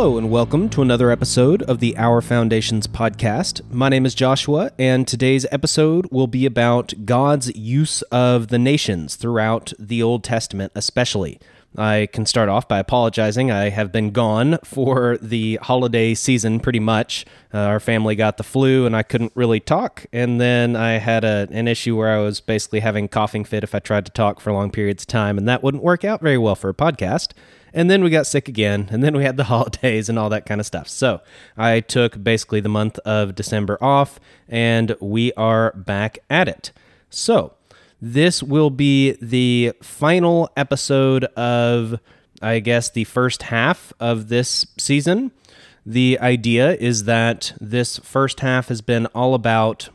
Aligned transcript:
Hello, 0.00 0.16
and 0.16 0.30
welcome 0.30 0.70
to 0.70 0.80
another 0.80 1.10
episode 1.10 1.60
of 1.64 1.78
the 1.78 1.94
Our 1.98 2.22
Foundations 2.22 2.86
podcast. 2.86 3.60
My 3.70 3.90
name 3.90 4.06
is 4.06 4.14
Joshua, 4.14 4.72
and 4.78 5.06
today's 5.06 5.44
episode 5.52 6.08
will 6.10 6.26
be 6.26 6.46
about 6.46 6.94
God's 7.04 7.54
use 7.54 8.00
of 8.04 8.48
the 8.48 8.58
nations 8.58 9.16
throughout 9.16 9.74
the 9.78 10.02
Old 10.02 10.24
Testament, 10.24 10.72
especially. 10.74 11.38
I 11.76 12.08
can 12.14 12.24
start 12.24 12.48
off 12.48 12.66
by 12.66 12.78
apologizing. 12.78 13.50
I 13.50 13.68
have 13.68 13.92
been 13.92 14.10
gone 14.10 14.58
for 14.64 15.18
the 15.18 15.56
holiday 15.60 16.14
season 16.14 16.60
pretty 16.60 16.80
much. 16.80 17.26
Uh, 17.52 17.58
our 17.58 17.78
family 17.78 18.16
got 18.16 18.38
the 18.38 18.42
flu 18.42 18.86
and 18.86 18.96
I 18.96 19.02
couldn't 19.02 19.32
really 19.34 19.60
talk. 19.60 20.06
And 20.14 20.40
then 20.40 20.76
I 20.76 20.92
had 20.92 21.24
a, 21.24 21.46
an 21.50 21.68
issue 21.68 21.94
where 21.94 22.08
I 22.08 22.22
was 22.22 22.40
basically 22.40 22.80
having 22.80 23.06
coughing 23.06 23.44
fit 23.44 23.64
if 23.64 23.74
I 23.74 23.80
tried 23.80 24.06
to 24.06 24.12
talk 24.12 24.40
for 24.40 24.50
long 24.50 24.70
periods 24.70 25.02
of 25.02 25.08
time, 25.08 25.36
and 25.36 25.46
that 25.46 25.62
wouldn't 25.62 25.82
work 25.84 26.06
out 26.06 26.22
very 26.22 26.38
well 26.38 26.54
for 26.54 26.70
a 26.70 26.74
podcast. 26.74 27.32
And 27.72 27.90
then 27.90 28.02
we 28.02 28.10
got 28.10 28.26
sick 28.26 28.48
again, 28.48 28.88
and 28.90 29.02
then 29.02 29.16
we 29.16 29.24
had 29.24 29.36
the 29.36 29.44
holidays 29.52 30.08
and 30.08 30.18
all 30.18 30.28
that 30.30 30.46
kind 30.46 30.60
of 30.60 30.66
stuff. 30.66 30.88
So 30.88 31.20
I 31.56 31.80
took 31.80 32.22
basically 32.22 32.60
the 32.60 32.68
month 32.68 32.98
of 33.00 33.34
December 33.34 33.78
off, 33.80 34.18
and 34.48 34.96
we 35.00 35.32
are 35.34 35.72
back 35.72 36.18
at 36.28 36.48
it. 36.48 36.72
So, 37.10 37.54
this 38.02 38.42
will 38.42 38.70
be 38.70 39.12
the 39.20 39.72
final 39.82 40.50
episode 40.56 41.24
of, 41.36 42.00
I 42.40 42.60
guess, 42.60 42.88
the 42.88 43.04
first 43.04 43.44
half 43.44 43.92
of 44.00 44.28
this 44.28 44.64
season. 44.78 45.32
The 45.84 46.18
idea 46.20 46.74
is 46.76 47.04
that 47.04 47.52
this 47.60 47.98
first 47.98 48.40
half 48.40 48.68
has 48.68 48.80
been 48.80 49.06
all 49.06 49.34
about 49.34 49.90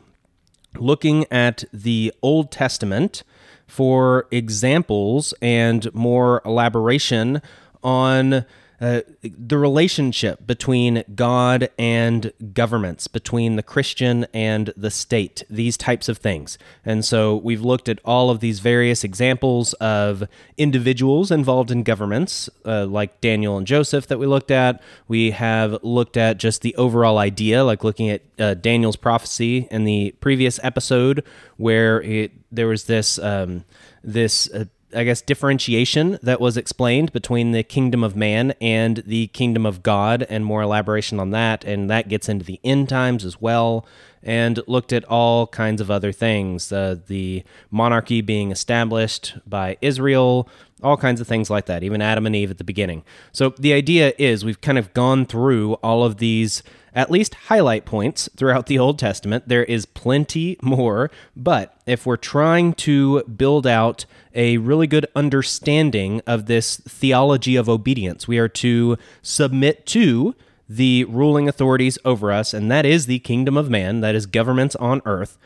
looking 0.76 1.26
at 1.30 1.64
the 1.72 2.12
Old 2.22 2.50
Testament 2.52 3.22
for 3.66 4.26
examples 4.30 5.34
and 5.42 5.92
more 5.94 6.42
elaboration 6.44 7.42
on 7.82 8.44
uh, 8.80 9.00
the 9.22 9.56
relationship 9.56 10.46
between 10.46 11.02
God 11.14 11.70
and 11.78 12.32
governments, 12.52 13.08
between 13.08 13.56
the 13.56 13.62
Christian 13.62 14.26
and 14.34 14.72
the 14.76 14.90
state, 14.90 15.42
these 15.48 15.76
types 15.76 16.08
of 16.08 16.18
things. 16.18 16.58
And 16.84 17.04
so 17.04 17.36
we've 17.36 17.62
looked 17.62 17.88
at 17.88 18.00
all 18.04 18.28
of 18.28 18.40
these 18.40 18.60
various 18.60 19.02
examples 19.02 19.72
of 19.74 20.24
individuals 20.58 21.30
involved 21.30 21.70
in 21.70 21.84
governments, 21.84 22.50
uh, 22.66 22.86
like 22.86 23.20
Daniel 23.20 23.56
and 23.56 23.66
Joseph 23.66 24.06
that 24.08 24.18
we 24.18 24.26
looked 24.26 24.50
at. 24.50 24.82
We 25.08 25.30
have 25.30 25.82
looked 25.82 26.16
at 26.16 26.36
just 26.36 26.62
the 26.62 26.74
overall 26.76 27.18
idea, 27.18 27.64
like 27.64 27.82
looking 27.82 28.10
at 28.10 28.22
uh, 28.38 28.54
Daniel's 28.54 28.96
prophecy 28.96 29.68
in 29.70 29.84
the 29.84 30.14
previous 30.20 30.60
episode, 30.62 31.24
where 31.56 32.02
it, 32.02 32.32
there 32.52 32.68
was 32.68 32.84
this. 32.84 33.18
Um, 33.18 33.64
this 34.06 34.48
uh, 34.54 34.64
I 34.94 35.04
guess, 35.04 35.20
differentiation 35.20 36.18
that 36.22 36.40
was 36.40 36.56
explained 36.56 37.12
between 37.12 37.52
the 37.52 37.62
kingdom 37.62 38.04
of 38.04 38.14
man 38.14 38.54
and 38.60 38.98
the 39.06 39.26
kingdom 39.28 39.66
of 39.66 39.82
God, 39.82 40.26
and 40.28 40.44
more 40.44 40.62
elaboration 40.62 41.18
on 41.18 41.30
that. 41.30 41.64
And 41.64 41.90
that 41.90 42.08
gets 42.08 42.28
into 42.28 42.44
the 42.44 42.60
end 42.62 42.88
times 42.88 43.24
as 43.24 43.40
well, 43.40 43.84
and 44.26 44.60
looked 44.66 44.92
at 44.92 45.04
all 45.04 45.46
kinds 45.46 45.80
of 45.80 45.90
other 45.90 46.10
things 46.10 46.72
uh, 46.72 46.96
the 47.06 47.44
monarchy 47.70 48.20
being 48.20 48.50
established 48.50 49.38
by 49.46 49.78
Israel, 49.80 50.48
all 50.82 50.96
kinds 50.96 51.20
of 51.20 51.28
things 51.28 51.48
like 51.48 51.66
that, 51.66 51.84
even 51.84 52.02
Adam 52.02 52.26
and 52.26 52.34
Eve 52.34 52.50
at 52.50 52.58
the 52.58 52.64
beginning. 52.64 53.04
So 53.32 53.50
the 53.50 53.72
idea 53.72 54.12
is 54.18 54.44
we've 54.44 54.60
kind 54.60 54.78
of 54.78 54.92
gone 54.92 55.24
through 55.26 55.74
all 55.74 56.04
of 56.04 56.18
these 56.18 56.62
at 56.92 57.10
least 57.10 57.34
highlight 57.34 57.84
points 57.84 58.28
throughout 58.36 58.66
the 58.66 58.78
Old 58.78 58.98
Testament. 58.98 59.48
There 59.48 59.64
is 59.64 59.86
plenty 59.86 60.56
more, 60.62 61.10
but 61.36 61.78
if 61.86 62.06
we're 62.06 62.16
trying 62.16 62.72
to 62.74 63.22
build 63.24 63.66
out 63.66 64.06
a 64.34 64.56
really 64.56 64.86
good 64.86 65.06
understanding 65.14 66.22
of 66.26 66.46
this 66.46 66.78
theology 66.78 67.54
of 67.54 67.68
obedience, 67.68 68.26
we 68.26 68.38
are 68.38 68.48
to 68.48 68.96
submit 69.22 69.86
to 69.86 70.34
the 70.68 71.04
ruling 71.04 71.48
authorities 71.48 71.98
over 72.04 72.32
us, 72.32 72.52
and 72.52 72.70
that 72.70 72.84
is 72.84 73.06
the 73.06 73.18
kingdom 73.20 73.56
of 73.56 73.70
man, 73.70 74.00
that 74.00 74.14
is 74.14 74.26
governments 74.26 74.76
on 74.76 75.00
earth. 75.04 75.38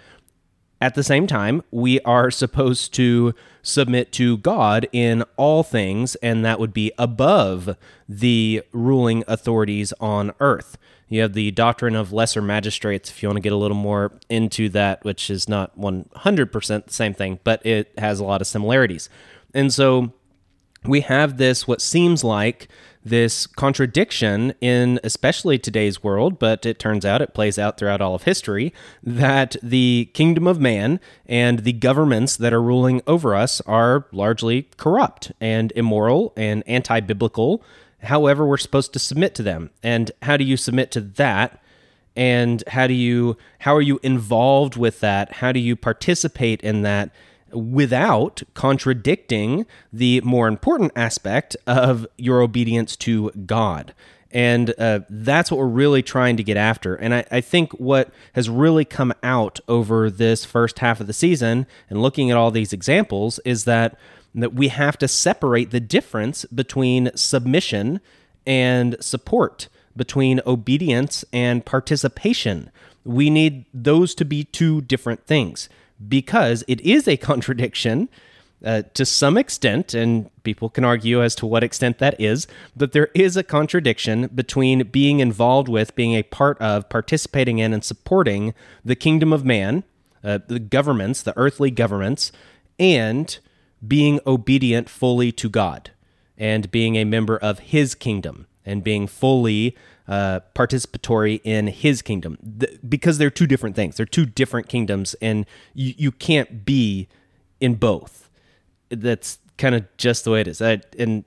At 0.81 0.95
the 0.95 1.03
same 1.03 1.27
time, 1.27 1.63
we 1.71 2.01
are 2.01 2.31
supposed 2.31 2.95
to 2.95 3.35
submit 3.63 4.13
to 4.13 4.39
God 4.39 4.89
in 4.93 5.25
all 5.37 5.63
things, 5.63 6.15
and 6.17 6.43
that 6.45 6.59
would 6.59 6.73
be 6.73 6.91
above 6.97 7.77
the 8.09 8.63
ruling 8.73 9.23
authorities 9.29 9.93
on 10.01 10.33
earth. 10.41 10.79
You 11.09 11.21
have 11.21 11.35
the 11.35 11.51
doctrine 11.51 11.97
of 11.97 12.13
lesser 12.13 12.41
magistrates, 12.41 13.11
if 13.11 13.23
you 13.23 13.29
want 13.29 13.37
to 13.37 13.43
get 13.43 13.53
a 13.53 13.57
little 13.57 13.77
more 13.77 14.13
into 14.31 14.71
that, 14.71 15.05
which 15.05 15.29
is 15.29 15.49
not 15.49 15.79
100% 15.79 16.87
the 16.87 16.93
same 16.93 17.13
thing, 17.13 17.41
but 17.45 17.65
it 17.67 17.93
has 17.99 18.21
a 18.21 18.25
lot 18.25 18.41
of 18.41 18.47
similarities. 18.47 19.11
And 19.53 19.73
so 19.73 20.13
we 20.85 21.03
have 21.03 21.37
this, 21.37 21.69
what 21.69 21.83
seems 21.83 22.25
like 22.25 22.69
this 23.05 23.47
contradiction 23.47 24.53
in 24.61 25.01
especially 25.03 25.59
today's 25.59 26.03
world, 26.03 26.39
but 26.39 26.67
it 26.67 26.79
turns 26.79 27.05
out 27.05 27.23
it 27.23 27.35
plays 27.35 27.59
out 27.59 27.79
throughout 27.79 28.01
all 28.01 28.15
of 28.15 28.25
history 28.25 28.75
that 29.03 29.57
the 29.63 30.11
kingdom 30.13 30.47
of 30.47 30.61
man 30.61 31.01
and 31.27 31.61
the 31.61 31.73
governments 31.73 32.37
that 32.37 32.53
are 32.53 32.63
ruling 32.63 33.01
over 33.07 33.35
us 33.35 33.61
are 33.63 34.07
largely 34.13 34.69
corrupt 34.77 35.33
and 35.41 35.73
immoral 35.77 36.33
and 36.37 36.63
anti 36.67 37.01
biblical 37.01 37.63
However, 38.03 38.47
we're 38.47 38.57
supposed 38.57 38.93
to 38.95 38.99
submit 38.99 39.35
to 39.37 39.43
them. 39.43 39.71
And 39.83 40.11
how 40.23 40.37
do 40.37 40.45
you 40.45 40.57
submit 40.57 40.91
to 40.93 41.01
that? 41.01 41.63
And 42.17 42.65
how 42.69 42.87
do 42.87 42.95
you 42.95 43.37
how 43.61 43.75
are 43.75 43.83
you 43.83 44.01
involved 44.03 44.77
with 44.77 45.01
that? 45.01 45.35
How 45.35 45.53
do 45.53 45.61
you 45.61 45.77
participate 45.77 46.61
in 46.63 46.83
that 46.83 47.11
without 47.53 48.43
contradicting 48.55 49.67
the 49.93 50.21
more 50.23 50.49
important 50.49 50.93
aspect 50.97 51.57
of 51.67 52.07
your 52.17 52.41
obedience 52.41 52.97
to 52.97 53.31
God? 53.31 53.95
And 54.33 54.73
uh, 54.79 55.01
that's 55.09 55.51
what 55.51 55.59
we're 55.59 55.67
really 55.67 56.03
trying 56.03 56.37
to 56.37 56.45
get 56.45 56.57
after. 56.57 56.95
And 56.95 57.15
I, 57.15 57.25
I, 57.33 57.41
think 57.41 57.73
what 57.73 58.13
has 58.35 58.49
really 58.49 58.85
come 58.85 59.13
out 59.25 59.59
over 59.67 60.09
this 60.09 60.45
first 60.45 60.79
half 60.79 61.01
of 61.01 61.09
the 61.09 61.13
season 61.13 61.67
and 61.89 62.01
looking 62.01 62.31
at 62.31 62.37
all 62.37 62.53
these 62.53 62.73
examples 62.73 63.41
is 63.45 63.65
that 63.65 63.99
that 64.35 64.55
we 64.55 64.69
have 64.69 64.97
to 64.99 65.09
separate 65.09 65.73
the 65.73 65.81
difference 65.81 66.45
between 66.47 67.11
submission 67.17 68.01
and 68.47 68.97
support, 69.01 69.69
between 69.97 70.41
obedience 70.47 71.25
and 71.33 71.67
participation. 71.67 72.71
We 73.05 73.31
need 73.31 73.65
those 73.75 74.15
to 74.17 74.25
be 74.25 74.45
two 74.45 74.83
different 74.83 75.27
things 75.27 75.69
because 76.09 76.65
it 76.69 76.81
is 76.81 77.07
a 77.07 77.17
contradiction 77.31 78.09
uh, 78.65 78.83
to 78.93 79.07
some 79.07 79.39
extent, 79.39 79.95
and 79.95 80.31
people 80.43 80.69
can 80.69 80.85
argue 80.85 81.23
as 81.23 81.35
to 81.35 81.47
what 81.47 81.65
extent 81.65 81.99
that 81.99 82.21
is, 82.21 82.47
but 82.77 82.93
there 82.93 83.09
is 83.15 83.37
a 83.37 83.43
contradiction 83.43 84.27
between 84.35 84.87
being 84.89 85.21
involved 85.21 85.69
with, 85.69 85.95
being 85.95 86.15
a 86.15 86.23
part 86.23 86.59
of, 86.61 86.89
participating 86.91 87.59
in, 87.59 87.73
and 87.73 87.83
supporting 87.83 88.53
the 88.85 88.95
kingdom 88.95 89.33
of 89.33 89.45
man, 89.47 89.83
uh, 90.23 90.39
the 90.47 90.59
governments, 90.59 91.23
the 91.23 91.37
earthly 91.39 91.71
governments, 91.71 92.33
and 92.79 93.39
being 93.87 94.21
obedient 94.27 94.91
fully 94.91 95.33
to 95.33 95.49
God 95.49 95.91
and 96.37 96.71
being 96.71 96.97
a 96.97 97.05
member 97.05 97.39
of 97.39 97.61
His 97.61 97.95
kingdom 97.95 98.47
and 98.65 98.85
being 98.85 99.07
fully 99.07 99.75
uh, 100.11 100.41
participatory 100.55 101.41
in 101.45 101.69
His 101.69 102.03
kingdom. 102.03 102.37
Because 102.87 103.17
they're 103.17 103.31
two 103.31 103.47
different 103.47 103.77
things, 103.77 103.97
they're 103.97 104.05
two 104.05 104.27
different 104.27 104.69
kingdoms, 104.69 105.15
and 105.23 105.47
you, 105.73 105.95
you 105.97 106.13
can't 106.13 106.65
be 106.67 107.09
in 107.61 107.77
both. 107.77 108.29
That's 108.91 109.39
kind 109.57 109.75
of 109.75 109.87
just 109.97 110.25
the 110.25 110.33
way 110.33 110.41
it 110.41 110.49
is. 110.49 110.61
I, 110.61 110.81
and 110.99 111.25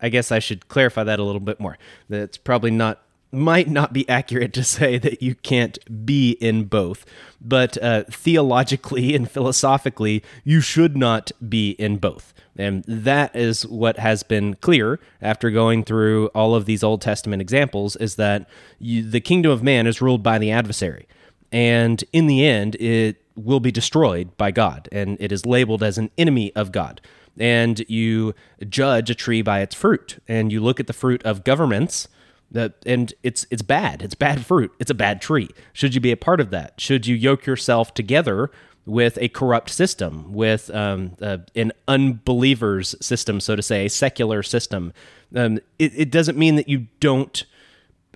I 0.00 0.08
guess 0.08 0.32
I 0.32 0.38
should 0.38 0.68
clarify 0.68 1.04
that 1.04 1.18
a 1.18 1.22
little 1.22 1.40
bit 1.40 1.60
more. 1.60 1.78
That's 2.08 2.38
probably 2.38 2.70
not 2.70 3.02
might 3.34 3.68
not 3.68 3.92
be 3.92 4.08
accurate 4.08 4.52
to 4.54 4.64
say 4.64 4.98
that 4.98 5.22
you 5.22 5.34
can't 5.34 5.78
be 6.04 6.32
in 6.32 6.64
both, 6.64 7.04
but 7.40 7.80
uh, 7.82 8.04
theologically 8.10 9.14
and 9.14 9.30
philosophically, 9.30 10.22
you 10.44 10.60
should 10.60 10.96
not 10.96 11.32
be 11.48 11.70
in 11.72 11.96
both. 11.98 12.32
And 12.56 12.84
that 12.84 13.34
is 13.34 13.66
what 13.66 13.98
has 13.98 14.22
been 14.22 14.54
clear 14.54 15.00
after 15.20 15.50
going 15.50 15.84
through 15.84 16.28
all 16.28 16.54
of 16.54 16.66
these 16.66 16.84
Old 16.84 17.02
Testament 17.02 17.42
examples 17.42 17.96
is 17.96 18.14
that 18.16 18.48
you, 18.78 19.08
the 19.08 19.20
kingdom 19.20 19.50
of 19.50 19.62
man 19.62 19.86
is 19.86 20.00
ruled 20.00 20.22
by 20.22 20.38
the 20.38 20.52
adversary. 20.52 21.08
And 21.50 22.02
in 22.12 22.26
the 22.26 22.46
end, 22.46 22.76
it 22.76 23.22
will 23.36 23.60
be 23.60 23.72
destroyed 23.72 24.36
by 24.36 24.52
God, 24.52 24.88
and 24.92 25.16
it 25.20 25.32
is 25.32 25.44
labeled 25.44 25.82
as 25.82 25.98
an 25.98 26.10
enemy 26.16 26.54
of 26.54 26.70
God 26.70 27.00
and 27.38 27.84
you 27.88 28.34
judge 28.68 29.10
a 29.10 29.14
tree 29.14 29.42
by 29.42 29.60
its 29.60 29.74
fruit 29.74 30.18
and 30.28 30.52
you 30.52 30.60
look 30.60 30.78
at 30.78 30.86
the 30.86 30.92
fruit 30.92 31.22
of 31.24 31.44
governments 31.44 32.08
that 32.50 32.74
and 32.86 33.12
it's 33.22 33.46
it's 33.50 33.62
bad. 33.62 34.02
It's 34.02 34.14
bad 34.14 34.44
fruit. 34.44 34.72
It's 34.78 34.90
a 34.90 34.94
bad 34.94 35.20
tree. 35.20 35.48
Should 35.72 35.94
you 35.94 36.00
be 36.00 36.12
a 36.12 36.16
part 36.16 36.40
of 36.40 36.50
that? 36.50 36.80
Should 36.80 37.06
you 37.06 37.14
yoke 37.14 37.46
yourself 37.46 37.94
together 37.94 38.50
with 38.86 39.18
a 39.20 39.28
corrupt 39.28 39.70
system, 39.70 40.32
with 40.32 40.70
um, 40.74 41.16
uh, 41.20 41.38
an 41.54 41.72
unbelievers 41.88 42.94
system, 43.00 43.40
so 43.40 43.56
to 43.56 43.62
say, 43.62 43.86
a 43.86 43.90
secular 43.90 44.42
system? 44.42 44.92
Um, 45.34 45.58
it, 45.78 45.92
it, 45.96 46.10
doesn't 46.10 46.38
mean 46.38 46.56
that 46.56 46.68
you 46.68 46.86
don't. 47.00 47.44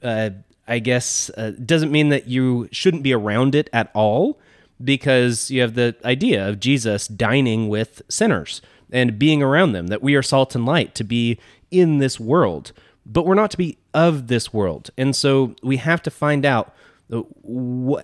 Uh, 0.02 0.30
I 0.66 0.78
guess 0.78 1.30
uh, 1.36 1.52
doesn't 1.64 1.90
mean 1.90 2.10
that 2.10 2.28
you 2.28 2.68
shouldn't 2.70 3.02
be 3.02 3.14
around 3.14 3.54
it 3.54 3.70
at 3.72 3.90
all, 3.94 4.38
because 4.82 5.50
you 5.50 5.62
have 5.62 5.74
the 5.74 5.96
idea 6.04 6.46
of 6.46 6.60
Jesus 6.60 7.08
dining 7.08 7.68
with 7.68 8.02
sinners 8.08 8.62
and 8.92 9.18
being 9.18 9.42
around 9.42 9.72
them. 9.72 9.88
That 9.88 10.02
we 10.02 10.14
are 10.14 10.22
salt 10.22 10.54
and 10.54 10.64
light 10.64 10.94
to 10.96 11.04
be 11.04 11.38
in 11.70 11.98
this 11.98 12.20
world 12.20 12.72
but 13.08 13.26
we're 13.26 13.34
not 13.34 13.50
to 13.52 13.56
be 13.56 13.78
of 13.94 14.28
this 14.28 14.52
world. 14.52 14.90
And 14.96 15.16
so 15.16 15.56
we 15.62 15.78
have 15.78 16.02
to 16.02 16.10
find 16.10 16.44
out 16.44 16.74
uh, 17.12 17.22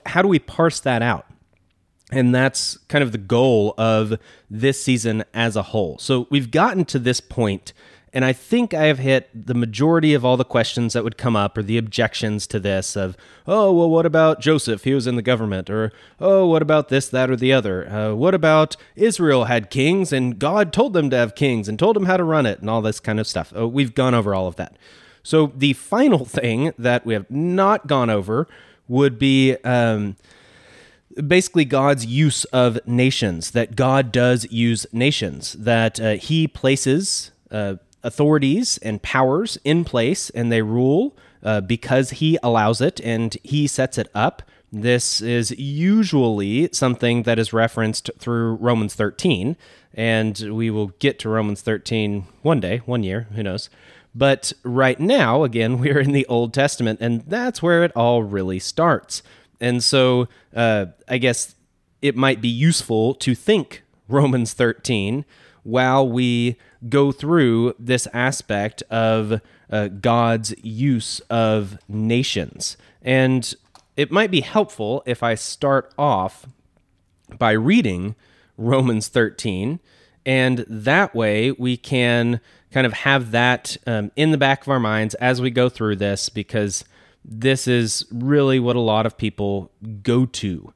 how 0.06 0.22
do 0.22 0.28
we 0.28 0.38
parse 0.38 0.80
that 0.80 1.02
out? 1.02 1.26
And 2.10 2.34
that's 2.34 2.78
kind 2.88 3.04
of 3.04 3.12
the 3.12 3.18
goal 3.18 3.74
of 3.76 4.18
this 4.50 4.82
season 4.82 5.24
as 5.34 5.56
a 5.56 5.62
whole. 5.62 5.98
So 5.98 6.26
we've 6.30 6.50
gotten 6.50 6.84
to 6.86 6.98
this 6.98 7.20
point 7.20 7.72
and 8.14 8.24
I 8.24 8.32
think 8.32 8.72
I 8.72 8.84
have 8.84 9.00
hit 9.00 9.28
the 9.34 9.54
majority 9.54 10.14
of 10.14 10.24
all 10.24 10.36
the 10.36 10.44
questions 10.44 10.92
that 10.92 11.02
would 11.02 11.18
come 11.18 11.34
up 11.34 11.58
or 11.58 11.64
the 11.64 11.76
objections 11.76 12.46
to 12.46 12.60
this 12.60 12.94
of, 12.94 13.16
oh, 13.44 13.72
well, 13.72 13.90
what 13.90 14.06
about 14.06 14.40
Joseph? 14.40 14.84
He 14.84 14.94
was 14.94 15.08
in 15.08 15.16
the 15.16 15.22
government. 15.22 15.68
Or, 15.68 15.90
oh, 16.20 16.46
what 16.46 16.62
about 16.62 16.90
this, 16.90 17.08
that, 17.08 17.28
or 17.28 17.34
the 17.34 17.52
other? 17.52 17.90
Uh, 17.90 18.14
what 18.14 18.32
about 18.32 18.76
Israel 18.94 19.46
had 19.46 19.68
kings 19.68 20.12
and 20.12 20.38
God 20.38 20.72
told 20.72 20.92
them 20.92 21.10
to 21.10 21.16
have 21.16 21.34
kings 21.34 21.68
and 21.68 21.76
told 21.76 21.96
them 21.96 22.06
how 22.06 22.16
to 22.16 22.22
run 22.22 22.46
it 22.46 22.60
and 22.60 22.70
all 22.70 22.80
this 22.80 23.00
kind 23.00 23.18
of 23.18 23.26
stuff? 23.26 23.52
Oh, 23.56 23.66
we've 23.66 23.96
gone 23.96 24.14
over 24.14 24.32
all 24.32 24.46
of 24.46 24.54
that. 24.56 24.76
So 25.24 25.50
the 25.52 25.72
final 25.72 26.24
thing 26.24 26.72
that 26.78 27.04
we 27.04 27.14
have 27.14 27.28
not 27.28 27.88
gone 27.88 28.10
over 28.10 28.46
would 28.86 29.18
be. 29.18 29.56
Um, 29.64 30.16
basically 31.28 31.64
God's 31.64 32.04
use 32.04 32.44
of 32.46 32.84
nations, 32.88 33.52
that 33.52 33.76
God 33.76 34.10
does 34.10 34.50
use 34.50 34.84
nations, 34.92 35.52
that 35.52 36.00
uh, 36.00 36.14
He 36.14 36.48
places 36.48 37.30
uh, 37.52 37.76
authorities 38.04 38.78
and 38.78 39.02
powers 39.02 39.58
in 39.64 39.84
place 39.84 40.30
and 40.30 40.52
they 40.52 40.62
rule 40.62 41.16
uh, 41.42 41.60
because 41.60 42.10
he 42.10 42.38
allows 42.42 42.80
it 42.80 43.00
and 43.00 43.36
he 43.42 43.66
sets 43.66 43.98
it 43.98 44.08
up. 44.14 44.42
This 44.72 45.20
is 45.20 45.52
usually 45.52 46.68
something 46.72 47.22
that 47.24 47.38
is 47.38 47.52
referenced 47.52 48.10
through 48.18 48.56
Romans 48.56 48.94
13, 48.94 49.56
and 49.94 50.36
we 50.50 50.68
will 50.68 50.88
get 50.98 51.20
to 51.20 51.28
Romans 51.28 51.60
13 51.60 52.26
one 52.42 52.58
day, 52.58 52.78
one 52.78 53.04
year, 53.04 53.28
who 53.34 53.42
knows. 53.44 53.70
But 54.16 54.52
right 54.64 54.98
now, 54.98 55.44
again, 55.44 55.78
we're 55.80 56.00
in 56.00 56.12
the 56.12 56.26
Old 56.26 56.52
Testament, 56.52 56.98
and 57.00 57.22
that's 57.22 57.62
where 57.62 57.84
it 57.84 57.92
all 57.94 58.24
really 58.24 58.58
starts. 58.58 59.22
And 59.60 59.82
so 59.82 60.28
uh, 60.54 60.86
I 61.08 61.18
guess 61.18 61.54
it 62.02 62.16
might 62.16 62.40
be 62.40 62.48
useful 62.48 63.14
to 63.14 63.34
think 63.34 63.82
Romans 64.08 64.52
13 64.52 65.24
while 65.64 66.08
we 66.08 66.56
go 66.88 67.10
through 67.10 67.74
this 67.78 68.06
aspect 68.12 68.82
of 68.90 69.40
uh, 69.70 69.88
God's 69.88 70.54
use 70.62 71.20
of 71.30 71.78
nations. 71.88 72.76
And 73.02 73.52
it 73.96 74.10
might 74.10 74.30
be 74.30 74.40
helpful 74.42 75.02
if 75.06 75.22
I 75.22 75.34
start 75.34 75.92
off 75.98 76.46
by 77.38 77.52
reading 77.52 78.14
Romans 78.56 79.08
13, 79.08 79.80
and 80.26 80.64
that 80.68 81.14
way 81.14 81.50
we 81.52 81.76
can 81.76 82.40
kind 82.70 82.86
of 82.86 82.92
have 82.92 83.30
that 83.30 83.76
um, 83.86 84.10
in 84.16 84.30
the 84.30 84.38
back 84.38 84.62
of 84.62 84.68
our 84.68 84.80
minds 84.80 85.14
as 85.16 85.40
we 85.40 85.50
go 85.50 85.68
through 85.68 85.96
this 85.96 86.28
because 86.28 86.84
this 87.24 87.66
is 87.66 88.04
really 88.10 88.58
what 88.58 88.76
a 88.76 88.80
lot 88.80 89.06
of 89.06 89.16
people 89.16 89.70
go 90.02 90.26
to 90.26 90.72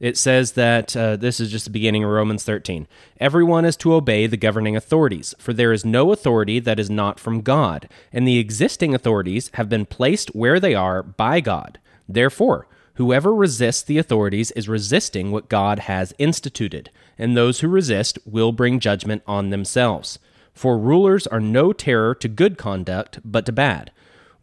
it 0.00 0.16
says 0.16 0.52
that 0.52 0.96
uh, 0.96 1.16
this 1.16 1.40
is 1.40 1.50
just 1.50 1.64
the 1.64 1.70
beginning 1.70 2.04
of 2.04 2.10
Romans 2.10 2.44
13. 2.44 2.86
Everyone 3.20 3.64
is 3.64 3.76
to 3.78 3.94
obey 3.94 4.26
the 4.26 4.36
governing 4.36 4.76
authorities, 4.76 5.34
for 5.38 5.52
there 5.52 5.72
is 5.72 5.84
no 5.84 6.12
authority 6.12 6.58
that 6.60 6.78
is 6.78 6.90
not 6.90 7.20
from 7.20 7.40
God, 7.40 7.88
and 8.12 8.26
the 8.26 8.38
existing 8.38 8.94
authorities 8.94 9.50
have 9.54 9.68
been 9.68 9.86
placed 9.86 10.34
where 10.34 10.58
they 10.58 10.74
are 10.74 11.02
by 11.02 11.40
God. 11.40 11.78
Therefore, 12.08 12.66
whoever 12.94 13.34
resists 13.34 13.82
the 13.82 13.98
authorities 13.98 14.50
is 14.52 14.68
resisting 14.68 15.30
what 15.30 15.48
God 15.48 15.80
has 15.80 16.12
instituted, 16.18 16.90
and 17.18 17.36
those 17.36 17.60
who 17.60 17.68
resist 17.68 18.18
will 18.26 18.52
bring 18.52 18.80
judgment 18.80 19.22
on 19.26 19.50
themselves. 19.50 20.18
For 20.52 20.78
rulers 20.78 21.26
are 21.26 21.40
no 21.40 21.72
terror 21.72 22.14
to 22.16 22.28
good 22.28 22.58
conduct, 22.58 23.20
but 23.24 23.46
to 23.46 23.52
bad. 23.52 23.90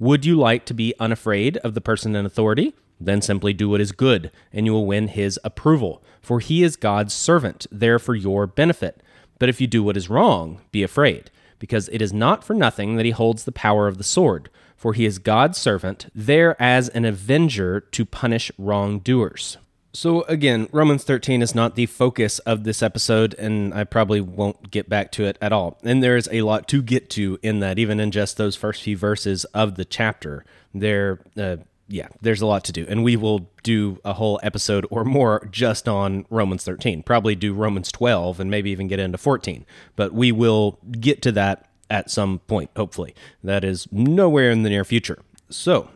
Would 0.02 0.26
you 0.26 0.36
like 0.36 0.66
to 0.66 0.74
be 0.74 0.96
unafraid 1.00 1.58
of 1.58 1.76
the 1.76 1.80
person 1.80 2.16
in 2.16 2.26
authority? 2.26 2.74
Then 3.00 3.22
simply 3.22 3.54
do 3.54 3.70
what 3.70 3.82
is 3.82 3.92
good, 3.92 4.32
and 4.52 4.66
you 4.66 4.74
will 4.74 4.88
win 4.88 5.10
his 5.10 5.40
approval. 5.44 6.02
For 6.24 6.40
he 6.40 6.64
is 6.64 6.76
God's 6.76 7.14
servant, 7.14 7.68
there 7.72 8.00
for 8.00 8.16
your 8.16 8.48
benefit. 8.48 9.04
But 9.38 9.48
if 9.48 9.62
you 9.62 9.68
do 9.68 9.84
what 9.84 9.96
is 9.96 10.10
wrong, 10.10 10.60
be 10.72 10.82
afraid, 10.82 11.30
because 11.60 11.88
it 11.90 12.02
is 12.02 12.12
not 12.12 12.44
for 12.44 12.56
nothing 12.56 12.96
that 12.96 13.06
he 13.06 13.12
holds 13.12 13.44
the 13.44 13.52
power 13.52 13.88
of 13.88 14.00
the 14.00 14.04
sword. 14.04 14.50
For 14.76 14.94
he 14.94 15.06
is 15.06 15.20
God's 15.20 15.60
servant, 15.60 16.08
there 16.16 16.60
as 16.60 16.90
an 16.90 17.06
avenger 17.06 17.80
to 17.80 18.04
punish 18.04 18.52
wrongdoers. 18.58 19.60
So, 19.94 20.22
again, 20.24 20.70
Romans 20.72 21.04
13 21.04 21.42
is 21.42 21.54
not 21.54 21.76
the 21.76 21.86
focus 21.86 22.40
of 22.40 22.64
this 22.64 22.82
episode, 22.82 23.34
and 23.34 23.74
I 23.74 23.84
probably 23.84 24.22
won't 24.22 24.72
get 24.72 24.88
back 24.88 25.12
to 25.14 25.26
it 25.26 25.38
at 25.42 25.52
all. 25.52 25.78
And 25.84 26.02
there's 26.02 26.30
a 26.32 26.44
lot 26.44 26.68
to 26.70 26.82
get 26.82 27.10
to 27.12 27.38
in 27.44 27.60
that, 27.60 27.78
even 27.78 28.00
in 28.00 28.12
just 28.12 28.38
those 28.38 28.56
first 28.56 28.84
few 28.84 28.96
verses 28.96 29.44
of 29.46 29.76
the 29.76 29.84
chapter. 29.84 30.46
There, 30.74 31.20
uh, 31.38 31.58
yeah, 31.90 32.08
there's 32.22 32.42
a 32.42 32.46
lot 32.46 32.64
to 32.66 32.72
do. 32.72 32.86
And 32.88 33.04
we 33.04 33.18
will 33.18 33.50
do 33.64 34.00
a 34.06 34.14
whole 34.14 34.40
episode 34.42 34.88
or 34.90 35.04
more 35.04 35.48
just 35.52 35.90
on 35.90 36.26
Romans 36.30 36.64
13. 36.64 37.04
Probably 37.04 37.36
do 37.36 37.54
Romans 37.54 37.92
12 37.92 38.40
and 38.40 38.50
maybe 38.50 38.72
even 38.72 38.88
get 38.88 39.00
into 39.00 39.18
14. 39.18 39.66
But 39.98 40.14
we 40.14 40.32
will 40.32 40.80
get 40.92 41.22
to 41.24 41.34
that 41.34 41.70
at 41.90 42.10
some 42.10 42.40
point, 42.40 42.70
hopefully. 42.78 43.14
That 43.44 43.66
is 43.66 43.90
nowhere 43.92 44.52
in 44.52 44.64
the 44.64 44.70
near 44.70 44.86
future. 44.86 45.20
So, 45.50 45.90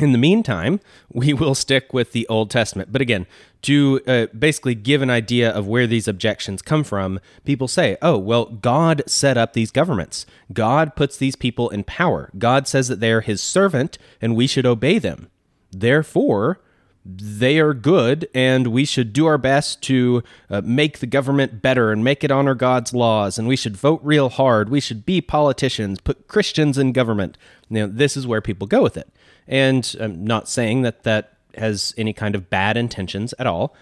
in 0.00 0.12
the 0.12 0.18
meantime, 0.18 0.80
we 1.12 1.32
will 1.32 1.54
stick 1.54 1.92
with 1.92 2.12
the 2.12 2.26
Old 2.28 2.50
Testament. 2.50 2.90
But 2.90 3.02
again, 3.02 3.26
to 3.62 4.00
uh, 4.06 4.26
basically 4.36 4.74
give 4.74 5.02
an 5.02 5.10
idea 5.10 5.50
of 5.50 5.66
where 5.66 5.86
these 5.86 6.08
objections 6.08 6.62
come 6.62 6.82
from, 6.82 7.20
people 7.44 7.68
say, 7.68 7.96
oh, 8.00 8.16
well, 8.16 8.46
God 8.46 9.02
set 9.06 9.36
up 9.36 9.52
these 9.52 9.70
governments. 9.70 10.24
God 10.52 10.96
puts 10.96 11.16
these 11.16 11.36
people 11.36 11.68
in 11.68 11.84
power. 11.84 12.30
God 12.38 12.66
says 12.66 12.88
that 12.88 13.00
they 13.00 13.12
are 13.12 13.20
his 13.20 13.42
servant 13.42 13.98
and 14.20 14.34
we 14.34 14.46
should 14.46 14.66
obey 14.66 14.98
them. 14.98 15.28
Therefore, 15.70 16.60
they 17.04 17.58
are 17.58 17.72
good, 17.72 18.28
and 18.34 18.66
we 18.68 18.84
should 18.84 19.12
do 19.12 19.26
our 19.26 19.38
best 19.38 19.82
to 19.84 20.22
uh, 20.50 20.60
make 20.62 20.98
the 20.98 21.06
government 21.06 21.62
better 21.62 21.92
and 21.92 22.04
make 22.04 22.22
it 22.22 22.30
honor 22.30 22.54
God's 22.54 22.92
laws. 22.92 23.38
And 23.38 23.48
we 23.48 23.56
should 23.56 23.76
vote 23.76 24.00
real 24.02 24.28
hard. 24.28 24.68
We 24.68 24.80
should 24.80 25.06
be 25.06 25.20
politicians, 25.20 26.00
put 26.00 26.28
Christians 26.28 26.76
in 26.76 26.92
government. 26.92 27.38
You 27.70 27.80
know, 27.80 27.86
this 27.86 28.16
is 28.16 28.26
where 28.26 28.42
people 28.42 28.66
go 28.66 28.82
with 28.82 28.96
it. 28.96 29.08
And 29.48 29.96
I'm 29.98 30.24
not 30.24 30.48
saying 30.48 30.82
that 30.82 31.04
that 31.04 31.38
has 31.56 31.94
any 31.96 32.12
kind 32.12 32.34
of 32.34 32.50
bad 32.50 32.76
intentions 32.76 33.34
at 33.38 33.46
all, 33.46 33.74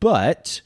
but 0.00 0.60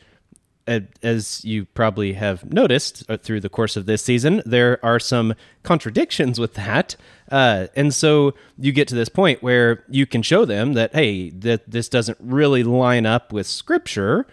as 0.67 1.45
you 1.45 1.65
probably 1.67 2.13
have 2.13 2.53
noticed 2.53 3.05
uh, 3.09 3.17
through 3.17 3.41
the 3.41 3.49
course 3.49 3.77
of 3.77 3.87
this 3.87 4.03
season, 4.03 4.43
there 4.47 4.85
are 4.85 4.99
some 4.99 5.35
contradictions 5.63 6.39
with 6.39 6.55
that. 6.55 6.97
Uh, 7.31 7.67
and 7.75 7.93
so 7.93 8.35
you 8.59 8.73
get 8.73 8.89
to 8.89 8.95
this 8.95 9.09
point 9.09 9.43
where 9.43 9.85
you 9.89 10.07
can 10.07 10.23
show 10.23 10.45
them 10.45 10.75
that, 10.75 10.95
hey, 10.95 11.31
that 11.31 11.71
this 11.71 11.89
doesn't 11.89 12.19
really 12.21 12.63
line 12.63 13.07
up 13.07 13.33
with 13.33 13.47
scripture. 13.47 14.27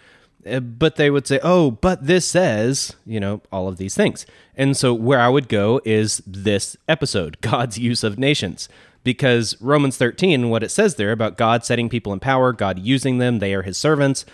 Uh, 0.45 0.59
but 0.59 0.95
they 0.95 1.09
would 1.09 1.27
say, 1.27 1.39
oh, 1.43 1.71
but 1.71 2.05
this 2.05 2.25
says, 2.25 2.95
you 3.05 3.19
know, 3.19 3.41
all 3.51 3.67
of 3.67 3.77
these 3.77 3.95
things. 3.95 4.25
And 4.55 4.77
so 4.77 4.93
where 4.93 5.19
I 5.19 5.29
would 5.29 5.49
go 5.49 5.81
is 5.83 6.21
this 6.25 6.77
episode 6.87 7.39
God's 7.41 7.77
use 7.77 8.03
of 8.03 8.19
nations 8.19 8.69
because 9.03 9.59
Romans 9.61 9.97
13, 9.97 10.49
what 10.49 10.63
it 10.63 10.69
says 10.69 10.95
there 10.95 11.11
about 11.11 11.37
God 11.37 11.65
setting 11.65 11.89
people 11.89 12.13
in 12.13 12.19
power, 12.19 12.53
God 12.53 12.79
using 12.79 13.17
them, 13.17 13.39
they 13.39 13.53
are 13.53 13.63
his 13.63 13.77
servants, 13.77 14.25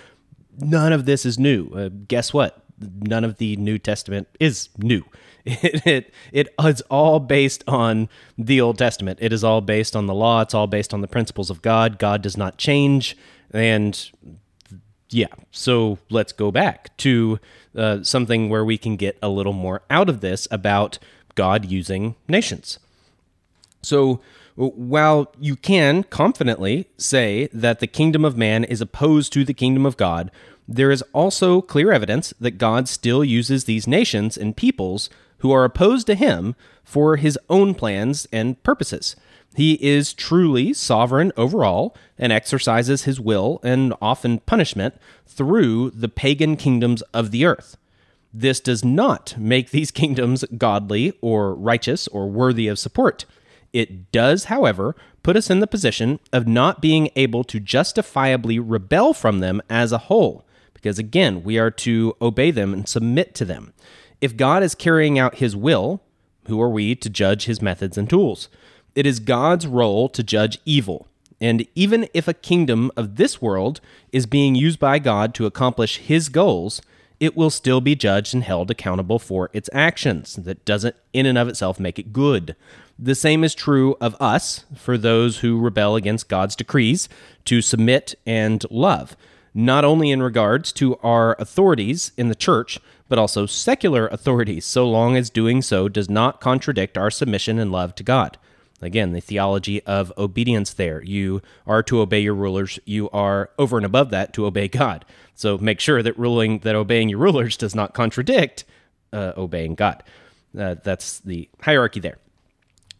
none 0.60 0.94
of 0.94 1.06
this 1.06 1.26
is 1.26 1.38
new. 1.38 1.70
Uh, 1.70 1.90
guess 2.08 2.34
what? 2.34 2.64
None 2.80 3.24
of 3.24 3.38
the 3.38 3.56
New 3.56 3.78
Testament 3.78 4.28
is 4.40 4.70
new. 4.78 5.04
It, 5.48 5.86
it, 5.86 6.14
it 6.32 6.48
is 6.58 6.82
all 6.90 7.20
based 7.20 7.64
on 7.68 8.10
the 8.36 8.60
Old 8.60 8.80
Testament. 8.80 9.20
It 9.22 9.32
is 9.32 9.44
all 9.44 9.62
based 9.62 9.96
on 9.96 10.08
the 10.08 10.14
law. 10.16 10.42
It's 10.42 10.56
all 10.56 10.66
based 10.66 10.92
on 10.92 11.02
the 11.02 11.08
principles 11.08 11.52
of 11.52 11.62
God. 11.62 12.00
God 12.00 12.24
does 12.24 12.36
not 12.36 12.58
change. 12.58 13.16
And 13.52 14.10
yeah, 15.10 15.28
so 15.52 16.00
let's 16.10 16.34
go 16.34 16.50
back 16.50 16.98
to 16.98 17.40
uh, 17.76 18.02
something 18.02 18.50
where 18.50 18.66
we 18.66 18.80
can 18.80 18.96
get 18.96 19.20
a 19.22 19.30
little 19.30 19.54
more 19.54 19.84
out 19.92 20.10
of 20.10 20.22
this 20.22 20.48
about 20.50 20.98
God 21.36 21.66
using 21.66 22.16
nations. 22.28 22.80
So 23.84 24.22
while 24.56 25.34
you 25.40 25.56
can 25.56 26.04
confidently 26.04 26.88
say 26.98 27.50
that 27.52 27.80
the 27.80 27.88
kingdom 27.88 28.24
of 28.24 28.38
man 28.38 28.64
is 28.64 28.82
opposed 28.82 29.34
to 29.34 29.44
the 29.44 29.54
kingdom 29.54 29.86
of 29.86 29.98
God, 29.98 30.32
there 30.68 30.92
is 30.92 31.04
also 31.14 31.62
clear 31.62 31.92
evidence 31.92 32.34
that 32.40 32.58
God 32.58 32.88
still 32.88 33.24
uses 33.24 33.66
these 33.66 33.88
nations 33.88 34.38
and 34.38 34.56
peoples 34.56 35.10
who 35.40 35.52
are 35.52 35.66
opposed 35.66 36.08
to 36.08 36.16
him 36.16 36.56
for 36.84 37.18
his 37.18 37.38
own 37.50 37.76
plans 37.76 38.28
and 38.32 38.62
purposes. 38.64 39.16
He 39.56 39.74
is 39.82 40.14
truly 40.14 40.74
sovereign 40.74 41.32
over 41.38 41.64
all 41.64 41.96
and 42.18 42.32
exercises 42.32 43.04
his 43.04 43.20
will 43.20 43.60
and 43.64 43.94
often 44.02 44.40
punishment 44.40 44.96
through 45.26 45.92
the 45.92 46.10
pagan 46.10 46.58
kingdoms 46.58 47.02
of 47.14 47.32
the 47.32 47.46
earth. 47.46 47.78
This 48.34 48.60
does 48.60 48.84
not 48.84 49.36
make 49.38 49.72
these 49.72 49.92
kingdoms 49.92 50.44
godly 50.58 51.14
or 51.22 51.54
righteous 51.54 52.08
or 52.10 52.28
worthy 52.28 52.68
of 52.68 52.80
support. 52.80 53.26
It 53.76 54.14
does, 54.14 54.46
however, 54.46 54.96
put 55.22 55.36
us 55.36 55.50
in 55.50 55.60
the 55.60 55.68
position 55.68 56.22
of 56.32 56.48
not 56.48 56.82
being 56.82 57.10
able 57.18 57.44
to 57.44 57.60
justifiably 57.60 58.58
rebel 58.58 59.14
from 59.14 59.40
them 59.42 59.62
as 59.70 59.92
a 59.92 60.08
whole, 60.08 60.46
because 60.74 60.98
again, 60.98 61.44
we 61.44 61.60
are 61.60 61.72
to 61.72 62.16
obey 62.22 62.52
them 62.52 62.74
and 62.74 62.88
submit 62.88 63.36
to 63.36 63.44
them. 63.44 63.74
If 64.22 64.38
God 64.38 64.64
is 64.64 64.76
carrying 64.76 65.20
out 65.20 65.40
his 65.40 65.58
will, 65.58 66.00
Who 66.48 66.62
are 66.62 66.70
we 66.70 66.96
to 66.96 67.10
judge 67.10 67.46
his 67.46 67.62
methods 67.62 67.98
and 67.98 68.10
tools? 68.10 68.50
It 68.94 69.06
is 69.06 69.20
God's 69.20 69.68
role 69.68 70.08
to 70.10 70.24
judge 70.24 70.60
evil. 70.66 71.08
And 71.42 71.68
even 71.76 72.08
if 72.14 72.28
a 72.28 72.34
kingdom 72.34 72.92
of 72.96 73.18
this 73.18 73.42
world 73.42 73.82
is 74.12 74.26
being 74.26 74.56
used 74.56 74.80
by 74.80 75.00
God 75.00 75.34
to 75.36 75.46
accomplish 75.46 75.98
his 75.98 76.30
goals, 76.30 76.82
it 77.20 77.36
will 77.36 77.50
still 77.50 77.82
be 77.82 77.96
judged 77.96 78.34
and 78.34 78.44
held 78.44 78.72
accountable 78.72 79.20
for 79.20 79.50
its 79.54 79.70
actions. 79.74 80.36
That 80.36 80.64
doesn't, 80.66 80.96
in 81.14 81.26
and 81.26 81.38
of 81.38 81.48
itself, 81.48 81.80
make 81.80 82.00
it 82.00 82.14
good. 82.14 82.56
The 82.98 83.16
same 83.16 83.44
is 83.44 83.54
true 83.54 83.98
of 84.00 84.16
us 84.22 84.64
for 84.74 84.98
those 84.98 85.40
who 85.40 85.60
rebel 85.60 85.98
against 85.98 86.30
God's 86.30 86.56
decrees 86.56 87.10
to 87.44 87.62
submit 87.62 88.16
and 88.26 88.64
love, 88.72 89.18
not 89.54 89.84
only 89.84 90.12
in 90.12 90.24
regards 90.24 90.72
to 90.74 90.96
our 90.98 91.36
authorities 91.38 92.14
in 92.16 92.30
the 92.30 92.36
church, 92.36 92.80
but 93.10 93.20
also 93.20 93.46
secular 93.46 94.08
authorities, 94.12 94.66
so 94.66 94.90
long 94.90 95.18
as 95.18 95.30
doing 95.30 95.62
so 95.62 95.90
does 95.90 96.10
not 96.10 96.40
contradict 96.40 96.98
our 96.98 97.12
submission 97.12 97.60
and 97.60 97.70
love 97.70 97.96
to 97.96 98.04
God. 98.04 98.38
Again, 98.82 99.12
the 99.12 99.20
theology 99.20 99.84
of 99.84 100.14
obedience 100.18 100.72
there. 100.74 101.04
You 101.04 101.42
are 101.68 101.84
to 101.84 102.00
obey 102.00 102.22
your 102.22 102.36
rulers. 102.36 102.80
You 102.86 103.10
are 103.10 103.50
over 103.58 103.78
and 103.78 103.86
above 103.86 104.10
that 104.12 104.32
to 104.34 104.46
obey 104.46 104.68
God. 104.70 105.04
So 105.34 105.58
make 105.58 105.82
sure 105.82 106.02
that 106.02 106.18
ruling 106.18 106.60
that 106.60 106.76
obeying 106.76 107.10
your 107.10 107.20
rulers 107.20 107.58
does 107.58 107.76
not 107.76 107.94
contradict 107.94 108.64
uh, 109.12 109.34
obeying 109.36 109.76
God. 109.76 110.04
Uh, 110.58 110.76
that's 110.82 111.20
the 111.20 111.50
hierarchy 111.62 112.00
there. 112.00 112.18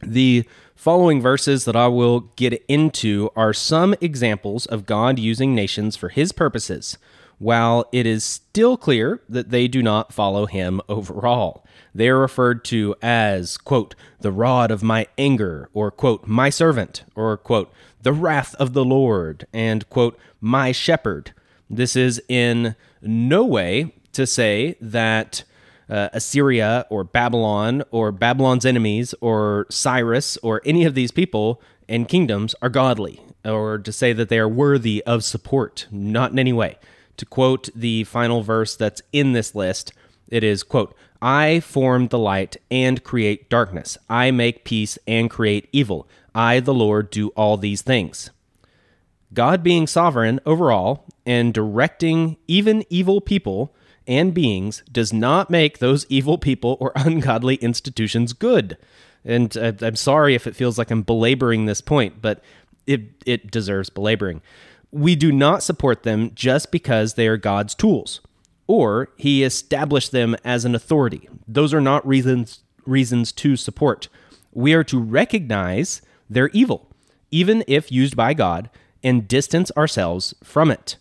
The 0.02 0.48
following 0.76 1.22
verses 1.22 1.66
that 1.66 1.76
I 1.76 1.88
will 1.88 2.32
get 2.36 2.64
into 2.68 3.30
are 3.36 3.54
some 3.54 3.96
examples 4.02 4.66
of 4.66 4.86
God 4.86 5.18
using 5.20 5.56
nations 5.56 5.96
for 5.96 6.10
his 6.10 6.32
purposes, 6.32 6.98
while 7.38 7.88
it 7.92 8.06
is 8.06 8.24
still 8.24 8.78
clear 8.78 9.22
that 9.28 9.50
they 9.50 9.68
do 9.68 9.82
not 9.82 10.14
follow 10.14 10.46
him 10.46 10.82
overall. 10.88 11.66
They 11.94 12.10
are 12.10 12.20
referred 12.20 12.64
to 12.66 12.96
as, 13.02 13.58
quote, 13.58 13.96
the 14.20 14.32
rod 14.32 14.70
of 14.70 14.84
my 14.84 15.08
anger, 15.18 15.70
or, 15.74 15.92
quote, 15.92 16.28
my 16.28 16.50
servant, 16.50 17.04
or, 17.16 17.38
quote, 17.38 17.72
the 18.02 18.14
wrath 18.14 18.54
of 18.56 18.74
the 18.74 18.86
Lord, 18.86 19.48
and, 19.54 19.90
quote, 19.90 20.18
my 20.40 20.72
shepherd. 20.72 21.32
This 21.70 21.96
is 21.96 22.22
in 22.28 22.76
no 23.02 23.44
way 23.44 23.94
to 24.14 24.28
say 24.28 24.76
that 24.80 25.44
uh, 25.90 26.10
Assyria 26.14 26.86
or 26.90 27.04
Babylon 27.04 27.84
or 27.92 28.12
Babylon's 28.12 28.66
enemies 28.66 29.14
or 29.22 29.68
Cyrus 29.70 30.38
or 30.38 30.62
any 30.66 30.86
of 30.86 30.96
these 30.96 31.12
people 31.12 31.62
and 31.88 32.08
kingdoms 32.08 32.56
are 32.62 32.70
godly, 32.70 33.22
or 33.44 33.78
to 33.78 33.92
say 33.92 34.12
that 34.14 34.30
they 34.30 34.40
are 34.40 34.50
worthy 34.50 35.04
of 35.06 35.24
support. 35.24 35.88
Not 35.92 36.32
in 36.32 36.40
any 36.40 36.54
way. 36.54 36.78
To 37.18 37.26
quote 37.26 37.70
the 37.76 38.04
final 38.06 38.42
verse 38.42 38.76
that's 38.76 39.02
in 39.14 39.34
this 39.34 39.56
list, 39.56 39.94
it 40.28 40.44
is, 40.44 40.64
quote, 40.64 40.96
I 41.22 41.60
form 41.60 42.08
the 42.08 42.20
light 42.20 42.58
and 42.70 43.04
create 43.04 43.50
darkness. 43.50 43.98
I 44.10 44.32
make 44.32 44.66
peace 44.66 44.98
and 45.08 45.30
create 45.30 45.70
evil. 45.72 46.08
I, 46.34 46.60
the 46.60 46.74
Lord, 46.74 47.10
do 47.10 47.30
all 47.30 47.58
these 47.58 47.82
things. 47.82 48.32
God 49.34 49.64
being 49.64 49.88
sovereign 49.88 50.40
over 50.46 50.72
all 50.72 51.06
and 51.26 51.54
directing 51.54 52.38
even 52.48 52.84
evil 52.90 53.22
people 53.22 53.74
and 54.08 54.34
beings 54.34 54.84
does 54.92 55.12
not 55.12 55.50
make 55.50 55.80
those 55.80 56.06
evil 56.10 56.38
people 56.38 56.78
or 56.80 56.92
ungodly 56.96 57.56
institutions 57.56 58.34
good. 58.34 58.78
And 59.24 59.56
I'm 59.58 59.96
sorry 59.96 60.36
if 60.36 60.46
it 60.46 60.56
feels 60.56 60.78
like 60.78 60.92
I'm 60.92 61.02
belaboring 61.02 61.66
this 61.66 61.82
point, 61.82 62.22
but 62.22 62.44
it, 62.86 63.24
it 63.26 63.50
deserves 63.50 63.90
belaboring. 63.90 64.42
We 64.92 65.16
do 65.16 65.32
not 65.32 65.64
support 65.64 66.04
them 66.04 66.32
just 66.36 66.72
because 66.72 67.16
they 67.16 67.28
are 67.28 67.38
God's 67.38 67.74
tools, 67.74 68.22
or 68.68 69.10
He 69.18 69.44
established 69.44 70.12
them 70.12 70.36
as 70.46 70.64
an 70.64 70.76
authority. 70.76 71.28
Those 71.48 71.74
are 71.74 71.82
not 71.82 72.08
reasons 72.08 72.62
reasons 72.86 73.32
to 73.32 73.56
support. 73.56 74.08
We 74.54 74.74
are 74.74 74.84
to 74.86 75.00
recognize 75.00 76.02
their 76.30 76.50
evil, 76.50 76.88
even 77.32 77.64
if 77.68 77.92
used 77.92 78.16
by 78.16 78.34
God, 78.34 78.70
and 79.04 79.28
distance 79.28 79.72
ourselves 79.76 80.34
from 80.44 80.72
it. 80.72 80.98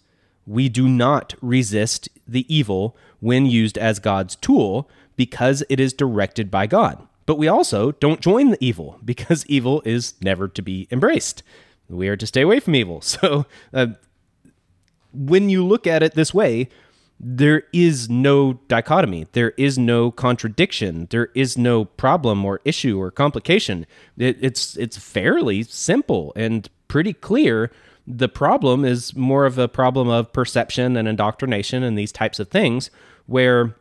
We 0.47 0.69
do 0.69 0.89
not 0.89 1.35
resist 1.41 2.09
the 2.27 2.45
evil 2.55 2.97
when 3.21 3.47
used 3.47 3.79
as 3.79 3.99
God's 3.99 4.37
tool 4.37 4.89
because 5.17 5.63
it 5.69 5.81
is 5.81 5.93
directed 5.93 6.51
by 6.51 6.67
God. 6.67 7.07
But 7.27 7.39
we 7.39 7.49
also 7.49 7.93
don't 7.93 8.21
join 8.21 8.51
the 8.51 8.65
evil 8.65 8.99
because 9.05 9.47
evil 9.47 9.83
is 9.85 10.15
never 10.21 10.49
to 10.49 10.63
be 10.63 10.89
embraced. 10.91 11.43
We 11.89 12.09
are 12.09 12.17
to 12.17 12.27
stay 12.27 12.43
away 12.43 12.61
from 12.61 12.75
evil. 12.75 13.03
So 13.15 13.47
uh, 13.73 13.87
when 15.13 15.49
you 15.49 15.65
look 15.65 15.87
at 15.87 16.03
it 16.03 16.15
this 16.15 16.35
way, 16.35 16.69
there 17.21 17.63
is 17.73 18.11
no 18.11 18.55
dichotomy. 18.69 19.27
There 19.33 19.53
is 19.57 19.79
no 19.79 20.11
contradiction. 20.11 21.07
There 21.11 21.31
is 21.35 21.57
no 21.57 21.85
problem 21.85 22.45
or 22.45 22.61
issue 22.65 23.01
or 23.01 23.11
complication. 23.11 23.87
It, 24.19 24.37
it's 24.41 24.77
it's 24.77 24.97
fairly 24.97 25.63
simple 25.63 26.33
and 26.35 26.69
pretty 26.89 27.13
clear 27.13 27.71
the 28.07 28.29
problem 28.29 28.85
is 28.85 29.17
more 29.17 29.47
of 29.47 29.59
a 29.59 29.69
problem 29.69 30.09
of 30.09 30.33
perception 30.33 30.97
and 30.97 31.09
indoctrination 31.09 31.83
and 31.83 31.97
these 31.97 32.13
types 32.13 32.39
of 32.39 32.49
things 32.49 32.91
where 33.27 33.75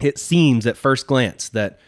it 0.00 0.18
seems 0.18 0.66
at 0.66 0.76
first 0.76 1.06
glance 1.06 1.48
that 1.50 1.78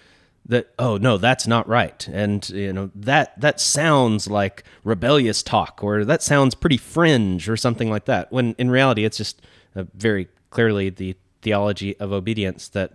that 0.46 0.70
oh 0.78 0.96
no 0.96 1.18
that's 1.18 1.46
not 1.46 1.68
right. 1.68 2.08
And 2.08 2.48
you 2.48 2.72
know 2.72 2.90
that 2.94 3.38
that 3.38 3.60
sounds 3.60 4.28
like 4.28 4.64
rebellious 4.82 5.42
talk 5.42 5.80
or 5.82 6.04
that 6.06 6.22
sounds 6.22 6.54
pretty 6.54 6.78
fringe 6.78 7.48
or 7.48 7.56
something 7.56 7.90
like 7.90 8.06
that 8.06 8.32
when 8.32 8.54
in 8.56 8.70
reality 8.70 9.04
it's 9.04 9.18
just 9.18 9.42
very 9.74 10.28
clearly 10.50 10.88
the 10.88 11.14
theology 11.42 11.96
of 11.98 12.12
obedience 12.12 12.68
that 12.68 12.92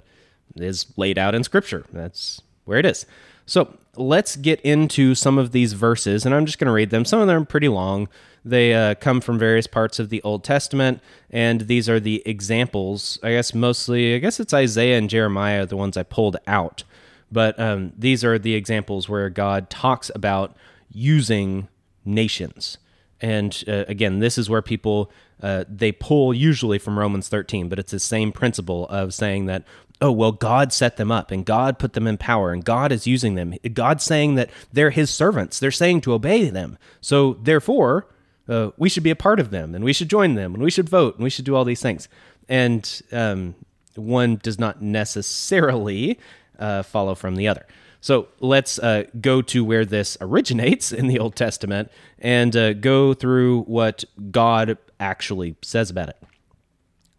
is 0.56 0.88
laid 0.98 1.18
out 1.18 1.36
in 1.36 1.44
scripture. 1.44 1.86
That's 1.94 2.42
where 2.66 2.80
it 2.80 2.86
is. 2.86 3.06
So 3.46 3.78
let's 3.96 4.36
get 4.36 4.60
into 4.62 5.14
some 5.16 5.38
of 5.38 5.52
these 5.52 5.74
verses 5.74 6.26
and 6.26 6.34
i'm 6.34 6.46
just 6.46 6.58
going 6.58 6.68
to 6.68 6.74
read 6.74 6.90
them 6.90 7.06
some 7.06 7.20
of 7.20 7.28
them 7.28 7.42
are 7.42 7.46
pretty 7.46 7.68
long 7.68 8.08
they 8.46 8.74
uh, 8.74 8.96
come 8.96 9.22
from 9.22 9.40
various 9.40 9.68
parts 9.68 10.00
of 10.00 10.10
the 10.10 10.22
Old 10.24 10.44
Testament, 10.44 11.02
and 11.30 11.62
these 11.62 11.88
are 11.88 12.00
the 12.00 12.22
examples. 12.26 13.18
I 13.24 13.32
guess 13.32 13.54
mostly, 13.54 14.16
I 14.16 14.18
guess 14.18 14.40
it's 14.40 14.54
Isaiah 14.54 14.98
and 14.98 15.10
Jeremiah, 15.10 15.66
the 15.66 15.78
ones 15.78 15.96
I 15.96 16.04
pulled 16.04 16.38
out. 16.46 16.84
But 17.32 17.58
um, 17.60 17.94
these 17.98 18.24
are 18.24 18.38
the 18.38 18.54
examples 18.54 19.08
where 19.08 19.30
God 19.30 19.70
talks 19.70 20.12
about 20.14 20.56
using 20.92 21.68
nations. 22.06 22.78
And 23.22 23.64
uh, 23.68 23.86
again, 23.88 24.20
this 24.20 24.38
is 24.38 24.50
where 24.50 24.62
people 24.62 25.10
uh, 25.42 25.64
they 25.68 25.92
pull 25.92 26.34
usually 26.34 26.80
from 26.80 27.00
Romans 27.00 27.28
13, 27.30 27.70
but 27.70 27.80
it's 27.80 27.92
the 27.92 28.00
same 28.00 28.32
principle 28.32 28.88
of 28.88 29.14
saying 29.14 29.46
that 29.48 29.64
oh 30.04 30.12
well 30.12 30.34
God 30.34 30.74
set 30.74 30.98
them 30.98 31.12
up 31.12 31.32
and 31.32 31.46
God 31.46 31.80
put 31.80 31.94
them 31.94 32.06
in 32.06 32.18
power 32.18 32.52
and 32.52 32.64
God 32.64 32.92
is 32.92 33.08
using 33.08 33.36
them. 33.36 33.56
God's 33.74 34.04
saying 34.04 34.36
that 34.36 34.50
they're 34.72 34.92
His 34.92 35.10
servants. 35.10 35.60
They're 35.60 35.72
saying 35.72 36.02
to 36.02 36.14
obey 36.14 36.50
them. 36.50 36.78
So 37.00 37.36
therefore, 37.42 38.08
uh, 38.50 38.72
we 38.78 38.90
should 38.90 39.04
be 39.04 39.10
a 39.10 39.16
part 39.16 39.40
of 39.40 39.50
them 39.50 39.74
and 39.74 39.84
we 39.84 39.94
should 39.94 40.10
join 40.10 40.36
them 40.36 40.54
and 40.54 40.62
we 40.62 40.70
should 40.70 40.90
vote 40.90 41.16
and 41.16 41.24
we 41.24 41.30
should 41.30 41.46
do 41.46 41.56
all 41.56 41.64
these 41.64 41.82
things. 41.82 42.10
And 42.50 43.02
um, 43.14 43.56
one 43.96 44.36
does 44.44 44.60
not 44.60 44.82
necessarily 44.82 46.20
uh, 46.60 46.84
follow 46.84 47.16
from 47.16 47.38
the 47.38 47.48
other. 47.48 47.66
So 48.02 48.28
let's 48.42 48.80
uh, 48.80 49.06
go 49.22 49.42
to 49.44 49.64
where 49.64 49.86
this 49.86 50.18
originates 50.20 50.92
in 50.92 51.08
the 51.08 51.20
Old 51.20 51.38
Testament 51.38 51.90
and 52.20 52.54
uh, 52.54 52.74
go 52.74 53.14
through 53.14 53.62
what 53.62 54.04
God 54.32 54.78
actually 55.00 55.56
says 55.62 55.90
about 55.90 56.10
it. 56.10 56.18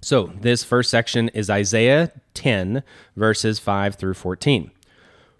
So, 0.04 0.30
this 0.38 0.62
first 0.62 0.90
section 0.90 1.30
is 1.30 1.48
Isaiah 1.48 2.12
10, 2.34 2.82
verses 3.16 3.58
5 3.58 3.94
through 3.94 4.12
14. 4.12 4.70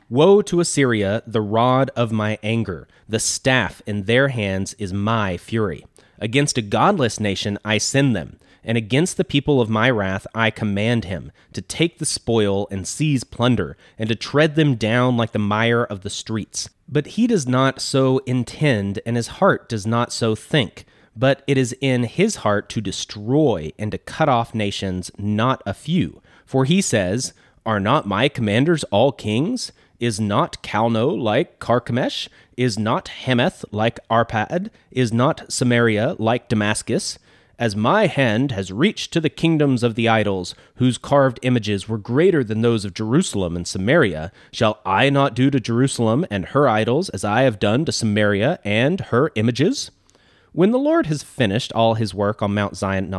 Woe 0.08 0.40
to 0.40 0.58
Assyria, 0.58 1.22
the 1.26 1.42
rod 1.42 1.90
of 1.94 2.12
my 2.12 2.38
anger, 2.42 2.88
the 3.06 3.18
staff 3.18 3.82
in 3.84 4.04
their 4.04 4.28
hands 4.28 4.72
is 4.78 4.90
my 4.90 5.36
fury. 5.36 5.84
Against 6.18 6.56
a 6.56 6.62
godless 6.62 7.20
nation 7.20 7.58
I 7.62 7.76
send 7.76 8.16
them, 8.16 8.38
and 8.64 8.78
against 8.78 9.18
the 9.18 9.24
people 9.24 9.60
of 9.60 9.68
my 9.68 9.90
wrath 9.90 10.26
I 10.34 10.48
command 10.48 11.04
him 11.04 11.30
to 11.52 11.60
take 11.60 11.98
the 11.98 12.06
spoil 12.06 12.66
and 12.70 12.88
seize 12.88 13.22
plunder, 13.22 13.76
and 13.98 14.08
to 14.08 14.14
tread 14.14 14.54
them 14.54 14.76
down 14.76 15.18
like 15.18 15.32
the 15.32 15.38
mire 15.38 15.84
of 15.84 16.00
the 16.00 16.08
streets. 16.08 16.70
But 16.88 17.08
he 17.18 17.26
does 17.26 17.46
not 17.46 17.82
so 17.82 18.16
intend, 18.20 18.98
and 19.04 19.16
his 19.16 19.26
heart 19.26 19.68
does 19.68 19.86
not 19.86 20.10
so 20.10 20.34
think. 20.34 20.86
But 21.16 21.42
it 21.46 21.56
is 21.56 21.76
in 21.80 22.04
his 22.04 22.36
heart 22.36 22.68
to 22.70 22.80
destroy 22.80 23.72
and 23.78 23.92
to 23.92 23.98
cut 23.98 24.28
off 24.28 24.54
nations, 24.54 25.10
not 25.16 25.62
a 25.64 25.74
few. 25.74 26.20
For 26.44 26.64
he 26.64 26.80
says, 26.80 27.32
Are 27.64 27.80
not 27.80 28.06
my 28.06 28.28
commanders 28.28 28.84
all 28.84 29.12
kings? 29.12 29.72
Is 30.00 30.18
not 30.18 30.62
Calno 30.62 31.16
like 31.16 31.60
Carchemish? 31.60 32.28
Is 32.56 32.78
not 32.78 33.08
Hamath 33.08 33.64
like 33.70 34.00
Arpad? 34.10 34.70
Is 34.90 35.12
not 35.12 35.50
Samaria 35.52 36.16
like 36.18 36.48
Damascus? 36.48 37.18
As 37.56 37.76
my 37.76 38.08
hand 38.08 38.50
has 38.50 38.72
reached 38.72 39.12
to 39.12 39.20
the 39.20 39.30
kingdoms 39.30 39.84
of 39.84 39.94
the 39.94 40.08
idols, 40.08 40.56
whose 40.76 40.98
carved 40.98 41.38
images 41.42 41.88
were 41.88 41.98
greater 41.98 42.42
than 42.42 42.62
those 42.62 42.84
of 42.84 42.94
Jerusalem 42.94 43.56
and 43.56 43.66
Samaria, 43.66 44.32
shall 44.50 44.80
I 44.84 45.08
not 45.08 45.34
do 45.34 45.50
to 45.50 45.60
Jerusalem 45.60 46.26
and 46.30 46.46
her 46.46 46.68
idols 46.68 47.08
as 47.10 47.24
I 47.24 47.42
have 47.42 47.60
done 47.60 47.84
to 47.84 47.92
Samaria 47.92 48.58
and 48.64 49.00
her 49.00 49.30
images? 49.36 49.92
When 50.54 50.70
the 50.70 50.78
Lord 50.78 51.06
has 51.06 51.24
finished 51.24 51.72
all 51.72 51.94
his 51.94 52.14
work 52.14 52.40
on 52.40 52.54
Mount 52.54 52.76
Zion, 52.76 53.12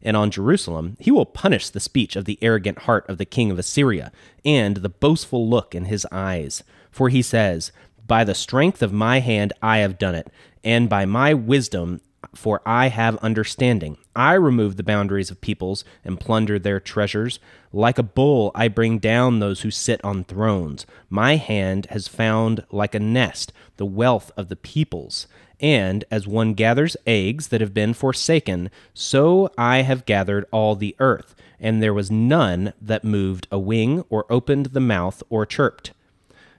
and 0.00 0.16
on 0.16 0.30
Jerusalem, 0.30 0.96
he 1.00 1.10
will 1.10 1.26
punish 1.26 1.68
the 1.68 1.80
speech 1.80 2.14
of 2.14 2.24
the 2.24 2.38
arrogant 2.40 2.78
heart 2.82 3.04
of 3.08 3.18
the 3.18 3.24
king 3.24 3.50
of 3.50 3.58
Assyria 3.58 4.12
and 4.44 4.76
the 4.76 4.88
boastful 4.88 5.50
look 5.50 5.74
in 5.74 5.86
his 5.86 6.06
eyes. 6.12 6.62
For 6.92 7.08
he 7.08 7.20
says, 7.20 7.72
By 8.06 8.22
the 8.22 8.36
strength 8.36 8.80
of 8.80 8.92
my 8.92 9.18
hand 9.18 9.52
I 9.60 9.78
have 9.78 9.98
done 9.98 10.14
it, 10.14 10.30
and 10.62 10.88
by 10.88 11.04
my 11.04 11.34
wisdom 11.34 12.00
for 12.32 12.62
I 12.64 12.90
have 12.90 13.16
understanding. 13.16 13.96
I 14.14 14.34
remove 14.34 14.76
the 14.76 14.84
boundaries 14.84 15.32
of 15.32 15.40
peoples 15.40 15.84
and 16.04 16.20
plunder 16.20 16.60
their 16.60 16.78
treasures. 16.78 17.40
Like 17.72 17.98
a 17.98 18.04
bull, 18.04 18.52
I 18.54 18.68
bring 18.68 18.98
down 18.98 19.40
those 19.40 19.62
who 19.62 19.72
sit 19.72 20.00
on 20.04 20.22
thrones. 20.22 20.86
My 21.08 21.36
hand 21.36 21.86
has 21.90 22.06
found, 22.06 22.64
like 22.70 22.94
a 22.94 23.00
nest, 23.00 23.52
the 23.78 23.86
wealth 23.86 24.30
of 24.36 24.48
the 24.48 24.54
peoples. 24.54 25.26
And 25.60 26.04
as 26.10 26.26
one 26.26 26.54
gathers 26.54 26.96
eggs 27.06 27.48
that 27.48 27.60
have 27.60 27.74
been 27.74 27.94
forsaken, 27.94 28.70
so 28.94 29.52
I 29.58 29.82
have 29.82 30.06
gathered 30.06 30.46
all 30.50 30.74
the 30.74 30.96
earth. 30.98 31.34
And 31.60 31.82
there 31.82 31.94
was 31.94 32.10
none 32.10 32.72
that 32.80 33.04
moved 33.04 33.46
a 33.50 33.58
wing, 33.58 34.04
or 34.08 34.24
opened 34.30 34.66
the 34.66 34.80
mouth, 34.80 35.22
or 35.28 35.44
chirped. 35.44 35.92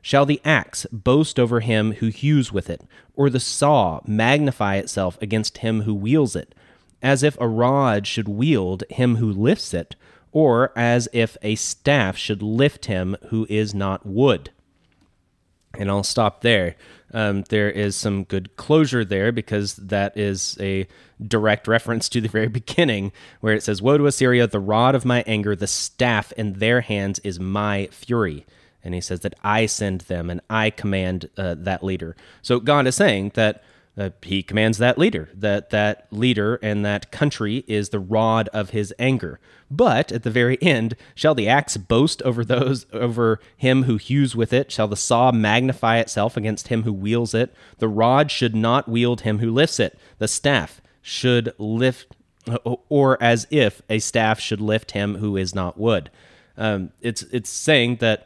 Shall 0.03 0.25
the 0.25 0.41
axe 0.46 0.86
boast 0.91 1.39
over 1.39 1.60
him 1.60 1.93
who 1.93 2.08
hews 2.08 2.51
with 2.51 2.70
it, 2.70 2.81
or 3.15 3.29
the 3.29 3.39
saw 3.39 4.01
magnify 4.05 4.75
itself 4.75 5.17
against 5.22 5.60
him 5.60 5.81
who 5.81 5.93
wields 5.93 6.36
it, 6.36 6.53
as 7.01 7.24
if 7.24 7.39
a 7.39 7.48
rod 7.48 8.05
should 8.08 8.27
wield 8.27 8.84
him 8.89 9.15
who 9.15 9.31
lifts 9.31 9.74
it, 9.74 9.96
or 10.31 10.72
as 10.75 11.08
if 11.12 11.38
a 11.41 11.55
staff 11.55 12.17
should 12.17 12.41
lift 12.41 12.86
him 12.86 13.17
who 13.29 13.46
is 13.50 13.74
not 13.74 14.05
wood? 14.05 14.51
And 15.81 15.89
I'll 15.89 16.03
stop 16.03 16.41
there. 16.41 16.75
Um, 17.13 17.43
there 17.50 17.69
is 17.69 17.95
some 17.95 18.23
good 18.23 18.55
closure 18.55 19.03
there 19.03 19.31
because 19.31 19.75
that 19.77 20.15
is 20.15 20.57
a 20.59 20.88
direct 21.25 21.67
reference 21.67 22.07
to 22.09 22.21
the 22.21 22.29
very 22.29 22.47
beginning 22.61 23.11
where 23.39 23.53
it 23.53 23.63
says, 23.63 23.81
Woe 23.81 23.97
to 23.97 24.05
Assyria, 24.05 24.47
the 24.47 24.59
rod 24.59 24.95
of 24.95 25.05
my 25.05 25.23
anger, 25.25 25.55
the 25.55 25.67
staff 25.67 26.31
in 26.33 26.53
their 26.53 26.81
hands 26.81 27.19
is 27.19 27.39
my 27.39 27.88
fury 27.91 28.45
and 28.83 28.93
he 28.93 29.01
says 29.01 29.19
that 29.21 29.35
I 29.43 29.65
send 29.65 30.01
them 30.01 30.29
and 30.29 30.41
I 30.50 30.69
command 30.69 31.29
uh, 31.38 31.55
that 31.59 31.83
leader. 31.83 32.15
So 32.41 32.59
God 32.59 32.88
is 32.88 32.95
saying 32.95 33.31
that 33.35 33.63
uh, 33.98 34.10
he 34.21 34.41
commands 34.41 34.77
that 34.77 34.98
leader, 34.98 35.29
that 35.33 35.69
that 35.71 36.07
leader 36.12 36.55
and 36.63 36.86
that 36.86 37.12
country 37.12 37.65
is 37.67 37.89
the 37.89 38.00
rod 38.00 38.48
of 38.50 38.69
his 38.69 38.93
anger. 38.98 39.39
But 39.69 40.12
at 40.12 40.24
the 40.24 40.31
very 40.31 40.62
end, 40.62 40.95
shall 41.13 41.36
the 41.36 41.48
axe 41.48 41.77
boast 41.77 42.21
over 42.24 42.45
those 42.45 42.86
over 42.93 43.39
him 43.57 43.83
who 43.83 43.98
hews 43.98 44.36
with 44.36 44.53
it? 44.53 44.71
Shall 44.71 44.88
the 44.88 44.95
saw 44.95 45.31
magnify 45.31 45.98
itself 45.98 46.38
against 46.38 46.69
him 46.69 46.83
who 46.83 46.93
wields 46.93 47.33
it? 47.33 47.53
The 47.79 47.88
rod 47.88 48.31
should 48.31 48.55
not 48.55 48.88
wield 48.88 49.21
him 49.21 49.39
who 49.39 49.51
lifts 49.51 49.79
it. 49.79 50.00
The 50.19 50.27
staff 50.27 50.81
should 51.01 51.53
lift, 51.57 52.15
or 52.63 53.21
as 53.21 53.45
if 53.50 53.81
a 53.89 54.00
staff 54.00 54.39
should 54.39 54.62
lift 54.62 54.91
him 54.91 55.15
who 55.15 55.36
is 55.36 55.53
not 55.53 55.77
wood. 55.77 56.10
Um, 56.57 56.91
it's 57.01 57.24
it's 57.24 57.50
saying 57.50 57.98
that 57.98 58.25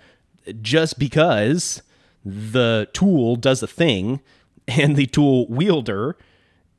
just 0.61 0.99
because 0.99 1.81
the 2.23 2.87
tool 2.93 3.35
does 3.35 3.63
a 3.63 3.67
thing 3.67 4.19
and 4.67 4.95
the 4.95 5.07
tool 5.07 5.47
wielder 5.47 6.17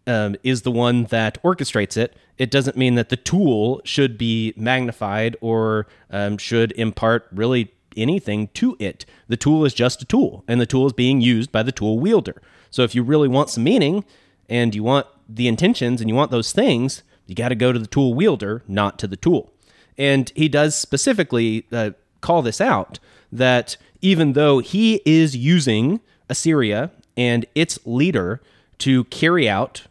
um, 0.07 0.37
is 0.43 0.63
the 0.63 0.71
one 0.71 1.05
that 1.05 1.43
orchestrates 1.43 1.97
it, 1.97 2.17
it 2.39 2.51
doesn't 2.51 2.77
mean 2.77 2.95
that 2.95 3.09
the 3.09 3.17
tool 3.17 3.81
should 3.85 4.19
be 4.19 4.53
magnified 4.57 5.37
or 5.41 5.87
um, 6.11 6.39
should 6.39 6.73
impart 6.73 7.27
really 7.33 7.73
anything 7.97 8.49
to 8.49 8.77
it. 8.79 9.07
The 9.29 9.37
tool 9.37 9.65
is 9.65 9.75
just 9.75 10.03
a 10.03 10.05
tool, 10.05 10.45
and 10.47 10.61
the 10.61 10.67
tool 10.67 10.87
is 10.87 10.93
being 10.93 11.21
used 11.21 11.51
by 11.51 11.63
the 11.63 11.73
tool 11.73 11.99
wielder. 11.99 12.41
So 12.71 12.83
if 12.83 12.95
you 12.95 13.03
really 13.03 13.29
want 13.29 13.51
some 13.51 13.65
meaning 13.65 14.05
and 14.49 14.75
you 14.75 14.83
want 14.83 15.07
the 15.29 15.49
intentions 15.49 16.01
and 16.01 16.11
you 16.11 16.15
want 16.15 16.31
those 16.31 16.53
things, 16.53 17.03
you 17.27 17.35
got 17.35 17.49
to 17.49 17.55
go 17.55 17.73
to 17.73 17.79
the 17.79 17.87
tool 17.87 18.15
wielder, 18.15 18.63
not 18.69 18.99
to 19.01 19.07
the 19.07 19.17
tool. 19.17 19.53
And 19.99 20.31
he 20.37 20.49
does 20.49 20.77
specifically 20.77 21.67
uh, 21.73 21.93
call 22.21 22.43
this 22.43 22.61
out 22.61 22.99
that 23.33 23.77
even 24.03 24.35
though 24.35 24.59
he 24.59 25.01
is 25.05 25.37
using 25.37 26.01
Assyria 26.29 26.91
and 27.17 27.47
its 27.55 27.79
leader 27.85 28.41
to 28.79 29.05
carry 29.05 29.49
out 29.49 29.87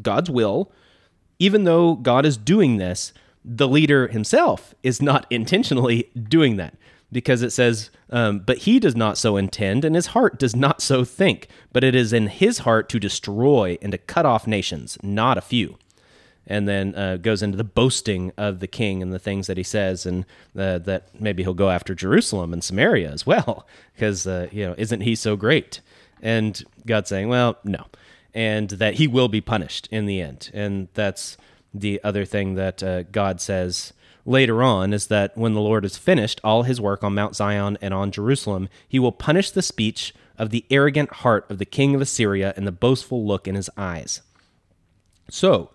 God's 0.00 0.30
will, 0.30 0.70
even 1.38 1.64
though 1.64 1.94
God 1.94 2.24
is 2.24 2.36
doing 2.36 2.76
this, 2.76 3.12
the 3.44 3.68
leader 3.68 4.08
himself 4.08 4.74
is 4.82 5.00
not 5.02 5.26
intentionally 5.30 6.10
doing 6.28 6.56
that 6.56 6.74
because 7.10 7.42
it 7.42 7.50
says, 7.50 7.90
um, 8.10 8.40
But 8.40 8.58
he 8.58 8.78
does 8.78 8.94
not 8.94 9.16
so 9.16 9.36
intend, 9.36 9.84
and 9.84 9.94
his 9.94 10.08
heart 10.08 10.38
does 10.38 10.54
not 10.54 10.82
so 10.82 11.04
think, 11.04 11.48
but 11.72 11.82
it 11.82 11.94
is 11.94 12.12
in 12.12 12.26
his 12.26 12.58
heart 12.58 12.88
to 12.90 13.00
destroy 13.00 13.78
and 13.80 13.92
to 13.92 13.98
cut 13.98 14.26
off 14.26 14.46
nations, 14.46 14.98
not 15.02 15.38
a 15.38 15.42
few 15.42 15.78
and 16.48 16.66
then 16.66 16.94
uh, 16.94 17.18
goes 17.18 17.42
into 17.42 17.56
the 17.56 17.62
boasting 17.62 18.32
of 18.36 18.58
the 18.60 18.66
king 18.66 19.02
and 19.02 19.12
the 19.12 19.18
things 19.18 19.46
that 19.46 19.58
he 19.58 19.62
says, 19.62 20.06
and 20.06 20.24
uh, 20.56 20.78
that 20.78 21.08
maybe 21.20 21.42
he'll 21.42 21.54
go 21.54 21.70
after 21.70 21.94
Jerusalem 21.94 22.52
and 22.52 22.64
Samaria 22.64 23.12
as 23.12 23.26
well, 23.26 23.66
because 23.94 24.26
uh, 24.26 24.48
you 24.50 24.66
know, 24.66 24.74
isn't 24.78 25.02
he 25.02 25.14
so 25.14 25.36
great? 25.36 25.80
And 26.22 26.62
God 26.86 27.06
saying, 27.06 27.28
well, 27.28 27.58
no, 27.64 27.86
and 28.34 28.70
that 28.70 28.94
he 28.94 29.06
will 29.06 29.28
be 29.28 29.40
punished 29.40 29.88
in 29.90 30.06
the 30.06 30.20
end, 30.20 30.50
and 30.52 30.88
that's 30.94 31.36
the 31.74 32.00
other 32.02 32.24
thing 32.24 32.54
that 32.54 32.82
uh, 32.82 33.02
God 33.04 33.40
says 33.40 33.92
later 34.24 34.62
on 34.62 34.92
is 34.92 35.06
that 35.06 35.36
when 35.36 35.54
the 35.54 35.60
Lord 35.60 35.84
has 35.84 35.96
finished 35.96 36.40
all 36.44 36.62
his 36.62 36.80
work 36.80 37.02
on 37.02 37.14
Mount 37.14 37.36
Zion 37.36 37.78
and 37.80 37.94
on 37.94 38.12
Jerusalem, 38.12 38.68
he 38.86 38.98
will 38.98 39.12
punish 39.12 39.50
the 39.50 39.62
speech 39.62 40.14
of 40.38 40.50
the 40.50 40.64
arrogant 40.70 41.12
heart 41.14 41.50
of 41.50 41.58
the 41.58 41.64
king 41.64 41.94
of 41.94 42.00
Assyria 42.00 42.52
and 42.56 42.66
the 42.66 42.72
boastful 42.72 43.26
look 43.26 43.48
in 43.48 43.54
his 43.54 43.70
eyes. 43.76 44.20
So, 45.30 45.70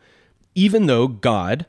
even 0.55 0.85
though 0.85 1.07
God 1.07 1.65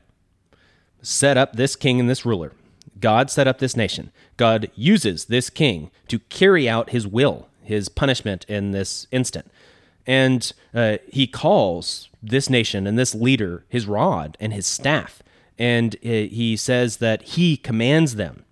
set 1.01 1.37
up 1.37 1.55
this 1.55 1.75
king 1.75 1.99
and 1.99 2.09
this 2.09 2.25
ruler, 2.25 2.53
God 2.99 3.29
set 3.29 3.47
up 3.47 3.59
this 3.59 3.75
nation, 3.75 4.11
God 4.37 4.71
uses 4.75 5.25
this 5.25 5.49
king 5.49 5.91
to 6.07 6.19
carry 6.19 6.69
out 6.69 6.91
his 6.91 7.05
will, 7.05 7.47
his 7.65 7.89
punishment 7.89 8.45
in 8.47 8.71
this 8.71 9.07
instant. 9.11 9.51
And 10.07 10.51
uh, 10.73 10.97
he 11.07 11.27
calls 11.27 12.09
this 12.21 12.49
nation 12.49 12.87
and 12.87 12.97
this 12.97 13.15
leader 13.15 13.65
his 13.69 13.87
rod 13.87 14.37
and 14.39 14.53
his 14.53 14.65
staff. 14.65 15.21
And 15.57 15.95
uh, 15.97 16.09
he 16.09 16.55
says 16.57 16.97
that 16.97 17.21
he 17.23 17.57
commands 17.57 18.15
them. 18.15 18.43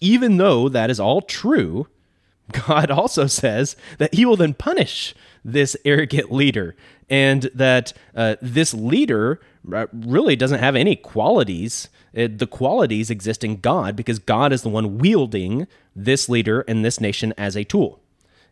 Even 0.00 0.36
though 0.36 0.68
that 0.68 0.90
is 0.90 1.00
all 1.00 1.22
true, 1.22 1.88
God 2.66 2.90
also 2.90 3.26
says 3.26 3.76
that 3.98 4.14
he 4.14 4.24
will 4.24 4.36
then 4.36 4.54
punish 4.54 5.14
this 5.44 5.76
arrogant 5.84 6.32
leader 6.32 6.74
and 7.10 7.50
that 7.54 7.92
uh, 8.14 8.36
this 8.40 8.72
leader 8.72 9.40
uh, 9.72 9.86
really 9.92 10.36
doesn't 10.36 10.60
have 10.60 10.76
any 10.76 10.96
qualities. 10.96 11.88
It, 12.12 12.32
uh, 12.32 12.34
the 12.38 12.46
qualities 12.46 13.10
exist 13.10 13.44
in 13.44 13.60
God 13.60 13.96
because 13.96 14.18
God 14.18 14.52
is 14.52 14.62
the 14.62 14.68
one 14.68 14.98
wielding 14.98 15.66
this 15.94 16.28
leader 16.28 16.62
and 16.62 16.84
this 16.84 17.00
nation 17.00 17.32
as 17.36 17.56
a 17.56 17.64
tool. 17.64 18.00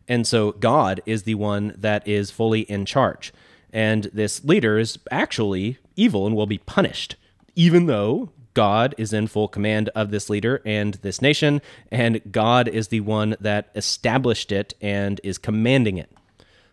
And 0.09 0.27
so 0.27 0.53
God 0.53 1.01
is 1.07 1.23
the 1.23 1.35
one 1.37 1.75
that 1.79 2.07
is 2.07 2.31
fully 2.31 2.61
in 2.63 2.85
charge. 2.85 3.33
And 3.73 4.05
this 4.13 4.45
leader 4.45 4.79
is 4.79 4.99
actually 5.11 5.79
evil 5.97 6.27
and 6.27 6.37
will 6.37 6.47
be 6.47 6.59
punished, 6.59 7.17
even 7.55 7.87
though 7.87 8.31
God 8.55 8.95
is 8.99 9.13
in 9.13 9.27
full 9.27 9.49
command 9.49 9.89
of 9.95 10.11
this 10.11 10.29
leader 10.29 10.61
and 10.67 10.95
this 10.95 11.23
nation, 11.23 11.63
and 11.91 12.21
God 12.31 12.69
is 12.69 12.89
the 12.89 13.01
one 13.01 13.37
that 13.41 13.71
established 13.75 14.53
it 14.53 14.75
and 14.81 15.21
is 15.25 15.39
commanding 15.39 15.97
it. 15.97 16.11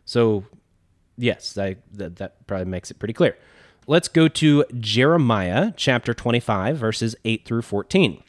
So, 0.04 0.46
yes, 1.18 1.58
I, 1.58 1.78
that, 1.94 2.18
that 2.18 2.46
probably 2.48 2.66
makes 2.66 2.92
it 2.92 3.00
pretty 3.00 3.14
clear. 3.14 3.38
Let's 3.88 4.08
go 4.08 4.28
to 4.28 4.66
Jeremiah 4.78 5.72
chapter 5.76 6.14
25, 6.14 6.78
verses 6.78 7.16
8 7.24 7.46
through 7.46 7.62
14. 7.62 8.24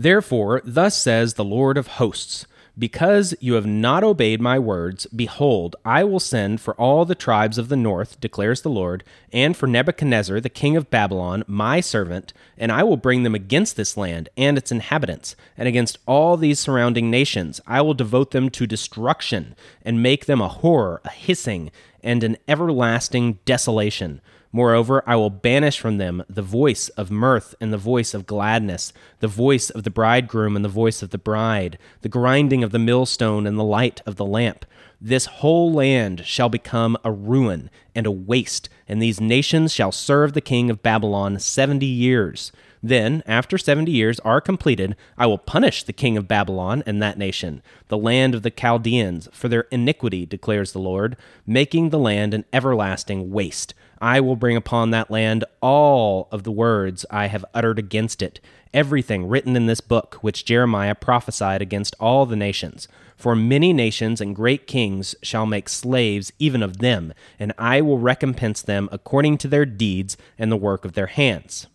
Therefore, 0.00 0.62
thus 0.64 0.96
says 0.96 1.34
the 1.34 1.44
Lord 1.44 1.76
of 1.76 1.86
hosts 1.86 2.46
because 2.78 3.34
you 3.38 3.52
have 3.52 3.66
not 3.66 4.02
obeyed 4.02 4.40
my 4.40 4.58
words, 4.58 5.04
behold, 5.14 5.76
I 5.84 6.04
will 6.04 6.18
send 6.18 6.62
for 6.62 6.72
all 6.76 7.04
the 7.04 7.14
tribes 7.14 7.58
of 7.58 7.68
the 7.68 7.76
north, 7.76 8.18
declares 8.18 8.62
the 8.62 8.70
Lord, 8.70 9.04
and 9.30 9.54
for 9.54 9.66
Nebuchadnezzar, 9.66 10.40
the 10.40 10.48
king 10.48 10.74
of 10.74 10.88
Babylon, 10.88 11.44
my 11.46 11.80
servant, 11.80 12.32
and 12.56 12.72
I 12.72 12.82
will 12.82 12.96
bring 12.96 13.24
them 13.24 13.34
against 13.34 13.76
this 13.76 13.98
land 13.98 14.30
and 14.38 14.56
its 14.56 14.72
inhabitants, 14.72 15.36
and 15.58 15.68
against 15.68 15.98
all 16.06 16.38
these 16.38 16.58
surrounding 16.58 17.10
nations. 17.10 17.60
I 17.66 17.82
will 17.82 17.92
devote 17.92 18.30
them 18.30 18.48
to 18.50 18.66
destruction, 18.66 19.54
and 19.84 20.02
make 20.02 20.24
them 20.24 20.40
a 20.40 20.48
horror, 20.48 21.02
a 21.04 21.10
hissing, 21.10 21.70
and 22.02 22.24
an 22.24 22.38
everlasting 22.48 23.40
desolation. 23.44 24.22
Moreover, 24.52 25.04
I 25.06 25.14
will 25.14 25.30
banish 25.30 25.78
from 25.78 25.98
them 25.98 26.24
the 26.28 26.42
voice 26.42 26.88
of 26.90 27.10
mirth 27.10 27.54
and 27.60 27.72
the 27.72 27.78
voice 27.78 28.14
of 28.14 28.26
gladness, 28.26 28.92
the 29.20 29.28
voice 29.28 29.70
of 29.70 29.84
the 29.84 29.90
bridegroom 29.90 30.56
and 30.56 30.64
the 30.64 30.68
voice 30.68 31.02
of 31.02 31.10
the 31.10 31.18
bride, 31.18 31.78
the 32.00 32.08
grinding 32.08 32.64
of 32.64 32.72
the 32.72 32.78
millstone 32.80 33.46
and 33.46 33.56
the 33.56 33.64
light 33.64 34.02
of 34.06 34.16
the 34.16 34.26
lamp. 34.26 34.64
This 35.00 35.26
whole 35.26 35.72
land 35.72 36.26
shall 36.26 36.48
become 36.48 36.96
a 37.04 37.12
ruin 37.12 37.70
and 37.94 38.06
a 38.06 38.10
waste, 38.10 38.68
and 38.88 39.00
these 39.00 39.20
nations 39.20 39.72
shall 39.72 39.92
serve 39.92 40.32
the 40.32 40.40
king 40.40 40.68
of 40.68 40.82
Babylon 40.82 41.38
seventy 41.38 41.86
years. 41.86 42.50
Then, 42.82 43.22
after 43.26 43.56
seventy 43.56 43.92
years 43.92 44.18
are 44.20 44.40
completed, 44.40 44.96
I 45.16 45.26
will 45.26 45.38
punish 45.38 45.84
the 45.84 45.92
king 45.92 46.16
of 46.16 46.26
Babylon 46.26 46.82
and 46.86 47.00
that 47.00 47.18
nation, 47.18 47.62
the 47.88 47.96
land 47.96 48.34
of 48.34 48.42
the 48.42 48.50
Chaldeans, 48.50 49.28
for 49.32 49.48
their 49.48 49.68
iniquity, 49.70 50.26
declares 50.26 50.72
the 50.72 50.80
Lord, 50.80 51.16
making 51.46 51.90
the 51.90 51.98
land 51.98 52.34
an 52.34 52.44
everlasting 52.52 53.30
waste. 53.30 53.74
I 54.00 54.20
will 54.20 54.36
bring 54.36 54.56
upon 54.56 54.90
that 54.90 55.10
land 55.10 55.44
all 55.60 56.28
of 56.32 56.42
the 56.42 56.50
words 56.50 57.04
I 57.10 57.26
have 57.26 57.44
uttered 57.52 57.78
against 57.78 58.22
it, 58.22 58.40
everything 58.72 59.28
written 59.28 59.56
in 59.56 59.66
this 59.66 59.80
book 59.80 60.14
which 60.22 60.44
Jeremiah 60.44 60.94
prophesied 60.94 61.60
against 61.60 61.94
all 62.00 62.24
the 62.24 62.36
nations. 62.36 62.88
For 63.16 63.36
many 63.36 63.74
nations 63.74 64.20
and 64.20 64.34
great 64.34 64.66
kings 64.66 65.14
shall 65.22 65.44
make 65.44 65.68
slaves 65.68 66.32
even 66.38 66.62
of 66.62 66.78
them, 66.78 67.12
and 67.38 67.52
I 67.58 67.82
will 67.82 67.98
recompense 67.98 68.62
them 68.62 68.88
according 68.90 69.36
to 69.38 69.48
their 69.48 69.66
deeds 69.66 70.16
and 70.38 70.50
the 70.50 70.56
work 70.56 70.86
of 70.86 70.94
their 70.94 71.08
hands. 71.08 71.66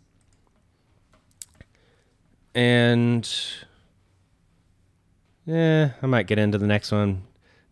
And 2.56 3.30
yeah, 5.46 5.92
I 6.02 6.08
might 6.08 6.26
get 6.26 6.40
into 6.40 6.58
the 6.58 6.66
next 6.66 6.92
one 6.92 7.24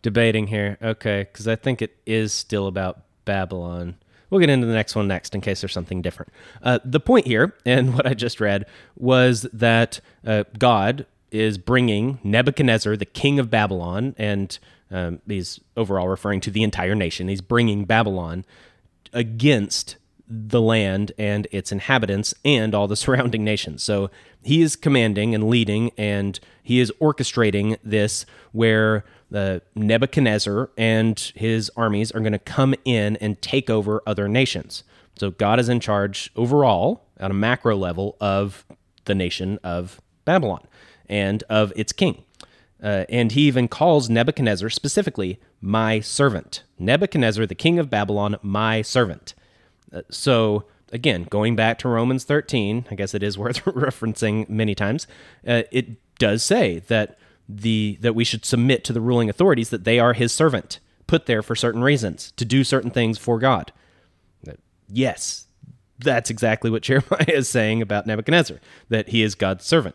debating 0.02 0.46
here. 0.46 0.78
Okay, 0.80 1.24
because 1.24 1.48
I 1.48 1.56
think 1.56 1.82
it 1.82 1.96
is 2.06 2.32
still 2.32 2.68
about 2.68 3.02
Babylon. 3.24 3.96
We'll 4.34 4.40
get 4.40 4.50
into 4.50 4.66
the 4.66 4.72
next 4.72 4.96
one 4.96 5.06
next 5.06 5.36
in 5.36 5.42
case 5.42 5.60
there's 5.60 5.72
something 5.72 6.02
different. 6.02 6.32
Uh, 6.60 6.80
the 6.84 6.98
point 6.98 7.24
here, 7.24 7.54
and 7.64 7.94
what 7.94 8.04
I 8.04 8.14
just 8.14 8.40
read, 8.40 8.66
was 8.96 9.42
that 9.52 10.00
uh, 10.26 10.42
God 10.58 11.06
is 11.30 11.56
bringing 11.56 12.18
Nebuchadnezzar, 12.24 12.96
the 12.96 13.04
king 13.04 13.38
of 13.38 13.48
Babylon, 13.48 14.16
and 14.18 14.58
um, 14.90 15.20
he's 15.28 15.60
overall 15.76 16.08
referring 16.08 16.40
to 16.40 16.50
the 16.50 16.64
entire 16.64 16.96
nation, 16.96 17.28
he's 17.28 17.40
bringing 17.40 17.84
Babylon 17.84 18.44
against 19.12 19.98
the 20.28 20.60
land 20.60 21.12
and 21.16 21.46
its 21.52 21.70
inhabitants 21.70 22.34
and 22.44 22.74
all 22.74 22.88
the 22.88 22.96
surrounding 23.04 23.44
nations. 23.44 23.84
So 23.84 24.10
he 24.42 24.62
is 24.62 24.74
commanding 24.74 25.32
and 25.32 25.48
leading 25.48 25.92
and 25.96 26.40
he 26.60 26.80
is 26.80 26.92
orchestrating 27.00 27.78
this 27.84 28.26
where 28.50 29.04
Nebuchadnezzar 29.74 30.70
and 30.76 31.18
his 31.34 31.70
armies 31.76 32.12
are 32.12 32.20
going 32.20 32.32
to 32.32 32.38
come 32.38 32.74
in 32.84 33.16
and 33.16 33.40
take 33.42 33.68
over 33.68 34.02
other 34.06 34.28
nations. 34.28 34.84
So 35.16 35.30
God 35.30 35.60
is 35.60 35.68
in 35.68 35.80
charge 35.80 36.30
overall 36.36 37.04
at 37.18 37.30
a 37.30 37.34
macro 37.34 37.76
level 37.76 38.16
of 38.20 38.64
the 39.04 39.14
nation 39.14 39.58
of 39.62 40.00
Babylon 40.24 40.66
and 41.08 41.42
of 41.48 41.72
its 41.76 41.92
king. 41.92 42.24
Uh, 42.82 43.04
and 43.08 43.32
he 43.32 43.42
even 43.42 43.68
calls 43.68 44.10
Nebuchadnezzar 44.10 44.68
specifically 44.68 45.40
my 45.60 46.00
servant. 46.00 46.62
Nebuchadnezzar, 46.78 47.46
the 47.46 47.54
king 47.54 47.78
of 47.78 47.88
Babylon, 47.88 48.36
my 48.42 48.82
servant. 48.82 49.34
Uh, 49.92 50.02
so, 50.10 50.64
again, 50.92 51.24
going 51.30 51.56
back 51.56 51.78
to 51.78 51.88
Romans 51.88 52.24
13, 52.24 52.86
I 52.90 52.94
guess 52.94 53.14
it 53.14 53.22
is 53.22 53.38
worth 53.38 53.64
referencing 53.64 54.48
many 54.48 54.74
times, 54.74 55.06
uh, 55.46 55.62
it 55.70 55.96
does 56.18 56.42
say 56.42 56.80
that 56.88 57.18
the 57.48 57.98
that 58.00 58.14
we 58.14 58.24
should 58.24 58.44
submit 58.44 58.84
to 58.84 58.92
the 58.92 59.00
ruling 59.00 59.28
authorities 59.28 59.70
that 59.70 59.84
they 59.84 59.98
are 59.98 60.12
his 60.12 60.32
servant 60.32 60.80
put 61.06 61.26
there 61.26 61.42
for 61.42 61.54
certain 61.54 61.82
reasons 61.82 62.32
to 62.36 62.44
do 62.44 62.64
certain 62.64 62.90
things 62.90 63.18
for 63.18 63.38
god. 63.38 63.72
Yes 64.88 65.46
that's 65.98 66.28
exactly 66.28 66.70
what 66.70 66.82
jeremiah 66.90 67.24
is 67.28 67.48
saying 67.48 67.80
about 67.80 68.04
nebuchadnezzar 68.04 68.58
that 68.88 69.08
he 69.10 69.22
is 69.22 69.36
god's 69.36 69.64
servant 69.64 69.94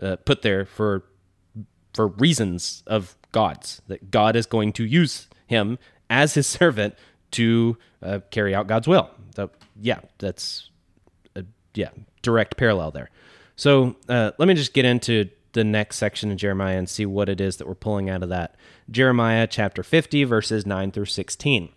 uh, 0.00 0.14
put 0.24 0.42
there 0.42 0.66
for 0.66 1.04
for 1.94 2.08
reasons 2.08 2.82
of 2.86 3.16
god's 3.32 3.82
that 3.88 4.10
god 4.10 4.36
is 4.36 4.46
going 4.46 4.72
to 4.72 4.84
use 4.84 5.26
him 5.46 5.78
as 6.10 6.34
his 6.34 6.46
servant 6.58 6.94
to 7.30 7.76
uh, 8.02 8.20
carry 8.30 8.54
out 8.54 8.66
god's 8.66 8.88
will. 8.88 9.10
So 9.34 9.50
yeah 9.80 10.00
that's 10.18 10.70
a, 11.36 11.44
yeah 11.74 11.90
direct 12.22 12.56
parallel 12.56 12.90
there. 12.90 13.10
So 13.56 13.96
uh, 14.08 14.32
let 14.38 14.46
me 14.46 14.54
just 14.54 14.72
get 14.72 14.84
into 14.84 15.28
the 15.52 15.64
next 15.64 15.96
section 15.96 16.30
of 16.30 16.36
Jeremiah 16.36 16.78
and 16.78 16.88
see 16.88 17.06
what 17.06 17.28
it 17.28 17.40
is 17.40 17.56
that 17.56 17.66
we're 17.66 17.74
pulling 17.74 18.08
out 18.10 18.22
of 18.22 18.28
that. 18.28 18.54
Jeremiah 18.90 19.46
chapter 19.46 19.82
50, 19.82 20.24
verses 20.24 20.66
9 20.66 20.90
through 20.90 21.06
16. 21.06 21.70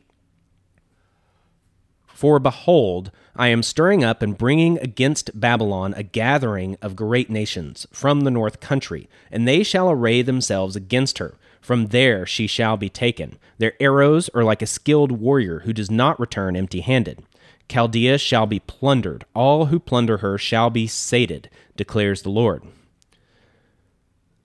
For 2.07 2.39
behold, 2.39 3.09
I 3.35 3.47
am 3.47 3.63
stirring 3.63 4.03
up 4.03 4.21
and 4.21 4.37
bringing 4.37 4.77
against 4.77 5.39
Babylon 5.39 5.95
a 5.95 6.03
gathering 6.03 6.77
of 6.81 6.95
great 6.95 7.29
nations 7.29 7.87
from 7.91 8.21
the 8.21 8.31
north 8.31 8.59
country, 8.59 9.09
and 9.31 9.47
they 9.47 9.63
shall 9.63 9.89
array 9.89 10.21
themselves 10.21 10.75
against 10.75 11.17
her. 11.17 11.35
From 11.61 11.87
there 11.87 12.25
she 12.25 12.45
shall 12.45 12.77
be 12.77 12.89
taken. 12.89 13.39
Their 13.57 13.73
arrows 13.79 14.29
are 14.35 14.43
like 14.43 14.61
a 14.61 14.67
skilled 14.67 15.11
warrior 15.11 15.61
who 15.61 15.73
does 15.73 15.89
not 15.89 16.19
return 16.19 16.55
empty 16.55 16.81
handed. 16.81 17.23
Chaldea 17.67 18.17
shall 18.17 18.45
be 18.45 18.59
plundered, 18.59 19.25
all 19.33 19.67
who 19.67 19.79
plunder 19.79 20.17
her 20.17 20.37
shall 20.37 20.69
be 20.69 20.87
sated, 20.87 21.49
declares 21.75 22.21
the 22.21 22.29
Lord. 22.29 22.63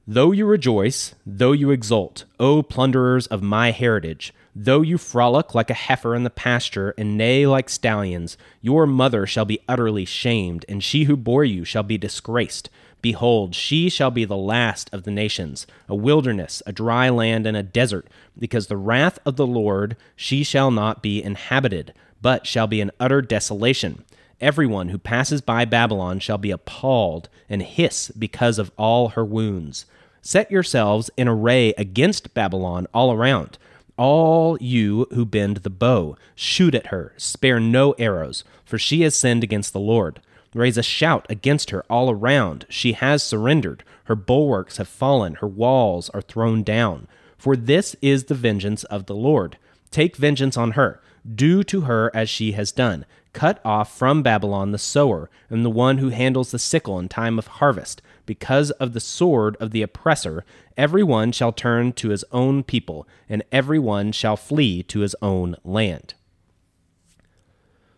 Though 0.09 0.31
you 0.31 0.47
rejoice, 0.47 1.17
though 1.27 1.51
you 1.51 1.73
exult, 1.73 2.27
O 2.39 2.63
plunderers 2.63 3.27
of 3.27 3.43
my 3.43 3.73
heritage, 3.73 4.33
though 4.55 4.81
you 4.81 4.99
frolic 4.99 5.53
like 5.53 5.69
a 5.69 5.75
heifer 5.75 6.15
in 6.15 6.23
the 6.23 6.31
pasture 6.31 6.95
and 6.97 7.19
neigh 7.19 7.45
like 7.45 7.69
stallions, 7.69 8.39
your 8.61 8.87
mother 8.87 9.27
shall 9.27 9.45
be 9.45 9.59
utterly 9.69 10.05
shamed, 10.05 10.65
and 10.69 10.85
she 10.85 11.05
who 11.05 11.17
bore 11.17 11.45
you 11.45 11.65
shall 11.65 11.83
be 11.83 11.99
disgraced. 11.99 12.71
Behold, 13.03 13.57
she 13.57 13.89
shall 13.89 14.13
be 14.13 14.25
the 14.25 14.37
last 14.37 14.89
of 14.93 15.03
the 15.03 15.11
nations, 15.11 15.67
a 15.89 15.97
wilderness, 15.97 16.63
a 16.67 16.73
dry 16.73 17.09
land, 17.09 17.45
and 17.45 17.57
a 17.57 17.65
desert, 17.65 18.07
because 18.39 18.69
the 18.69 18.77
wrath 18.77 19.19
of 19.27 19.35
the 19.35 19.47
Lord 19.47 19.97
she 20.15 20.45
shall 20.45 20.71
not 20.71 21.03
be 21.03 21.21
inhabited, 21.21 21.93
but 22.23 22.47
shall 22.47 22.69
be 22.69 22.81
an 22.81 22.93
utter 23.01 23.23
desolation. 23.23 24.05
Everyone 24.41 24.91
who 24.91 24.99
passes 24.99 25.41
by 25.41 25.65
Babylon 25.65 26.21
shall 26.21 26.39
be 26.39 26.53
appalled 26.53 27.29
and 27.49 27.61
hiss 27.61 28.13
because 28.17 28.61
of 28.61 28.71
all 28.77 29.09
her 29.09 29.25
wounds. 29.25 29.85
Set 30.27 30.51
yourselves 30.51 31.09
in 31.17 31.29
array 31.29 31.73
against 31.79 32.35
Babylon 32.35 32.89
all 32.93 33.13
around. 33.13 33.59
All 33.97 34.59
you 34.61 35.07
who 35.13 35.25
bend 35.25 35.59
the 35.59 35.71
bow, 35.71 36.17
shoot 36.35 36.75
at 36.75 36.89
her, 36.89 37.13
spare 37.17 37.61
no 37.61 37.93
arrows, 37.93 38.43
for 38.65 38.77
she 38.77 39.03
has 39.03 39.15
sinned 39.15 39.45
against 39.45 39.73
the 39.73 39.79
Lord. 39.79 40.21
Raise 40.53 40.77
a 40.77 40.83
shout 40.83 41.27
against 41.31 41.71
her 41.71 41.85
all 41.89 42.11
around. 42.11 42.67
She 42.69 42.95
has 42.95 43.23
surrendered. 43.23 43.85
Her 44.07 44.17
bulwarks 44.17 44.79
have 44.79 44.89
fallen. 44.89 45.35
Her 45.35 45.47
walls 45.47 46.11
are 46.11 46.23
thrown 46.23 46.65
down. 46.65 47.07
For 47.39 47.55
this 47.55 47.95
is 48.03 48.25
the 48.25 48.35
vengeance 48.35 48.83
of 48.83 49.07
the 49.07 49.15
Lord. 49.15 49.59
Take 49.93 50.17
vengeance 50.17 50.57
on 50.57 50.73
her. 50.73 51.01
Do 51.37 51.63
to 51.63 51.83
her 51.83 52.11
as 52.13 52.29
she 52.29 52.51
has 52.51 52.73
done. 52.73 53.07
Cut 53.33 53.61
off 53.65 53.97
from 53.97 54.25
Babylon 54.25 54.73
the 54.73 54.79
sower 54.79 55.31
and 55.49 55.65
the 55.65 55.71
one 55.71 55.99
who 55.99 56.09
handles 56.09 56.51
the 56.51 56.59
sickle 56.59 56.99
in 56.99 57.09
time 57.09 57.39
of 57.39 57.47
harvest 57.47 58.03
because 58.27 58.71
of 58.73 58.93
the 58.93 59.01
sword 59.01 59.57
of 59.61 59.71
the 59.71 59.83
oppressor, 59.83 60.45
every 60.77 61.03
one 61.03 61.33
shall 61.33 61.53
turn 61.53 61.93
to 61.95 62.11
his 62.11 62.25
own 62.33 62.63
people, 62.63 63.07
and 63.29 63.43
every 63.51 63.79
one 63.79 64.13
shall 64.13 64.37
flee 64.37 64.83
to 64.85 65.01
his 65.01 65.17
own 65.23 65.57
land. 65.65 66.15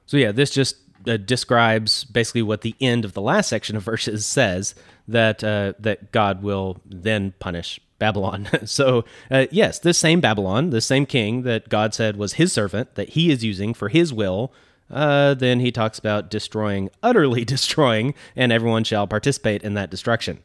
So, 0.06 0.16
yeah, 0.16 0.32
this 0.32 0.50
just 0.50 0.76
uh, 1.06 1.16
describes 1.16 2.04
basically 2.04 2.42
what 2.42 2.62
the 2.62 2.74
end 2.80 3.04
of 3.04 3.12
the 3.12 3.20
last 3.20 3.48
section 3.48 3.76
of 3.76 3.82
verses 3.82 4.26
says 4.38 4.74
that 5.06 5.42
uh, 5.42 5.72
that 5.78 6.12
God 6.12 6.42
will 6.42 6.80
then 6.84 7.32
punish 7.38 7.80
Babylon. 7.98 8.48
so, 8.64 9.04
uh, 9.30 9.46
yes, 9.50 9.78
this 9.78 9.98
same 9.98 10.20
Babylon, 10.20 10.70
the 10.70 10.80
same 10.80 11.06
king 11.06 11.42
that 11.42 11.68
God 11.68 11.94
said 11.94 12.16
was 12.16 12.34
his 12.34 12.52
servant, 12.52 12.94
that 12.94 13.10
he 13.10 13.30
is 13.30 13.44
using 13.44 13.74
for 13.74 13.88
his 13.88 14.12
will 14.12 14.52
uh, 14.90 15.34
then 15.34 15.60
he 15.60 15.70
talks 15.70 15.98
about 15.98 16.30
destroying, 16.30 16.90
utterly 17.02 17.44
destroying, 17.44 18.14
and 18.36 18.52
everyone 18.52 18.84
shall 18.84 19.06
participate 19.06 19.62
in 19.62 19.74
that 19.74 19.90
destruction. 19.90 20.40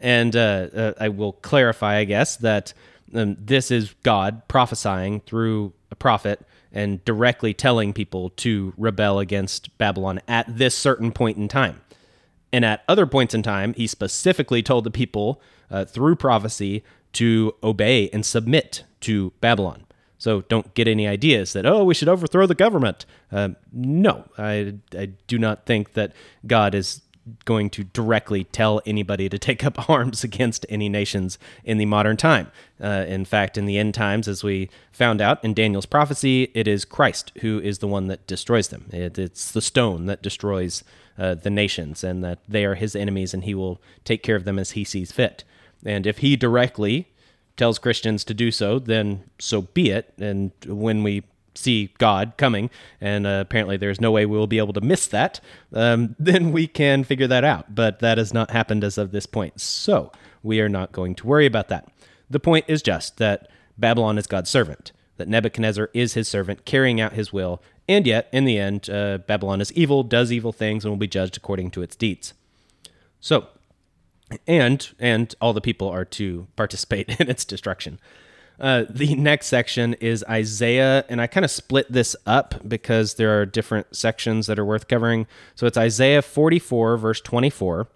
And 0.00 0.36
uh, 0.36 0.68
uh, 0.74 0.92
I 1.00 1.08
will 1.08 1.32
clarify, 1.32 1.96
I 1.96 2.04
guess, 2.04 2.36
that 2.36 2.74
um, 3.14 3.36
this 3.40 3.70
is 3.70 3.94
God 4.02 4.46
prophesying 4.48 5.20
through 5.20 5.72
a 5.90 5.94
prophet 5.94 6.44
and 6.72 7.02
directly 7.04 7.54
telling 7.54 7.92
people 7.92 8.30
to 8.30 8.74
rebel 8.76 9.18
against 9.18 9.76
Babylon 9.78 10.20
at 10.28 10.58
this 10.58 10.76
certain 10.76 11.12
point 11.12 11.38
in 11.38 11.48
time. 11.48 11.80
And 12.52 12.64
at 12.64 12.84
other 12.88 13.06
points 13.06 13.34
in 13.34 13.42
time, 13.42 13.74
he 13.74 13.86
specifically 13.86 14.62
told 14.62 14.84
the 14.84 14.90
people 14.90 15.40
uh, 15.70 15.84
through 15.84 16.16
prophecy 16.16 16.84
to 17.14 17.54
obey 17.62 18.10
and 18.10 18.26
submit 18.26 18.84
to 19.00 19.32
Babylon. 19.40 19.86
So 20.18 20.42
don't 20.42 20.72
get 20.74 20.88
any 20.88 21.06
ideas 21.06 21.52
that, 21.52 21.66
oh, 21.66 21.84
we 21.84 21.94
should 21.94 22.08
overthrow 22.08 22.46
the 22.46 22.54
government. 22.54 23.04
Uh, 23.30 23.50
no, 23.72 24.24
I, 24.38 24.74
I 24.96 25.10
do 25.26 25.38
not 25.38 25.66
think 25.66 25.92
that 25.92 26.12
God 26.46 26.74
is 26.74 27.02
going 27.44 27.68
to 27.70 27.84
directly 27.84 28.44
tell 28.44 28.80
anybody 28.86 29.28
to 29.28 29.38
take 29.38 29.64
up 29.64 29.88
arms 29.90 30.22
against 30.22 30.64
any 30.68 30.88
nations 30.88 31.38
in 31.64 31.78
the 31.78 31.86
modern 31.86 32.16
time. 32.16 32.50
Uh, 32.82 33.04
in 33.08 33.24
fact, 33.24 33.58
in 33.58 33.66
the 33.66 33.78
end 33.78 33.94
times, 33.94 34.28
as 34.28 34.44
we 34.44 34.70
found 34.92 35.20
out 35.20 35.42
in 35.44 35.52
Daniel's 35.54 35.86
prophecy, 35.86 36.50
it 36.54 36.68
is 36.68 36.84
Christ 36.84 37.32
who 37.40 37.60
is 37.60 37.78
the 37.78 37.88
one 37.88 38.06
that 38.08 38.26
destroys 38.26 38.68
them. 38.68 38.88
It, 38.92 39.18
it's 39.18 39.50
the 39.50 39.60
stone 39.60 40.06
that 40.06 40.22
destroys 40.22 40.84
uh, 41.18 41.34
the 41.34 41.50
nations, 41.50 42.04
and 42.04 42.22
that 42.22 42.38
they 42.46 42.64
are 42.64 42.74
his 42.74 42.94
enemies, 42.94 43.32
and 43.32 43.44
he 43.44 43.54
will 43.54 43.80
take 44.04 44.22
care 44.22 44.36
of 44.36 44.44
them 44.44 44.58
as 44.58 44.72
he 44.72 44.84
sees 44.84 45.12
fit. 45.12 45.44
And 45.84 46.06
if 46.06 46.18
he 46.18 46.36
directly 46.36 47.08
tells 47.56 47.78
Christians 47.78 48.24
to 48.24 48.34
do 48.34 48.50
so, 48.50 48.78
then 48.78 49.24
so 49.38 49.62
be 49.62 49.90
it. 49.90 50.12
And 50.18 50.52
when 50.66 51.02
we 51.02 51.24
see 51.54 51.92
God 51.98 52.34
coming, 52.36 52.70
and 53.00 53.26
uh, 53.26 53.38
apparently 53.40 53.76
there's 53.76 54.00
no 54.00 54.10
way 54.10 54.26
we'll 54.26 54.46
be 54.46 54.58
able 54.58 54.74
to 54.74 54.80
miss 54.80 55.06
that, 55.08 55.40
um, 55.72 56.14
then 56.18 56.52
we 56.52 56.66
can 56.66 57.04
figure 57.04 57.26
that 57.26 57.44
out. 57.44 57.74
But 57.74 58.00
that 58.00 58.18
has 58.18 58.34
not 58.34 58.50
happened 58.50 58.84
as 58.84 58.98
of 58.98 59.12
this 59.12 59.26
point. 59.26 59.60
So 59.60 60.12
we 60.42 60.60
are 60.60 60.68
not 60.68 60.92
going 60.92 61.14
to 61.16 61.26
worry 61.26 61.46
about 61.46 61.68
that. 61.68 61.88
The 62.28 62.40
point 62.40 62.66
is 62.68 62.82
just 62.82 63.18
that 63.18 63.48
Babylon 63.78 64.18
is 64.18 64.26
God's 64.26 64.50
servant, 64.50 64.92
that 65.16 65.28
Nebuchadnezzar 65.28 65.90
is 65.94 66.14
his 66.14 66.28
servant, 66.28 66.64
carrying 66.64 67.00
out 67.00 67.12
his 67.12 67.32
will, 67.32 67.62
and 67.88 68.06
yet, 68.06 68.28
in 68.32 68.44
the 68.44 68.58
end, 68.58 68.90
uh, 68.90 69.18
Babylon 69.18 69.60
is 69.60 69.72
evil, 69.72 70.02
does 70.02 70.32
evil 70.32 70.52
things, 70.52 70.84
and 70.84 70.90
will 70.90 70.98
be 70.98 71.06
judged 71.06 71.36
according 71.36 71.70
to 71.72 71.82
its 71.82 71.94
deeds. 71.94 72.34
So, 73.20 73.46
and 74.46 74.94
and 74.98 75.34
all 75.40 75.52
the 75.52 75.60
people 75.60 75.88
are 75.88 76.04
to 76.04 76.46
participate 76.56 77.08
in 77.20 77.28
its 77.28 77.44
destruction. 77.44 77.98
Uh, 78.58 78.84
the 78.88 79.14
next 79.14 79.48
section 79.48 79.94
is 79.94 80.24
Isaiah, 80.28 81.04
and 81.08 81.20
I 81.20 81.26
kind 81.26 81.44
of 81.44 81.50
split 81.50 81.92
this 81.92 82.16
up 82.24 82.54
because 82.66 83.14
there 83.14 83.38
are 83.38 83.44
different 83.44 83.94
sections 83.94 84.46
that 84.46 84.58
are 84.58 84.64
worth 84.64 84.88
covering. 84.88 85.26
So 85.54 85.66
it's 85.66 85.76
Isaiah 85.76 86.22
44, 86.22 86.96
verse 86.96 87.20
24, 87.20 87.86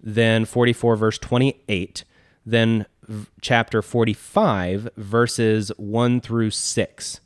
then 0.00 0.46
44, 0.46 0.96
verse 0.96 1.18
28, 1.18 2.04
then 2.46 2.86
v- 3.06 3.26
chapter 3.42 3.82
45, 3.82 4.88
verses 4.96 5.70
1 5.76 6.20
through 6.22 6.50
6. 6.50 7.20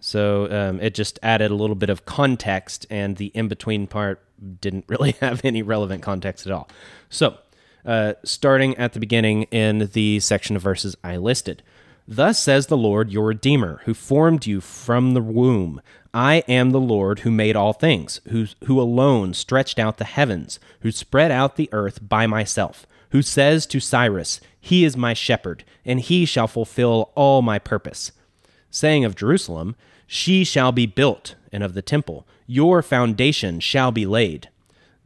So 0.00 0.50
um, 0.50 0.80
it 0.80 0.94
just 0.94 1.20
added 1.22 1.52
a 1.52 1.54
little 1.54 1.76
bit 1.76 1.88
of 1.88 2.04
context, 2.04 2.84
and 2.90 3.16
the 3.16 3.26
in 3.26 3.46
between 3.46 3.86
part 3.86 4.20
didn't 4.60 4.86
really 4.88 5.12
have 5.20 5.44
any 5.44 5.62
relevant 5.62 6.02
context 6.02 6.46
at 6.46 6.52
all. 6.52 6.68
So, 7.08 7.38
uh, 7.84 8.14
starting 8.24 8.76
at 8.76 8.92
the 8.92 9.00
beginning 9.00 9.44
in 9.44 9.90
the 9.92 10.20
section 10.20 10.56
of 10.56 10.62
verses 10.62 10.96
I 11.02 11.16
listed. 11.16 11.62
Thus 12.06 12.38
says 12.38 12.66
the 12.66 12.76
Lord 12.76 13.12
your 13.12 13.26
Redeemer, 13.26 13.80
who 13.84 13.94
formed 13.94 14.46
you 14.46 14.60
from 14.60 15.14
the 15.14 15.22
womb. 15.22 15.80
I 16.12 16.44
am 16.48 16.70
the 16.70 16.80
Lord 16.80 17.20
who 17.20 17.30
made 17.30 17.56
all 17.56 17.72
things, 17.72 18.20
who, 18.28 18.46
who 18.64 18.80
alone 18.80 19.34
stretched 19.34 19.78
out 19.78 19.98
the 19.98 20.04
heavens, 20.04 20.58
who 20.80 20.90
spread 20.90 21.30
out 21.30 21.56
the 21.56 21.70
earth 21.72 22.06
by 22.06 22.26
myself, 22.26 22.86
who 23.10 23.22
says 23.22 23.66
to 23.66 23.80
Cyrus, 23.80 24.40
He 24.60 24.84
is 24.84 24.96
my 24.96 25.14
shepherd, 25.14 25.64
and 25.84 26.00
he 26.00 26.24
shall 26.24 26.48
fulfill 26.48 27.12
all 27.14 27.40
my 27.40 27.58
purpose. 27.58 28.12
Saying 28.70 29.04
of 29.04 29.16
Jerusalem, 29.16 29.76
She 30.06 30.44
shall 30.44 30.72
be 30.72 30.86
built, 30.86 31.36
and 31.52 31.62
of 31.62 31.74
the 31.74 31.82
temple, 31.82 32.26
Your 32.46 32.82
foundation 32.82 33.60
shall 33.60 33.92
be 33.92 34.06
laid. 34.06 34.48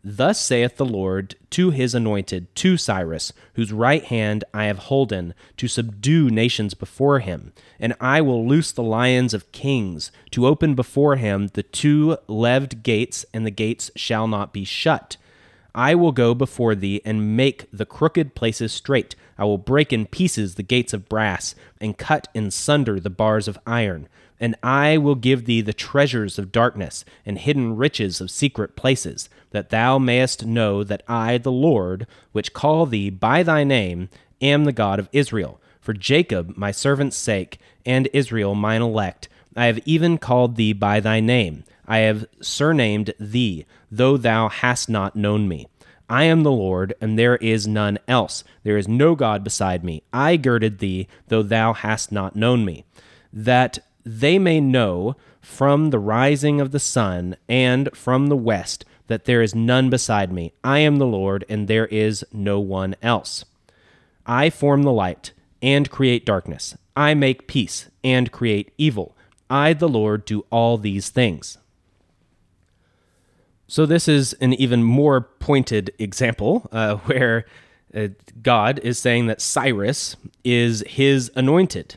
Thus 0.09 0.38
saith 0.38 0.77
the 0.77 0.85
Lord 0.85 1.35
to 1.51 1.71
his 1.71 1.92
anointed, 1.92 2.55
to 2.55 2.77
Cyrus, 2.77 3.33
whose 3.55 3.73
right 3.73 4.05
hand 4.05 4.45
I 4.55 4.66
have 4.66 4.79
holden, 4.79 5.35
to 5.57 5.66
subdue 5.66 6.31
nations 6.31 6.75
before 6.75 7.19
him. 7.19 7.53
And 7.81 7.92
I 8.01 8.21
will 8.21 8.47
loose 8.47 8.71
the 8.71 8.85
lions 8.85 9.35
of 9.35 9.51
kings, 9.51 10.12
to 10.31 10.47
open 10.47 10.77
before 10.77 11.16
him 11.16 11.49
the 11.55 11.64
two 11.64 12.19
leved 12.29 12.85
gates, 12.85 13.27
and 13.35 13.45
the 13.45 13.51
gates 13.51 13.90
shall 13.97 14.29
not 14.29 14.53
be 14.53 14.62
shut. 14.62 15.16
I 15.75 15.97
will 15.97 16.12
go 16.12 16.37
before 16.37 16.77
thee 16.77 17.03
and 17.05 17.37
make 17.37 17.69
the 17.73 17.85
crooked 17.85 18.37
places 18.37 18.73
straight. 18.73 19.16
I 19.37 19.45
will 19.45 19.59
break 19.59 19.92
in 19.92 20.07
pieces 20.07 20.55
the 20.55 20.62
gates 20.62 20.92
of 20.92 21.09
brass, 21.09 21.57
and 21.81 21.99
cut 21.99 22.29
in 22.33 22.53
sunder 22.53 23.01
the 23.01 23.11
bars 23.11 23.49
of 23.49 23.59
iron. 23.66 24.07
And 24.38 24.55
I 24.62 24.99
will 24.99 25.16
give 25.16 25.47
thee 25.47 25.62
the 25.62 25.73
treasures 25.73 26.38
of 26.38 26.53
darkness, 26.53 27.05
and 27.25 27.38
hidden 27.38 27.75
riches 27.75 28.21
of 28.21 28.31
secret 28.31 28.77
places 28.77 29.29
that 29.50 29.70
thou 29.70 29.98
mayest 29.98 30.44
know 30.46 30.85
that 30.85 31.02
I, 31.09 31.38
the 31.38 31.52
Lord, 31.52 32.06
which 32.32 32.52
call 32.52 32.87
thee 32.87 33.11
by 33.11 33.42
thy 33.42 33.64
name, 33.64 34.09
am 34.40 34.64
the 34.64 34.72
God 34.72 34.98
of 34.98 35.09
Israel. 35.12 35.61
For 35.80 35.92
Jacob, 35.92 36.56
my 36.56 36.70
servant's 36.70 37.16
sake, 37.16 37.59
and 37.85 38.09
Israel, 38.12 38.54
mine 38.54 38.82
elect, 38.82 39.28
I 39.56 39.66
have 39.66 39.78
even 39.87 40.18
called 40.18 40.56
thee 40.56 40.72
by 40.72 41.00
thy 41.00 41.20
name. 41.20 41.64
I 41.87 41.98
have 41.98 42.26
surnamed 42.40 43.14
thee, 43.18 43.64
though 43.90 44.16
thou 44.16 44.48
hast 44.48 44.88
not 44.88 45.16
known 45.16 45.48
me. 45.48 45.68
I 46.09 46.24
am 46.24 46.42
the 46.42 46.52
Lord, 46.52 46.94
and 47.00 47.18
there 47.18 47.37
is 47.37 47.66
none 47.66 47.98
else. 48.06 48.44
There 48.62 48.76
is 48.76 48.87
no 48.87 49.14
God 49.14 49.42
beside 49.42 49.82
me. 49.82 50.02
I 50.12 50.37
girded 50.37 50.78
thee, 50.78 51.09
though 51.28 51.42
thou 51.42 51.72
hast 51.72 52.12
not 52.12 52.37
known 52.37 52.64
me. 52.64 52.85
That 53.32 53.78
they 54.04 54.38
may 54.38 54.61
know 54.61 55.16
from 55.40 55.90
the 55.90 55.98
rising 55.98 56.61
of 56.61 56.70
the 56.70 56.80
sun 56.80 57.37
and 57.48 57.88
from 57.96 58.26
the 58.26 58.37
west 58.37 58.85
that 59.07 59.25
there 59.25 59.42
is 59.42 59.55
none 59.55 59.90
beside 59.90 60.33
me. 60.33 60.53
I 60.64 60.81
am 60.81 60.97
the 60.97 61.07
Lord, 61.07 61.45
and 61.49 61.69
there 61.69 61.87
is 61.87 62.25
no 62.33 62.61
one 62.61 62.97
else. 63.03 63.45
I 64.27 64.51
form 64.51 64.83
the 64.83 64.92
light 64.92 65.33
and 65.62 65.90
create 65.90 66.27
darkness. 66.27 66.77
I 66.97 67.14
make 67.14 67.47
peace 67.47 67.88
and 68.03 68.33
create 68.33 68.73
evil. 68.79 69.16
I, 69.49 69.73
the 69.73 69.88
Lord, 69.88 70.25
do 70.25 70.45
all 70.51 70.79
these 70.79 71.11
things. 71.11 71.59
So, 73.69 73.85
this 73.85 74.09
is 74.09 74.33
an 74.35 74.53
even 74.55 74.83
more 74.83 75.21
pointed 75.21 75.92
example 75.99 76.69
uh, 76.73 76.97
where 77.07 77.45
uh, 77.95 78.09
God 78.42 78.81
is 78.81 78.99
saying 78.99 79.27
that 79.27 79.40
Cyrus 79.40 80.16
is 80.45 80.85
his 80.87 81.31
anointed 81.35 81.97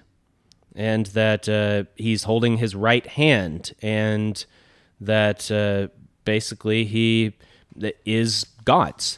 and 0.75 1.07
that 1.07 1.49
uh, 1.49 1.83
he's 1.95 2.23
holding 2.23 2.57
his 2.57 2.75
right 2.75 3.05
hand 3.05 3.73
and 3.81 4.45
that 5.01 5.51
uh, 5.51 5.87
basically 6.29 6.85
he 6.85 7.33
is 8.05 8.45
God's. 8.65 9.17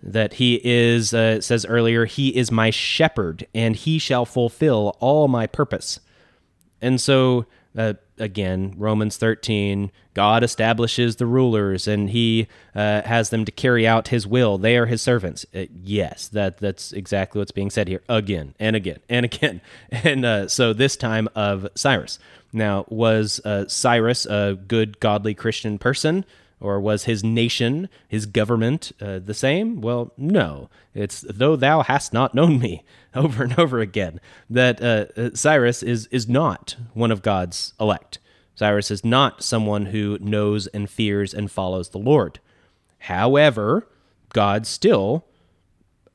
That 0.00 0.34
he 0.34 0.60
is, 0.62 1.12
uh, 1.12 1.40
says 1.40 1.66
earlier, 1.66 2.04
he 2.04 2.28
is 2.36 2.52
my 2.52 2.70
shepherd, 2.70 3.48
and 3.52 3.74
he 3.74 3.98
shall 3.98 4.24
fulfill 4.24 4.96
all 5.00 5.26
my 5.26 5.48
purpose. 5.48 5.98
And 6.80 7.00
so, 7.00 7.46
uh, 7.76 7.94
again, 8.18 8.74
Romans 8.76 9.16
13, 9.16 9.90
God 10.14 10.42
establishes 10.42 11.16
the 11.16 11.26
rulers 11.26 11.86
and 11.86 12.10
he 12.10 12.48
uh, 12.74 13.02
has 13.02 13.30
them 13.30 13.44
to 13.44 13.52
carry 13.52 13.86
out 13.86 14.08
his 14.08 14.26
will. 14.26 14.58
They 14.58 14.76
are 14.76 14.86
his 14.86 15.02
servants. 15.02 15.44
Uh, 15.54 15.66
yes, 15.82 16.28
that, 16.28 16.58
that's 16.58 16.92
exactly 16.92 17.38
what's 17.38 17.52
being 17.52 17.70
said 17.70 17.88
here 17.88 18.02
again 18.08 18.54
and 18.58 18.76
again 18.76 19.00
and 19.08 19.24
again. 19.24 19.60
And 19.90 20.24
uh, 20.24 20.48
so, 20.48 20.72
this 20.72 20.96
time 20.96 21.28
of 21.34 21.66
Cyrus. 21.74 22.18
Now, 22.52 22.84
was 22.88 23.40
uh, 23.44 23.66
Cyrus 23.68 24.24
a 24.26 24.58
good, 24.66 25.00
godly 25.00 25.34
Christian 25.34 25.78
person? 25.78 26.24
Or 26.58 26.80
was 26.80 27.04
his 27.04 27.22
nation, 27.22 27.88
his 28.08 28.24
government, 28.24 28.92
uh, 29.00 29.18
the 29.18 29.34
same? 29.34 29.82
Well, 29.82 30.12
no. 30.16 30.70
It's 30.94 31.20
though 31.28 31.54
thou 31.54 31.82
hast 31.82 32.14
not 32.14 32.34
known 32.34 32.58
me, 32.58 32.82
over 33.14 33.44
and 33.44 33.58
over 33.58 33.80
again. 33.80 34.20
That 34.48 34.80
uh, 34.82 35.06
uh, 35.20 35.30
Cyrus 35.34 35.82
is 35.82 36.06
is 36.06 36.28
not 36.28 36.76
one 36.94 37.10
of 37.10 37.22
God's 37.22 37.74
elect. 37.78 38.18
Cyrus 38.54 38.90
is 38.90 39.04
not 39.04 39.42
someone 39.42 39.86
who 39.86 40.18
knows 40.20 40.66
and 40.68 40.88
fears 40.88 41.34
and 41.34 41.50
follows 41.50 41.90
the 41.90 41.98
Lord. 41.98 42.40
However, 43.00 43.86
God 44.32 44.66
still 44.66 45.26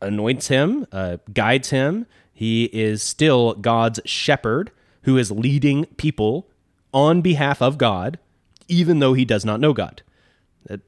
anoints 0.01 0.47
him, 0.47 0.88
uh, 0.91 1.17
guides 1.32 1.69
him. 1.69 2.08
He 2.34 2.65
is 2.65 3.04
still 3.04 3.54
God's 3.54 3.99
shepherd 4.06 4.71
who 5.04 5.17
is 5.17 5.32
leading 5.32 5.86
people 5.97 6.47
on 6.93 7.21
behalf 7.21 7.62
of 7.62 7.77
God, 7.77 8.19
even 8.67 8.99
though 8.99 9.13
he 9.13 9.25
does 9.25 9.45
not 9.45 9.60
know 9.60 9.73
God. 9.73 10.01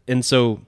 And 0.07 0.23
so, 0.23 0.61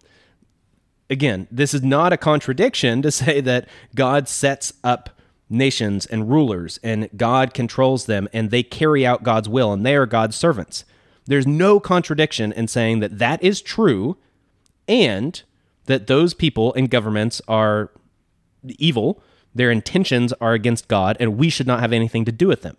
again, 1.09 1.47
this 1.51 1.73
is 1.73 1.83
not 1.83 2.13
a 2.13 2.17
contradiction 2.17 3.01
to 3.01 3.11
say 3.23 3.41
that 3.41 3.67
God 3.95 4.27
sets 4.27 4.73
up 4.83 5.09
nations 5.49 6.05
and 6.05 6.29
rulers 6.29 6.79
and 6.83 7.09
God 7.15 7.53
controls 7.53 8.05
them 8.05 8.27
and 8.33 8.49
they 8.49 8.63
carry 8.63 9.05
out 9.05 9.23
God's 9.23 9.47
will 9.47 9.71
and 9.71 9.85
they 9.85 9.95
are 9.95 10.05
God's 10.05 10.35
servants. 10.35 10.85
There's 11.25 11.47
no 11.47 11.79
contradiction 11.79 12.51
in 12.51 12.67
saying 12.67 12.99
that 12.99 13.19
that 13.19 13.43
is 13.43 13.61
true 13.61 14.17
and 14.87 15.41
that 15.85 16.07
those 16.07 16.33
people 16.33 16.73
and 16.73 16.89
governments 16.89 17.41
are 17.47 17.91
evil, 18.63 19.21
their 19.53 19.71
intentions 19.71 20.33
are 20.33 20.53
against 20.53 20.87
God, 20.87 21.17
and 21.19 21.37
we 21.37 21.49
should 21.49 21.67
not 21.67 21.79
have 21.79 21.93
anything 21.93 22.25
to 22.25 22.31
do 22.31 22.47
with 22.47 22.61
them. 22.61 22.77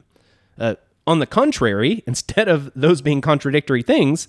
Uh, 0.58 0.74
on 1.06 1.20
the 1.20 1.26
contrary, 1.26 2.02
instead 2.06 2.48
of 2.48 2.70
those 2.74 3.00
being 3.00 3.20
contradictory 3.20 3.82
things, 3.82 4.28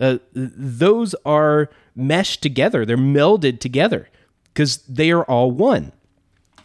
uh, 0.00 0.18
those 0.32 1.14
are 1.24 1.70
meshed 1.94 2.42
together. 2.42 2.84
They're 2.84 2.96
melded 2.96 3.60
together 3.60 4.08
because 4.52 4.78
they 4.88 5.10
are 5.10 5.24
all 5.24 5.50
one, 5.50 5.92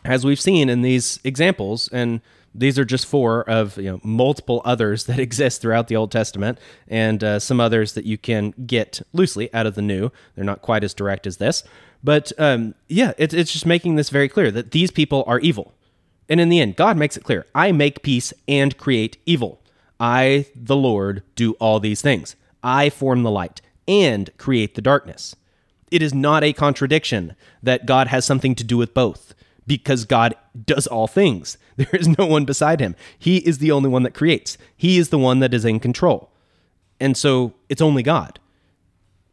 as 0.05 0.25
we've 0.25 0.39
seen 0.39 0.69
in 0.69 0.81
these 0.81 1.19
examples. 1.23 1.89
And 1.91 2.21
these 2.55 2.77
are 2.77 2.85
just 2.85 3.05
four 3.05 3.47
of 3.49 3.77
you 3.77 3.91
know 3.91 3.99
multiple 4.03 4.61
others 4.63 5.05
that 5.07 5.19
exist 5.19 5.61
throughout 5.61 5.87
the 5.87 5.95
Old 5.95 6.11
Testament, 6.11 6.59
and 6.87 7.23
uh, 7.23 7.39
some 7.39 7.59
others 7.59 7.93
that 7.93 8.05
you 8.05 8.17
can 8.17 8.51
get 8.65 9.01
loosely 9.13 9.53
out 9.53 9.65
of 9.65 9.75
the 9.75 9.81
New. 9.81 10.11
They're 10.35 10.45
not 10.45 10.61
quite 10.61 10.83
as 10.83 10.93
direct 10.93 11.27
as 11.27 11.37
this, 11.37 11.63
but 12.03 12.31
um, 12.37 12.75
yeah, 12.87 13.13
it, 13.17 13.33
it's 13.33 13.51
just 13.51 13.65
making 13.65 13.95
this 13.95 14.09
very 14.09 14.29
clear 14.29 14.51
that 14.51 14.71
these 14.71 14.91
people 14.91 15.23
are 15.27 15.39
evil. 15.39 15.73
And 16.29 16.39
in 16.39 16.49
the 16.49 16.61
end, 16.61 16.75
God 16.75 16.97
makes 16.97 17.17
it 17.17 17.23
clear 17.23 17.45
I 17.53 17.71
make 17.71 18.03
peace 18.03 18.33
and 18.47 18.77
create 18.77 19.17
evil. 19.25 19.61
I, 19.99 20.47
the 20.55 20.75
Lord, 20.75 21.23
do 21.35 21.53
all 21.53 21.79
these 21.79 22.01
things. 22.01 22.35
I 22.63 22.89
form 22.89 23.23
the 23.23 23.31
light 23.31 23.61
and 23.87 24.35
create 24.37 24.75
the 24.75 24.81
darkness. 24.81 25.35
It 25.91 26.01
is 26.01 26.13
not 26.13 26.43
a 26.43 26.53
contradiction 26.53 27.35
that 27.61 27.85
God 27.85 28.07
has 28.07 28.25
something 28.25 28.55
to 28.55 28.63
do 28.63 28.77
with 28.77 28.93
both, 28.93 29.35
because 29.67 30.05
God 30.05 30.35
does 30.65 30.87
all 30.87 31.07
things. 31.07 31.57
There 31.75 31.87
is 31.93 32.07
no 32.19 32.27
one 32.27 32.45
beside 32.45 32.79
him. 32.79 32.95
He 33.17 33.37
is 33.37 33.57
the 33.57 33.71
only 33.71 33.89
one 33.89 34.03
that 34.03 34.13
creates, 34.13 34.59
he 34.77 34.99
is 34.99 35.09
the 35.09 35.17
one 35.17 35.39
that 35.39 35.55
is 35.55 35.65
in 35.65 35.79
control. 35.79 36.29
And 36.99 37.17
so 37.17 37.53
it's 37.67 37.81
only 37.81 38.03
God. 38.03 38.39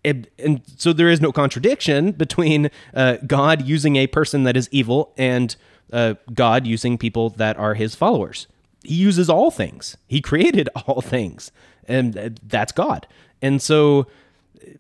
And, 0.02 0.26
and 0.38 0.62
so 0.78 0.94
there 0.94 1.10
is 1.10 1.20
no 1.20 1.32
contradiction 1.32 2.12
between 2.12 2.70
uh, 2.94 3.18
God 3.26 3.66
using 3.66 3.96
a 3.96 4.06
person 4.06 4.44
that 4.44 4.56
is 4.56 4.70
evil 4.72 5.12
and 5.18 5.54
uh, 5.92 6.14
God 6.32 6.66
using 6.66 6.96
people 6.96 7.28
that 7.28 7.58
are 7.58 7.74
his 7.74 7.94
followers. 7.94 8.46
He 8.82 8.94
uses 8.94 9.28
all 9.28 9.50
things, 9.50 9.98
he 10.08 10.22
created 10.22 10.68
all 10.86 11.02
things, 11.02 11.52
and 11.86 12.40
that's 12.42 12.72
God. 12.72 13.06
And 13.42 13.60
so 13.60 14.06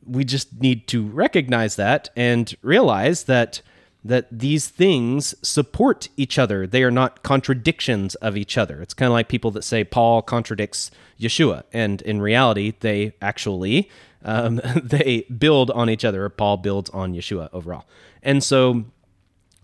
we 0.06 0.24
just 0.24 0.60
need 0.60 0.86
to 0.88 1.06
recognize 1.06 1.76
that 1.76 2.10
and 2.16 2.54
realize 2.62 3.24
that 3.24 3.62
that 4.02 4.26
these 4.30 4.68
things 4.68 5.34
support 5.46 6.08
each 6.16 6.38
other. 6.38 6.66
They 6.66 6.82
are 6.82 6.90
not 6.90 7.22
contradictions 7.22 8.14
of 8.16 8.34
each 8.34 8.56
other. 8.56 8.80
It's 8.80 8.94
kind 8.94 9.08
of 9.08 9.12
like 9.12 9.28
people 9.28 9.50
that 9.50 9.62
say 9.62 9.84
Paul 9.84 10.22
contradicts 10.22 10.90
Yeshua, 11.20 11.64
and 11.70 12.00
in 12.02 12.22
reality, 12.22 12.72
they 12.80 13.12
actually 13.20 13.90
um, 14.24 14.60
they 14.82 15.26
build 15.38 15.70
on 15.72 15.90
each 15.90 16.04
other. 16.04 16.28
Paul 16.28 16.56
builds 16.56 16.90
on 16.90 17.14
Yeshua 17.14 17.48
overall, 17.52 17.86
and 18.22 18.42
so. 18.42 18.84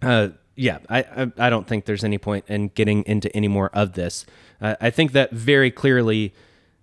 Uh, 0.03 0.29
yeah, 0.59 0.79
I, 0.89 1.31
I, 1.37 1.51
don't 1.51 1.67
think 1.67 1.85
there's 1.85 2.05
any 2.05 2.17
point 2.17 2.47
in 2.49 2.69
getting 2.69 3.03
into 3.05 3.35
any 3.37 3.49
more 3.49 3.69
of 3.75 3.93
this. 3.93 4.25
Uh, 4.61 4.75
I 4.81 4.89
think 4.89 5.13
that 5.13 5.31
very 5.31 5.71
clearly 5.71 6.33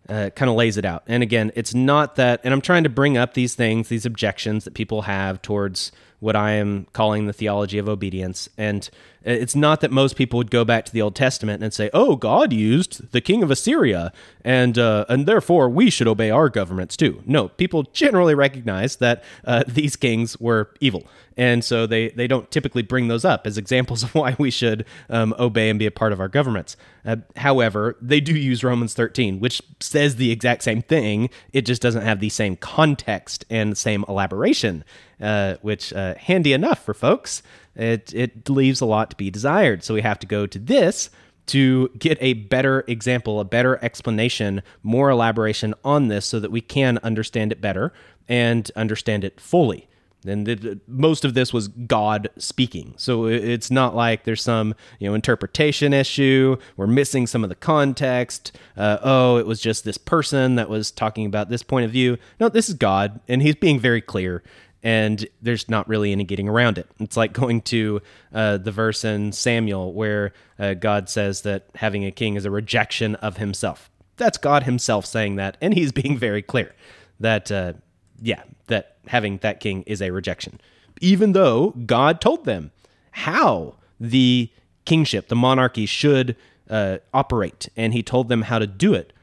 uh, 0.10 0.30
kind 0.36 0.50
of 0.50 0.56
lays 0.56 0.78
it 0.78 0.86
out. 0.86 1.04
And 1.08 1.24
again, 1.24 1.52
it's 1.56 1.74
not 1.74 2.16
that, 2.16 2.42
and 2.44 2.54
I'm 2.54 2.62
trying 2.62 2.84
to 2.84 2.89
bring 2.89 3.18
up 3.18 3.34
these 3.34 3.56
things, 3.56 3.89
these 3.89 4.06
objections 4.06 4.66
that 4.66 4.74
people 4.74 5.04
have 5.04 5.42
towards 5.42 5.92
what 6.24 6.38
I 6.38 6.52
am 6.52 6.88
calling 6.94 7.26
the 7.26 7.34
theology 7.34 7.78
of 7.78 7.90
obedience. 7.90 8.48
And 8.58 8.90
it's 9.26 9.58
not 9.58 9.82
that 9.82 9.92
most 9.92 10.16
people 10.16 10.38
would 10.38 10.50
go 10.50 10.64
back 10.64 10.86
to 10.86 10.92
the 10.94 11.02
Old 11.02 11.16
Testament 11.16 11.62
and 11.62 11.74
say, 11.74 11.90
"Oh, 11.94 12.16
God 12.16 12.54
used 12.54 13.12
the 13.12 13.20
king 13.20 13.44
of 13.44 13.52
Assyria, 13.52 14.14
and 14.44 14.78
uh, 14.78 15.06
and 15.10 15.26
therefore 15.26 15.70
we 15.70 15.90
should 15.90 16.08
obey 16.08 16.30
our 16.30 16.50
governments 16.50 16.96
too." 16.96 17.22
No, 17.26 17.50
people 17.50 17.84
generally 17.94 18.36
recognize 18.36 18.98
that 18.98 19.24
uh, 19.44 19.64
these 19.68 19.98
kings 19.98 20.40
were 20.40 20.74
evil, 20.80 21.06
and 21.36 21.64
so 21.64 21.86
they 21.86 22.10
they 22.10 22.28
don't 22.28 22.50
typically 22.52 22.84
bring 22.84 23.10
those 23.10 23.26
up 23.26 23.46
as 23.46 23.58
examples 23.58 24.04
of 24.04 24.16
why 24.16 24.36
we 24.40 24.50
should 24.50 24.86
um, 25.10 25.34
obey 25.38 25.70
and 25.70 25.80
be 25.80 25.86
a 25.86 25.92
part 25.92 26.14
of 26.14 26.20
our 26.22 26.30
governments. 26.30 26.78
Uh, 27.06 27.18
however, 27.36 27.98
they 28.02 28.22
do 28.22 28.34
use 28.34 28.64
Romans 28.64 28.94
13, 28.94 29.42
which 29.42 29.62
says 29.82 30.16
the 30.16 30.32
exact 30.32 30.64
same 30.64 30.82
thing. 30.82 31.30
It 31.52 31.66
just 31.66 31.82
doesn't 31.82 32.04
have 32.04 32.22
the 32.22 32.30
same 32.30 32.56
context 32.56 33.46
and 33.50 33.74
the 33.74 33.78
same 33.78 34.06
elaboration 34.08 34.86
uh, 35.24 35.56
which 35.62 35.94
uh, 35.94 36.16
handy 36.16 36.54
enough 36.54 36.84
for 36.84 36.94
folks. 36.94 37.42
It 37.76 38.14
it 38.14 38.50
leaves 38.50 38.82
a 38.82 38.86
lot 38.86 39.10
to 39.12 39.16
be 39.16 39.32
desired. 39.32 39.84
So 39.84 39.94
we 39.94 40.02
have 40.02 40.20
to 40.20 40.28
go 40.28 40.46
to 40.46 40.60
this 40.60 41.10
to 41.48 41.90
get 41.98 42.18
a 42.22 42.34
better 42.34 42.84
example, 42.88 43.40
a 43.40 43.46
better 43.46 43.84
explanation, 43.84 44.62
more 44.82 45.10
elaboration 45.10 45.74
on 45.84 46.08
this, 46.08 46.26
so 46.26 46.40
that 46.40 46.52
we 46.52 46.62
can 46.62 47.00
understand 47.00 47.52
it 47.52 47.60
better 47.60 47.92
and 48.30 48.70
understand 48.76 49.24
it 49.24 49.40
fully. 49.40 49.88
And 50.26 50.46
the, 50.48 50.80
most 50.88 51.26
of 51.26 51.34
this 51.34 51.52
was 51.52 51.68
God 51.68 52.30
speaking. 52.38 52.94
So 52.96 53.26
it's 53.26 53.70
not 53.70 53.94
like 53.94 54.24
there's 54.24 54.42
some 54.42 54.76
you 55.00 55.10
know 55.10 55.16
interpretation 55.16 55.94
issue. 55.94 56.58
We're 56.78 56.88
missing 56.88 57.28
some 57.28 57.44
of 57.44 57.50
the 57.50 57.56
context. 57.56 58.58
Uh, 58.78 59.00
oh, 59.02 59.38
it 59.38 59.46
was 59.46 59.60
just 59.60 59.84
this 59.84 59.98
person 59.98 60.56
that 60.56 60.70
was 60.70 60.92
talking 60.92 61.26
about 61.26 61.50
this 61.50 61.64
point 61.64 61.86
of 61.86 61.92
view. 61.92 62.18
No, 62.40 62.50
this 62.50 62.70
is 62.70 62.76
God, 62.76 63.20
and 63.28 63.42
He's 63.42 63.56
being 63.56 63.80
very 63.80 64.02
clear 64.02 64.44
and 64.84 65.26
there's 65.41 65.69
not 65.69 65.88
really 65.88 66.12
any 66.12 66.26
getting 66.26 66.50
around 66.50 66.78
it. 66.78 66.88
It's 67.00 67.15
like 67.15 67.32
going 67.32 67.62
to 67.62 68.02
uh, 68.34 68.58
the 68.58 68.72
verse 68.72 69.06
in 69.06 69.32
Samuel 69.32 69.93
where 69.93 70.34
uh, 70.60 70.74
God 70.74 71.10
says 71.10 71.41
that 71.43 71.67
having 71.76 72.06
a 72.06 72.12
king 72.12 72.36
is 72.36 72.46
a 72.46 72.52
rejection 72.52 73.15
of 73.15 73.38
himself. 73.38 73.89
That's 74.17 74.38
God 74.38 74.63
himself 74.63 75.06
saying 75.06 75.38
that, 75.38 75.58
and 75.62 75.74
he's 75.74 75.91
being 76.04 76.17
very 76.17 76.41
clear 76.41 76.76
that, 77.19 77.50
uh, 77.52 77.74
yeah, 78.22 78.43
that 78.67 78.98
having 79.08 79.38
that 79.38 79.62
king 79.62 79.84
is 79.88 80.02
a 80.02 80.12
rejection. 80.12 80.60
Even 81.00 81.32
though 81.32 81.72
God 81.86 82.19
told 82.19 82.46
them 82.46 82.72
how 83.12 83.76
the 84.00 84.52
kingship, 84.86 85.30
the 85.30 85.36
monarchy, 85.36 85.86
should 85.86 86.36
uh, 86.69 86.98
operate, 87.13 87.69
and 87.78 87.93
he 87.93 88.04
told 88.04 88.28
them 88.28 88.43
how 88.43 88.60
to 88.60 88.67
do 88.67 88.93
it. 88.93 89.13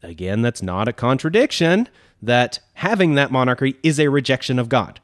Again, 0.00 0.42
that's 0.42 0.62
not 0.62 0.86
a 0.86 0.92
contradiction 0.92 1.88
that 2.22 2.60
having 2.74 3.14
that 3.14 3.32
monarchy 3.32 3.76
is 3.82 3.98
a 3.98 4.08
rejection 4.08 4.58
of 4.58 4.68
God 4.68 5.00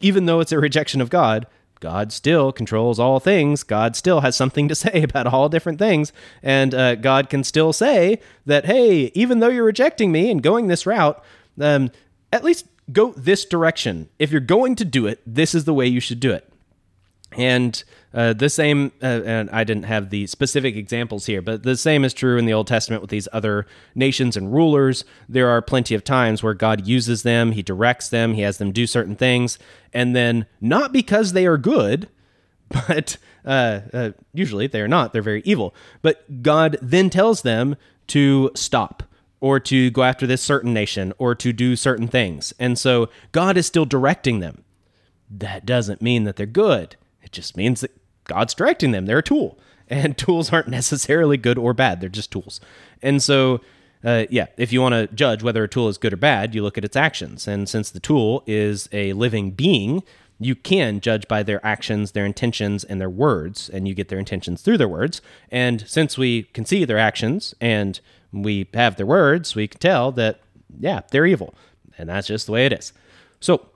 even 0.00 0.26
though 0.26 0.40
it's 0.40 0.52
a 0.52 0.58
rejection 0.58 1.00
of 1.00 1.10
God, 1.10 1.46
God 1.80 2.12
still 2.12 2.50
controls 2.50 2.98
all 2.98 3.20
things. 3.20 3.62
God 3.62 3.94
still 3.94 4.20
has 4.20 4.36
something 4.36 4.68
to 4.68 4.74
say 4.84 5.02
about 5.02 5.26
all 5.26 5.48
different 5.48 5.78
things. 5.78 6.12
And 6.42 6.74
uh, 6.74 6.94
God 6.94 7.28
can 7.28 7.44
still 7.44 7.72
say 7.72 8.20
that, 8.46 8.64
hey, 8.64 9.12
even 9.14 9.40
though 9.40 9.48
you're 9.48 9.64
rejecting 9.64 10.10
me 10.10 10.30
and 10.30 10.42
going 10.42 10.68
this 10.68 10.86
route, 10.86 11.22
um, 11.60 11.90
at 12.32 12.42
least 12.42 12.66
go 12.90 13.12
this 13.16 13.44
direction. 13.44 14.08
If 14.18 14.30
you're 14.30 14.40
going 14.40 14.76
to 14.76 14.84
do 14.84 15.06
it, 15.06 15.20
this 15.26 15.54
is 15.54 15.64
the 15.64 15.74
way 15.74 15.86
you 15.86 16.00
should 16.00 16.20
do 16.20 16.32
it. 16.32 16.50
And 17.36 17.82
uh, 18.12 18.32
the 18.32 18.48
same, 18.48 18.92
uh, 19.02 19.22
and 19.24 19.50
I 19.50 19.64
didn't 19.64 19.84
have 19.84 20.10
the 20.10 20.26
specific 20.28 20.76
examples 20.76 21.26
here, 21.26 21.42
but 21.42 21.64
the 21.64 21.76
same 21.76 22.04
is 22.04 22.14
true 22.14 22.38
in 22.38 22.46
the 22.46 22.52
Old 22.52 22.68
Testament 22.68 23.02
with 23.02 23.10
these 23.10 23.26
other 23.32 23.66
nations 23.94 24.36
and 24.36 24.52
rulers. 24.52 25.04
There 25.28 25.48
are 25.48 25.60
plenty 25.60 25.94
of 25.94 26.04
times 26.04 26.42
where 26.42 26.54
God 26.54 26.86
uses 26.86 27.24
them, 27.24 27.52
He 27.52 27.62
directs 27.62 28.08
them, 28.08 28.34
He 28.34 28.42
has 28.42 28.58
them 28.58 28.70
do 28.70 28.86
certain 28.86 29.16
things, 29.16 29.58
and 29.92 30.14
then 30.14 30.46
not 30.60 30.92
because 30.92 31.32
they 31.32 31.44
are 31.46 31.58
good, 31.58 32.08
but 32.68 33.16
uh, 33.44 33.80
uh 33.92 34.10
usually 34.32 34.66
they 34.66 34.80
are 34.80 34.88
not, 34.88 35.12
they're 35.12 35.20
very 35.20 35.42
evil. 35.44 35.74
But 36.00 36.42
God 36.42 36.78
then 36.80 37.10
tells 37.10 37.42
them 37.42 37.76
to 38.08 38.50
stop 38.54 39.02
or 39.40 39.60
to 39.60 39.90
go 39.90 40.02
after 40.02 40.26
this 40.26 40.40
certain 40.40 40.72
nation 40.72 41.12
or 41.18 41.34
to 41.34 41.52
do 41.52 41.76
certain 41.76 42.08
things. 42.08 42.54
And 42.58 42.78
so 42.78 43.10
God 43.32 43.56
is 43.56 43.66
still 43.66 43.84
directing 43.84 44.38
them. 44.40 44.64
That 45.28 45.66
doesn't 45.66 46.00
mean 46.00 46.24
that 46.24 46.36
they're 46.36 46.46
good. 46.46 46.96
Just 47.34 47.56
means 47.56 47.80
that 47.80 47.90
God's 48.24 48.54
directing 48.54 48.92
them. 48.92 49.06
They're 49.06 49.18
a 49.18 49.22
tool, 49.22 49.58
and 49.88 50.16
tools 50.18 50.52
aren't 50.52 50.68
necessarily 50.68 51.36
good 51.36 51.58
or 51.58 51.74
bad. 51.74 52.00
They're 52.00 52.08
just 52.08 52.30
tools. 52.30 52.60
And 53.02 53.22
so, 53.22 53.60
uh, 54.02 54.24
yeah, 54.30 54.46
if 54.56 54.72
you 54.72 54.80
want 54.80 54.94
to 54.94 55.14
judge 55.14 55.42
whether 55.42 55.62
a 55.64 55.68
tool 55.68 55.88
is 55.88 55.98
good 55.98 56.12
or 56.12 56.16
bad, 56.16 56.54
you 56.54 56.62
look 56.62 56.78
at 56.78 56.84
its 56.84 56.96
actions. 56.96 57.46
And 57.46 57.68
since 57.68 57.90
the 57.90 58.00
tool 58.00 58.42
is 58.46 58.88
a 58.92 59.12
living 59.12 59.50
being, 59.50 60.02
you 60.38 60.54
can 60.54 61.00
judge 61.00 61.28
by 61.28 61.42
their 61.42 61.64
actions, 61.64 62.12
their 62.12 62.26
intentions, 62.26 62.84
and 62.84 63.00
their 63.00 63.10
words, 63.10 63.68
and 63.68 63.86
you 63.86 63.94
get 63.94 64.08
their 64.08 64.18
intentions 64.18 64.62
through 64.62 64.78
their 64.78 64.88
words. 64.88 65.22
And 65.50 65.86
since 65.88 66.18
we 66.18 66.44
can 66.44 66.64
see 66.64 66.84
their 66.84 66.98
actions 66.98 67.54
and 67.60 68.00
we 68.32 68.68
have 68.74 68.96
their 68.96 69.06
words, 69.06 69.54
we 69.54 69.68
can 69.68 69.80
tell 69.80 70.10
that, 70.12 70.40
yeah, 70.78 71.02
they're 71.10 71.26
evil. 71.26 71.54
And 71.96 72.08
that's 72.08 72.26
just 72.26 72.46
the 72.46 72.52
way 72.52 72.66
it 72.66 72.72
is. 72.72 72.92
So 73.40 73.68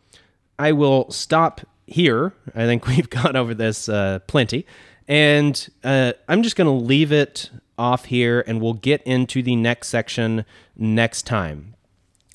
I 0.59 0.73
will 0.73 1.11
stop 1.11 1.61
here. 1.89 2.33
I 2.55 2.67
think 2.67 2.87
we've 2.87 3.11
gone 3.11 3.37
over 3.37 3.55
this 3.55 3.89
uh, 3.89 4.21
plenty. 4.27 4.67
And 5.07 5.69
uh, 5.85 6.13
I'm 6.29 6.43
just 6.43 6.57
going 6.57 6.67
to 6.67 6.85
leave 6.85 7.13
it 7.13 7.51
off 7.79 8.07
here 8.07 8.45
and 8.47 8.61
we'll 8.61 8.75
get 8.75 9.03
into 9.05 9.43
the 9.43 9.57
next 9.57 9.89
section 9.89 10.45
next 10.77 11.23
time. 11.23 11.75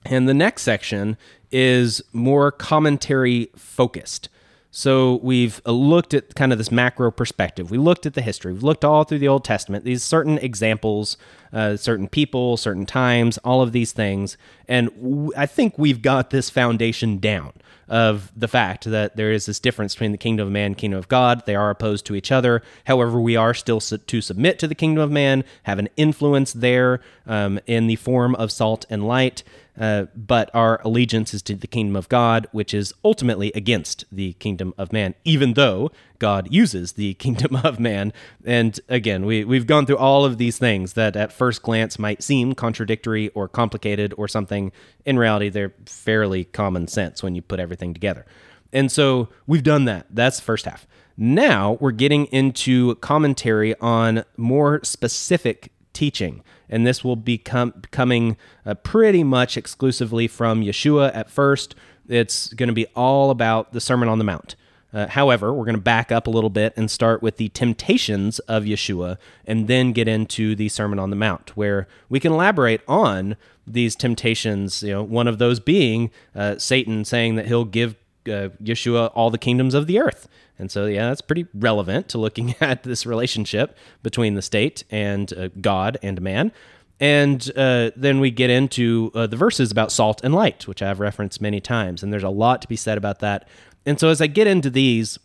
And 0.06 0.28
the 0.28 0.34
next 0.34 0.64
section 0.64 1.18
is 1.52 2.02
more 2.14 2.52
commentary 2.52 3.50
focused. 3.56 4.30
So 4.72 5.20
we've 5.22 5.62
looked 5.68 6.16
at 6.16 6.34
kind 6.34 6.52
of 6.52 6.58
this 6.58 6.72
macro 6.72 7.12
perspective. 7.12 7.70
We 7.70 7.78
looked 7.78 8.08
at 8.08 8.16
the 8.16 8.24
history. 8.24 8.54
We've 8.54 8.64
looked 8.64 8.84
all 8.84 9.04
through 9.04 9.20
the 9.20 9.28
Old 9.28 9.46
Testament, 9.46 9.86
these 9.86 10.02
certain 10.02 10.40
examples, 10.40 11.16
uh, 11.54 11.78
certain 11.78 12.08
people, 12.08 12.58
certain 12.58 12.86
times, 12.86 13.38
all 13.40 13.62
of 13.62 13.72
these 13.72 13.94
things. 13.94 14.38
And 14.68 14.90
w- 14.96 15.32
I 15.38 15.46
think 15.46 15.78
we've 15.78 16.02
got 16.02 16.32
this 16.32 16.50
foundation 16.50 17.20
down 17.20 17.54
of 17.88 18.32
the 18.36 18.48
fact 18.48 18.86
that 18.86 19.16
there 19.16 19.32
is 19.32 19.46
this 19.46 19.60
difference 19.60 19.94
between 19.94 20.14
the 20.14 20.18
kingdom 20.18 20.48
of 20.48 20.54
man 20.54 20.68
and 20.68 20.78
kingdom 20.78 20.98
of 20.98 21.08
God. 21.08 21.46
They 21.46 21.56
are 21.56 21.70
opposed 21.70 22.06
to 22.08 22.16
each 22.16 22.32
other. 22.32 22.64
However, 22.86 23.20
we 23.20 23.36
are 23.36 23.54
still 23.54 23.80
su- 23.80 23.98
to 23.98 24.22
submit 24.22 24.58
to 24.60 24.68
the 24.68 24.76
kingdom 24.76 25.04
of 25.04 25.12
man, 25.12 25.44
have 25.64 25.80
an 25.80 25.90
influence 25.96 26.54
there 26.54 27.02
um, 27.28 27.60
in 27.68 27.88
the 27.88 27.98
form 27.98 28.36
of 28.36 28.52
salt 28.52 28.86
and 28.90 29.06
light. 29.06 29.44
Uh, 29.80 30.06
but 30.16 30.52
our 30.54 30.80
allegiance 30.84 31.34
is 31.34 31.42
to 31.42 31.56
the 31.56 31.68
kingdom 31.68 31.96
of 31.96 32.08
God, 32.08 32.48
which 32.52 32.74
is 32.74 32.94
ultimately 33.04 33.52
against 33.56 34.06
the 34.12 34.34
kingdom 34.34 34.74
of 34.78 34.94
man, 34.94 35.16
even 35.24 35.54
though 35.54 35.92
God 36.20 36.48
uses 36.52 36.94
the 36.94 37.14
kingdom 37.16 37.56
of 37.58 37.80
man. 37.80 38.14
And 38.46 38.80
again, 38.90 39.26
we, 39.26 39.44
we've 39.44 39.68
gone 39.68 39.86
through 39.86 39.98
all 39.98 40.26
of 40.26 40.38
these 40.38 40.58
things 40.58 40.94
that 40.94 41.16
at 41.16 41.34
first 41.34 41.62
glance 41.62 42.00
might 42.00 42.24
seem 42.24 42.56
contradictory 42.56 43.30
or 43.30 43.48
complicated 43.48 44.14
or 44.18 44.28
something. 44.28 44.72
In 45.06 45.18
reality, 45.18 45.50
they're 45.50 45.74
fairly 45.86 46.46
common 46.46 46.88
sense 46.88 47.24
when 47.24 47.36
you 47.36 47.42
put 47.42 47.60
everything 47.60 47.94
together. 47.94 48.26
And 48.72 48.92
so 48.92 49.30
we've 49.46 49.64
done 49.64 49.86
that. 49.86 50.08
That's 50.10 50.38
the 50.38 50.44
first 50.44 50.66
half. 50.66 50.88
Now 51.16 51.78
we're 51.80 51.92
getting 51.92 52.26
into 52.26 52.96
commentary 52.96 53.76
on 53.80 54.24
more 54.36 54.84
specific 54.84 55.72
teaching 55.94 56.42
and 56.74 56.88
this 56.88 57.04
will 57.04 57.16
become 57.16 57.72
coming 57.92 58.36
uh, 58.66 58.74
pretty 58.74 59.24
much 59.24 59.58
exclusively 59.58 60.28
from 60.28 60.64
Yeshua 60.64 61.16
at 61.16 61.30
first. 61.30 61.76
It's 62.08 62.52
going 62.52 62.68
to 62.68 62.74
be 62.74 62.88
all 62.96 63.30
about 63.30 63.74
the 63.74 63.80
Sermon 63.80 64.10
on 64.10 64.18
the 64.18 64.24
Mount. 64.24 64.56
Uh, 64.94 65.08
however, 65.08 65.54
we're 65.54 65.66
going 65.66 65.76
to 65.76 65.82
back 65.82 66.12
up 66.12 66.28
a 66.28 66.30
little 66.30 66.50
bit 66.50 66.74
and 66.78 66.90
start 66.92 67.22
with 67.22 67.38
the 67.38 67.50
temptations 67.50 68.40
of 68.40 68.64
Yeshua 68.64 69.18
and 69.46 69.68
then 69.68 69.92
get 69.92 70.08
into 70.08 70.56
the 70.56 70.70
Sermon 70.70 71.00
on 71.00 71.10
the 71.10 71.16
Mount, 71.16 71.58
where 71.58 71.88
we 72.10 72.20
can 72.20 72.32
elaborate 72.32 72.82
on 72.88 73.36
these 73.66 73.96
temptations. 73.96 74.84
You 74.84 74.92
know, 74.92 75.04
one 75.04 75.28
of 75.28 75.40
those 75.40 75.60
being 75.60 76.12
uh, 76.36 76.58
Satan 76.58 77.06
saying 77.06 77.36
that 77.36 77.48
he'll 77.48 77.66
give 77.66 77.96
uh, 78.28 78.50
Yeshua 78.64 79.12
all 79.16 79.30
the 79.30 79.38
kingdoms 79.38 79.74
of 79.74 79.88
the 79.88 80.00
earth. 80.00 80.28
And 80.60 80.72
so, 80.72 80.86
yeah, 80.86 81.10
that's 81.10 81.22
pretty 81.22 81.48
relevant 81.54 82.08
to 82.10 82.18
looking 82.18 82.56
at 82.62 82.84
this 82.84 83.06
relationship 83.06 83.76
between 84.04 84.36
the 84.36 84.42
state 84.42 84.84
and 84.92 85.34
uh, 85.34 85.50
God 85.60 85.98
and 86.04 86.22
man. 86.22 86.52
And 87.00 87.52
uh, 87.58 87.92
then 87.96 88.20
we 88.20 88.32
get 88.32 88.50
into 88.50 89.12
uh, 89.14 89.28
the 89.28 89.36
verses 89.36 89.72
about 89.72 89.92
salt 89.92 90.24
and 90.24 90.34
light, 90.34 90.68
which 90.68 90.82
I've 90.82 91.00
referenced 91.00 91.42
many 91.42 91.60
times. 91.60 92.04
And 92.04 92.14
there's 92.14 92.24
a 92.24 92.30
lot 92.30 92.62
to 92.62 92.68
be 92.68 92.76
said 92.76 92.98
about 92.98 93.20
that. 93.20 93.48
And 93.86 94.00
so 94.00 94.10
as 94.10 94.22
I 94.22 94.28
get 94.28 94.48
into 94.48 94.70
these, 94.70 95.20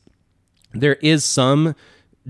there 0.72 0.96
is 0.96 1.24
some 1.24 1.74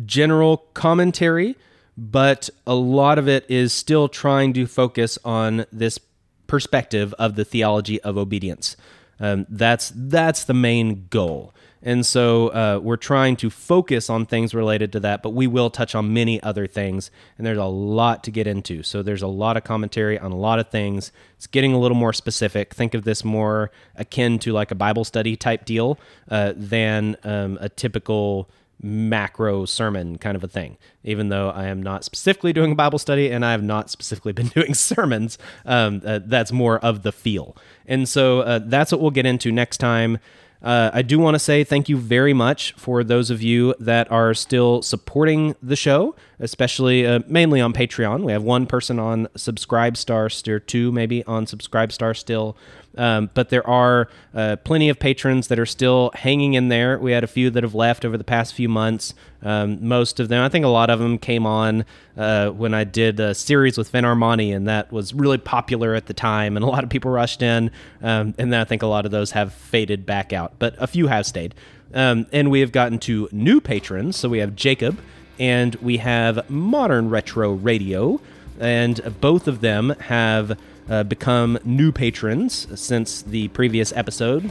general 0.05 0.59
commentary, 0.75 1.57
but 1.97 2.49
a 2.67 2.75
lot 2.75 3.19
of 3.19 3.29
it 3.29 3.45
is 3.49 3.73
still 3.73 4.09
trying 4.09 4.53
to 4.55 4.67
focus 4.67 5.19
on 5.25 5.67
this 5.73 5.99
perspective 6.47 7.15
of 7.19 7.35
the 7.35 7.45
theology 7.45 8.01
of 8.03 8.17
obedience. 8.17 8.77
Um, 9.21 9.47
that's 9.49 9.93
that's 9.95 10.45
the 10.45 10.55
main 10.55 11.07
goal. 11.11 11.53
And 11.83 12.05
so 12.05 12.49
uh, 12.49 12.81
we're 12.83 12.97
trying 12.97 13.37
to 13.37 13.51
focus 13.51 14.11
on 14.11 14.27
things 14.27 14.55
related 14.55 14.93
to 14.93 15.01
that, 15.01 15.23
but 15.23 15.31
we 15.31 15.47
will 15.47 15.71
touch 15.71 15.95
on 15.95 16.13
many 16.13 16.43
other 16.43 16.67
things. 16.67 17.11
And 17.37 17.47
there's 17.47 17.59
a 17.59 17.65
lot 17.65 18.25
to 18.25 18.31
get 18.31 18.47
into. 18.47 18.83
So 18.83 19.03
there's 19.03 19.23
a 19.23 19.29
lot 19.29 19.57
of 19.57 19.65
commentary 19.65 20.19
on 20.19 20.33
a 20.33 20.37
lot 20.37 20.59
of 20.59 20.69
things. 20.71 21.13
It's 21.37 21.47
getting 21.47 21.73
a 21.73 21.79
little 21.79 21.97
more 21.97 22.13
specific. 22.13 22.75
Think 22.75 22.95
of 22.95 23.05
this 23.05 23.25
more 23.25 23.71
akin 23.97 24.39
to 24.41 24.53
like 24.53 24.71
a 24.71 24.75
Bible 24.75 25.05
study 25.05 25.37
type 25.37 25.65
deal 25.65 25.99
uh, 26.31 26.53
than 26.57 27.17
um, 27.25 27.59
a 27.61 27.69
typical 27.69 28.51
macro 28.81 29.65
sermon 29.65 30.19
kind 30.19 30.37
of 30.37 30.45
a 30.45 30.49
thing. 30.49 30.77
Even 31.03 31.29
though 31.29 31.51
I 31.51 31.67
am 31.67 31.83
not 31.83 32.05
specifically 32.05 32.53
doing 32.53 32.73
a 32.73 32.75
Bible 32.75 32.99
study 32.99 33.31
and 33.31 33.45
I 33.45 33.53
have 33.53 33.63
not 33.63 33.91
specifically 33.91 34.33
been 34.35 34.49
doing 34.49 34.75
sermons, 34.75 35.39
um, 35.65 36.03
uh, 36.05 36.21
that's 36.25 36.53
more 36.53 36.79
of 36.79 37.03
the 37.03 37.13
feel. 37.13 37.57
And 37.87 38.09
so 38.09 38.41
uh, 38.41 38.61
that's 38.63 38.93
what 38.93 39.01
we'll 39.01 39.11
get 39.11 39.27
into 39.27 39.51
next 39.53 39.79
time. 39.79 40.19
Uh, 40.63 40.91
I 40.93 41.03
do 41.03 41.19
want 41.19 41.35
to 41.35 41.39
say 41.39 41.63
thank 41.65 41.89
you 41.89 41.97
very 41.97 42.35
much 42.35 42.73
for 42.73 43.05
those 43.05 43.31
of 43.31 43.43
you 43.43 43.75
that 43.79 44.11
are 44.11 44.35
still 44.35 44.83
supporting 44.83 45.55
the 45.63 45.77
show, 45.77 46.17
especially 46.41 47.07
uh, 47.07 47.21
mainly 47.27 47.61
on 47.61 47.73
Patreon. 47.73 48.23
We 48.25 48.33
have 48.33 48.43
one 48.43 48.67
person 48.67 48.99
on 48.99 49.27
Subscribestar, 49.37 50.31
still 50.31 50.61
two 50.61 50.93
maybe 50.93 51.25
on 51.25 51.47
Subscribestar 51.47 52.17
still. 52.17 52.57
Um, 52.97 53.31
but 53.33 53.51
there 53.51 53.67
are 53.67 54.09
uh, 54.35 54.57
plenty 54.65 54.89
of 54.89 54.99
patrons 54.99 55.49
that 55.49 55.59
are 55.59 55.67
still 55.67 56.11
hanging 56.15 56.55
in 56.55 56.69
there. 56.69 56.99
We 56.99 57.13
had 57.13 57.23
a 57.23 57.29
few 57.29 57.49
that 57.51 57.63
have 57.63 57.75
left 57.75 58.05
over 58.05 58.17
the 58.17 58.25
past 58.25 58.55
few 58.55 58.69
months. 58.69 59.15
Um, 59.41 59.87
most 59.87 60.19
of 60.19 60.29
them, 60.29 60.43
I 60.43 60.49
think 60.49 60.65
a 60.65 60.69
lot 60.69 60.91
of 60.91 60.99
them 60.99 61.17
came 61.17 61.47
on 61.47 61.85
uh, 62.17 62.49
when 62.51 62.75
I 62.75 62.83
did 62.83 63.21
a 63.21 63.35
series 63.35 63.79
with 63.79 63.91
Vin 63.91 64.05
Armani, 64.05 64.55
and 64.55 64.67
that 64.67 64.91
was 64.91 65.15
really 65.15 65.39
popular 65.39 65.95
at 65.95 66.07
the 66.07 66.15
time, 66.15 66.57
and 66.57 66.65
a 66.65 66.69
lot 66.69 66.83
of 66.83 66.91
people 66.91 67.13
rushed 67.13 67.41
in. 67.41 67.71
Um, 68.03 68.35
and 68.37 68.53
then 68.53 68.61
I 68.61 68.65
think 68.65 68.83
a 68.83 68.89
lot 68.89 69.05
of 69.05 69.13
those 69.13 69.31
have 69.31 69.53
faded 69.53 70.05
back 70.05 70.33
out, 70.33 70.55
but 70.59 70.75
a 70.79 70.89
few 70.89 71.07
have 71.07 71.25
stayed. 71.25 71.55
Um, 71.95 72.27
and 72.33 72.51
we 72.51 72.61
have 72.61 72.73
gotten 72.73 72.99
to 73.01 73.29
new 73.33 73.61
patrons. 73.61 74.17
So 74.17 74.29
we 74.29 74.39
have 74.39 74.57
Jacob, 74.57 74.99
and 75.39 75.75
we 75.77 75.99
have 75.99 76.49
Modern 76.51 77.11
Retro 77.11 77.53
Radio, 77.53 78.21
and 78.59 79.01
both 79.21 79.47
of 79.47 79.61
them 79.61 79.91
have 80.01 80.59
uh, 80.89 81.03
become 81.05 81.59
new 81.65 81.93
patrons 81.93 82.67
since 82.81 83.23
the 83.23 83.49
previous 83.49 83.93
episode. 83.93 84.51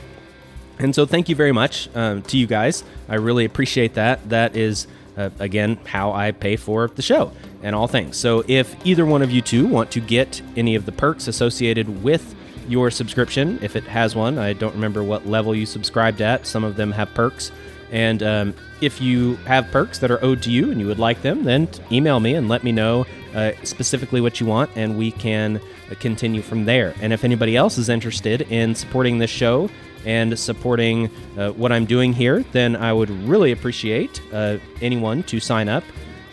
And 0.79 0.93
so, 0.93 1.05
thank 1.05 1.27
you 1.27 1.35
very 1.35 1.51
much 1.51 1.89
um, 1.95 2.21
to 2.23 2.37
you 2.37 2.45
guys. 2.45 2.83
I 3.09 3.15
really 3.15 3.45
appreciate 3.45 3.95
that. 3.95 4.29
That 4.29 4.55
is, 4.55 4.87
uh, 5.17 5.31
again, 5.39 5.79
how 5.85 6.11
I 6.11 6.31
pay 6.31 6.55
for 6.55 6.87
the 6.87 7.01
show 7.01 7.31
and 7.63 7.75
all 7.75 7.87
things. 7.87 8.15
So, 8.17 8.43
if 8.47 8.75
either 8.85 9.05
one 9.05 9.23
of 9.23 9.31
you 9.31 9.41
two 9.41 9.67
want 9.67 9.89
to 9.91 9.99
get 9.99 10.41
any 10.55 10.75
of 10.75 10.85
the 10.85 10.91
perks 10.91 11.27
associated 11.27 12.03
with 12.03 12.35
your 12.67 12.91
subscription, 12.91 13.57
if 13.63 13.75
it 13.75 13.85
has 13.85 14.15
one, 14.15 14.37
I 14.37 14.53
don't 14.53 14.75
remember 14.75 15.01
what 15.01 15.25
level 15.25 15.55
you 15.55 15.65
subscribed 15.65 16.21
at. 16.21 16.45
Some 16.45 16.63
of 16.63 16.75
them 16.75 16.91
have 16.91 17.13
perks. 17.15 17.51
And 17.91 18.21
um, 18.21 18.53
if 18.81 19.01
you 19.01 19.35
have 19.45 19.71
perks 19.71 19.99
that 19.99 20.11
are 20.11 20.23
owed 20.23 20.41
to 20.43 20.51
you 20.51 20.71
and 20.71 20.79
you 20.79 20.87
would 20.87 20.99
like 20.99 21.21
them, 21.21 21.43
then 21.43 21.69
email 21.91 22.19
me 22.19 22.35
and 22.35 22.49
let 22.49 22.63
me 22.63 22.71
know 22.71 23.05
uh, 23.33 23.51
specifically 23.63 24.19
what 24.21 24.39
you 24.39 24.45
want, 24.45 24.69
and 24.75 24.97
we 24.97 25.11
can 25.11 25.57
uh, 25.57 25.95
continue 25.99 26.41
from 26.41 26.65
there. 26.65 26.93
And 27.01 27.13
if 27.13 27.23
anybody 27.23 27.55
else 27.55 27.77
is 27.77 27.89
interested 27.89 28.41
in 28.41 28.75
supporting 28.75 29.19
this 29.19 29.29
show 29.29 29.69
and 30.05 30.37
supporting 30.37 31.09
uh, 31.37 31.51
what 31.51 31.71
I'm 31.71 31.85
doing 31.85 32.13
here, 32.13 32.43
then 32.51 32.75
I 32.75 32.93
would 32.93 33.09
really 33.09 33.51
appreciate 33.51 34.21
uh, 34.33 34.57
anyone 34.81 35.23
to 35.23 35.39
sign 35.39 35.69
up. 35.69 35.83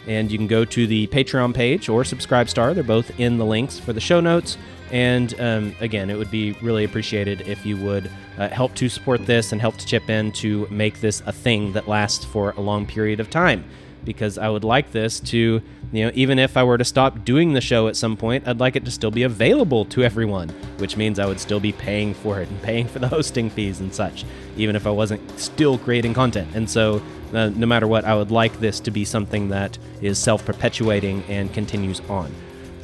And 0.07 0.31
you 0.31 0.39
can 0.39 0.47
go 0.47 0.65
to 0.67 0.87
the 0.87 1.07
Patreon 1.09 1.55
page 1.55 1.89
or 1.89 2.03
Subscribestar. 2.03 2.75
They're 2.75 2.85
both 2.85 3.19
in 3.19 3.39
the 3.39 3.47
links 3.47 3.79
for 3.79 3.93
the 3.93 4.01
show 4.01 4.21
notes. 4.21 4.59
And 4.95 5.35
um, 5.41 5.75
again, 5.81 6.09
it 6.09 6.17
would 6.17 6.31
be 6.31 6.53
really 6.63 6.85
appreciated 6.85 7.49
if 7.49 7.67
you 7.67 7.77
would 7.79 8.09
uh, 8.39 8.49
help 8.49 8.77
to 8.77 8.89
support 8.89 9.27
this 9.27 9.51
and 9.51 9.61
help 9.61 9.77
to 9.79 9.87
chip 9.87 10.09
in 10.09 10.31
to 10.33 10.69
make 10.71 11.01
this 11.01 11.21
a 11.27 11.33
thing 11.33 11.73
that 11.73 11.89
lasts 11.89 12.25
for 12.25 12.53
a 12.53 12.61
long 12.61 12.87
period 12.87 13.19
of 13.19 13.29
time 13.29 13.65
because 14.05 14.39
I 14.39 14.49
would 14.49 14.63
like 14.63 14.93
this 14.93 15.19
to, 15.21 15.61
you 15.91 16.05
know, 16.05 16.13
even 16.15 16.39
if 16.39 16.57
I 16.57 16.63
were 16.63 16.79
to 16.79 16.85
stop 16.85 17.25
doing 17.25 17.55
the 17.55 17.61
show 17.61 17.89
at 17.89 17.97
some 17.97 18.17
point, 18.17 18.47
I'd 18.47 18.61
like 18.61 18.77
it 18.77 18.85
to 18.85 18.91
still 18.93 19.11
be 19.11 19.25
available 19.25 19.85
to 19.87 20.05
everyone, 20.05 20.51
which 20.79 20.97
means 20.97 21.19
I 21.19 21.27
would 21.27 21.41
still 21.41 21.59
be 21.59 21.73
paying 21.73 22.15
for 22.15 22.41
it 22.41 22.49
and 22.49 22.63
paying 22.63 22.87
for 22.87 23.01
the 23.01 23.09
hosting 23.17 23.51
fees 23.51 23.81
and 23.81 23.93
such, 23.93 24.25
even 24.57 24.77
if 24.77 24.87
I 24.87 24.91
wasn't 24.91 25.41
still 25.41 25.77
creating 25.77 26.15
content. 26.15 26.55
And 26.55 26.71
so, 26.71 27.03
uh, 27.33 27.49
no 27.49 27.67
matter 27.67 27.89
what, 27.89 28.05
I 28.05 28.15
would 28.15 28.31
like 28.31 28.61
this 28.61 28.79
to 28.81 28.93
be 28.93 29.05
something 29.05 29.49
that 29.49 29.77
is 30.01 30.19
self 30.19 30.45
perpetuating 30.45 31.25
and 31.25 31.53
continues 31.53 32.01
on. 32.09 32.33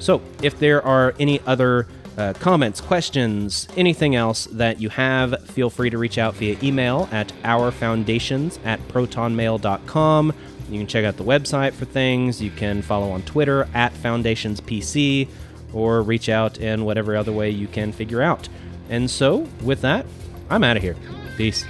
So, 0.00 0.22
if 0.42 0.58
there 0.58 0.84
are 0.84 1.14
any 1.20 1.40
other 1.46 1.86
uh, 2.20 2.34
comments, 2.34 2.80
questions, 2.80 3.66
anything 3.76 4.14
else 4.14 4.44
that 4.52 4.80
you 4.80 4.90
have, 4.90 5.44
feel 5.46 5.70
free 5.70 5.90
to 5.90 5.98
reach 5.98 6.18
out 6.18 6.34
via 6.34 6.56
email 6.62 7.08
at 7.10 7.32
ourfoundations 7.42 8.58
at 8.64 8.78
protonmail.com 8.88 10.32
you 10.70 10.78
can 10.78 10.86
check 10.86 11.04
out 11.04 11.16
the 11.16 11.24
website 11.24 11.72
for 11.72 11.84
things. 11.84 12.40
You 12.40 12.50
can 12.50 12.82
follow 12.82 13.10
on 13.10 13.22
Twitter 13.22 13.68
at 13.74 13.92
FoundationsPC 13.94 15.28
or 15.72 16.02
reach 16.02 16.28
out 16.28 16.58
in 16.58 16.84
whatever 16.84 17.16
other 17.16 17.32
way 17.32 17.50
you 17.50 17.66
can 17.66 17.92
figure 17.92 18.22
out. 18.22 18.48
And 18.88 19.10
so, 19.10 19.48
with 19.62 19.80
that, 19.82 20.06
I'm 20.48 20.64
out 20.64 20.76
of 20.76 20.82
here. 20.82 20.96
Peace. 21.36 21.64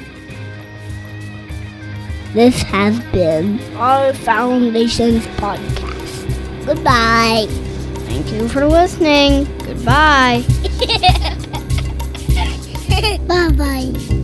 This 2.33 2.63
has 2.63 2.99
been 3.13 3.61
our 3.75 4.13
Foundations 4.13 5.27
podcast. 5.39 6.67
Goodbye. 6.67 7.70
Thank 8.11 8.33
you 8.33 8.49
for 8.49 8.67
listening. 8.67 9.45
Goodbye. 9.59 10.43
bye 13.29 13.51
bye. 13.53 14.17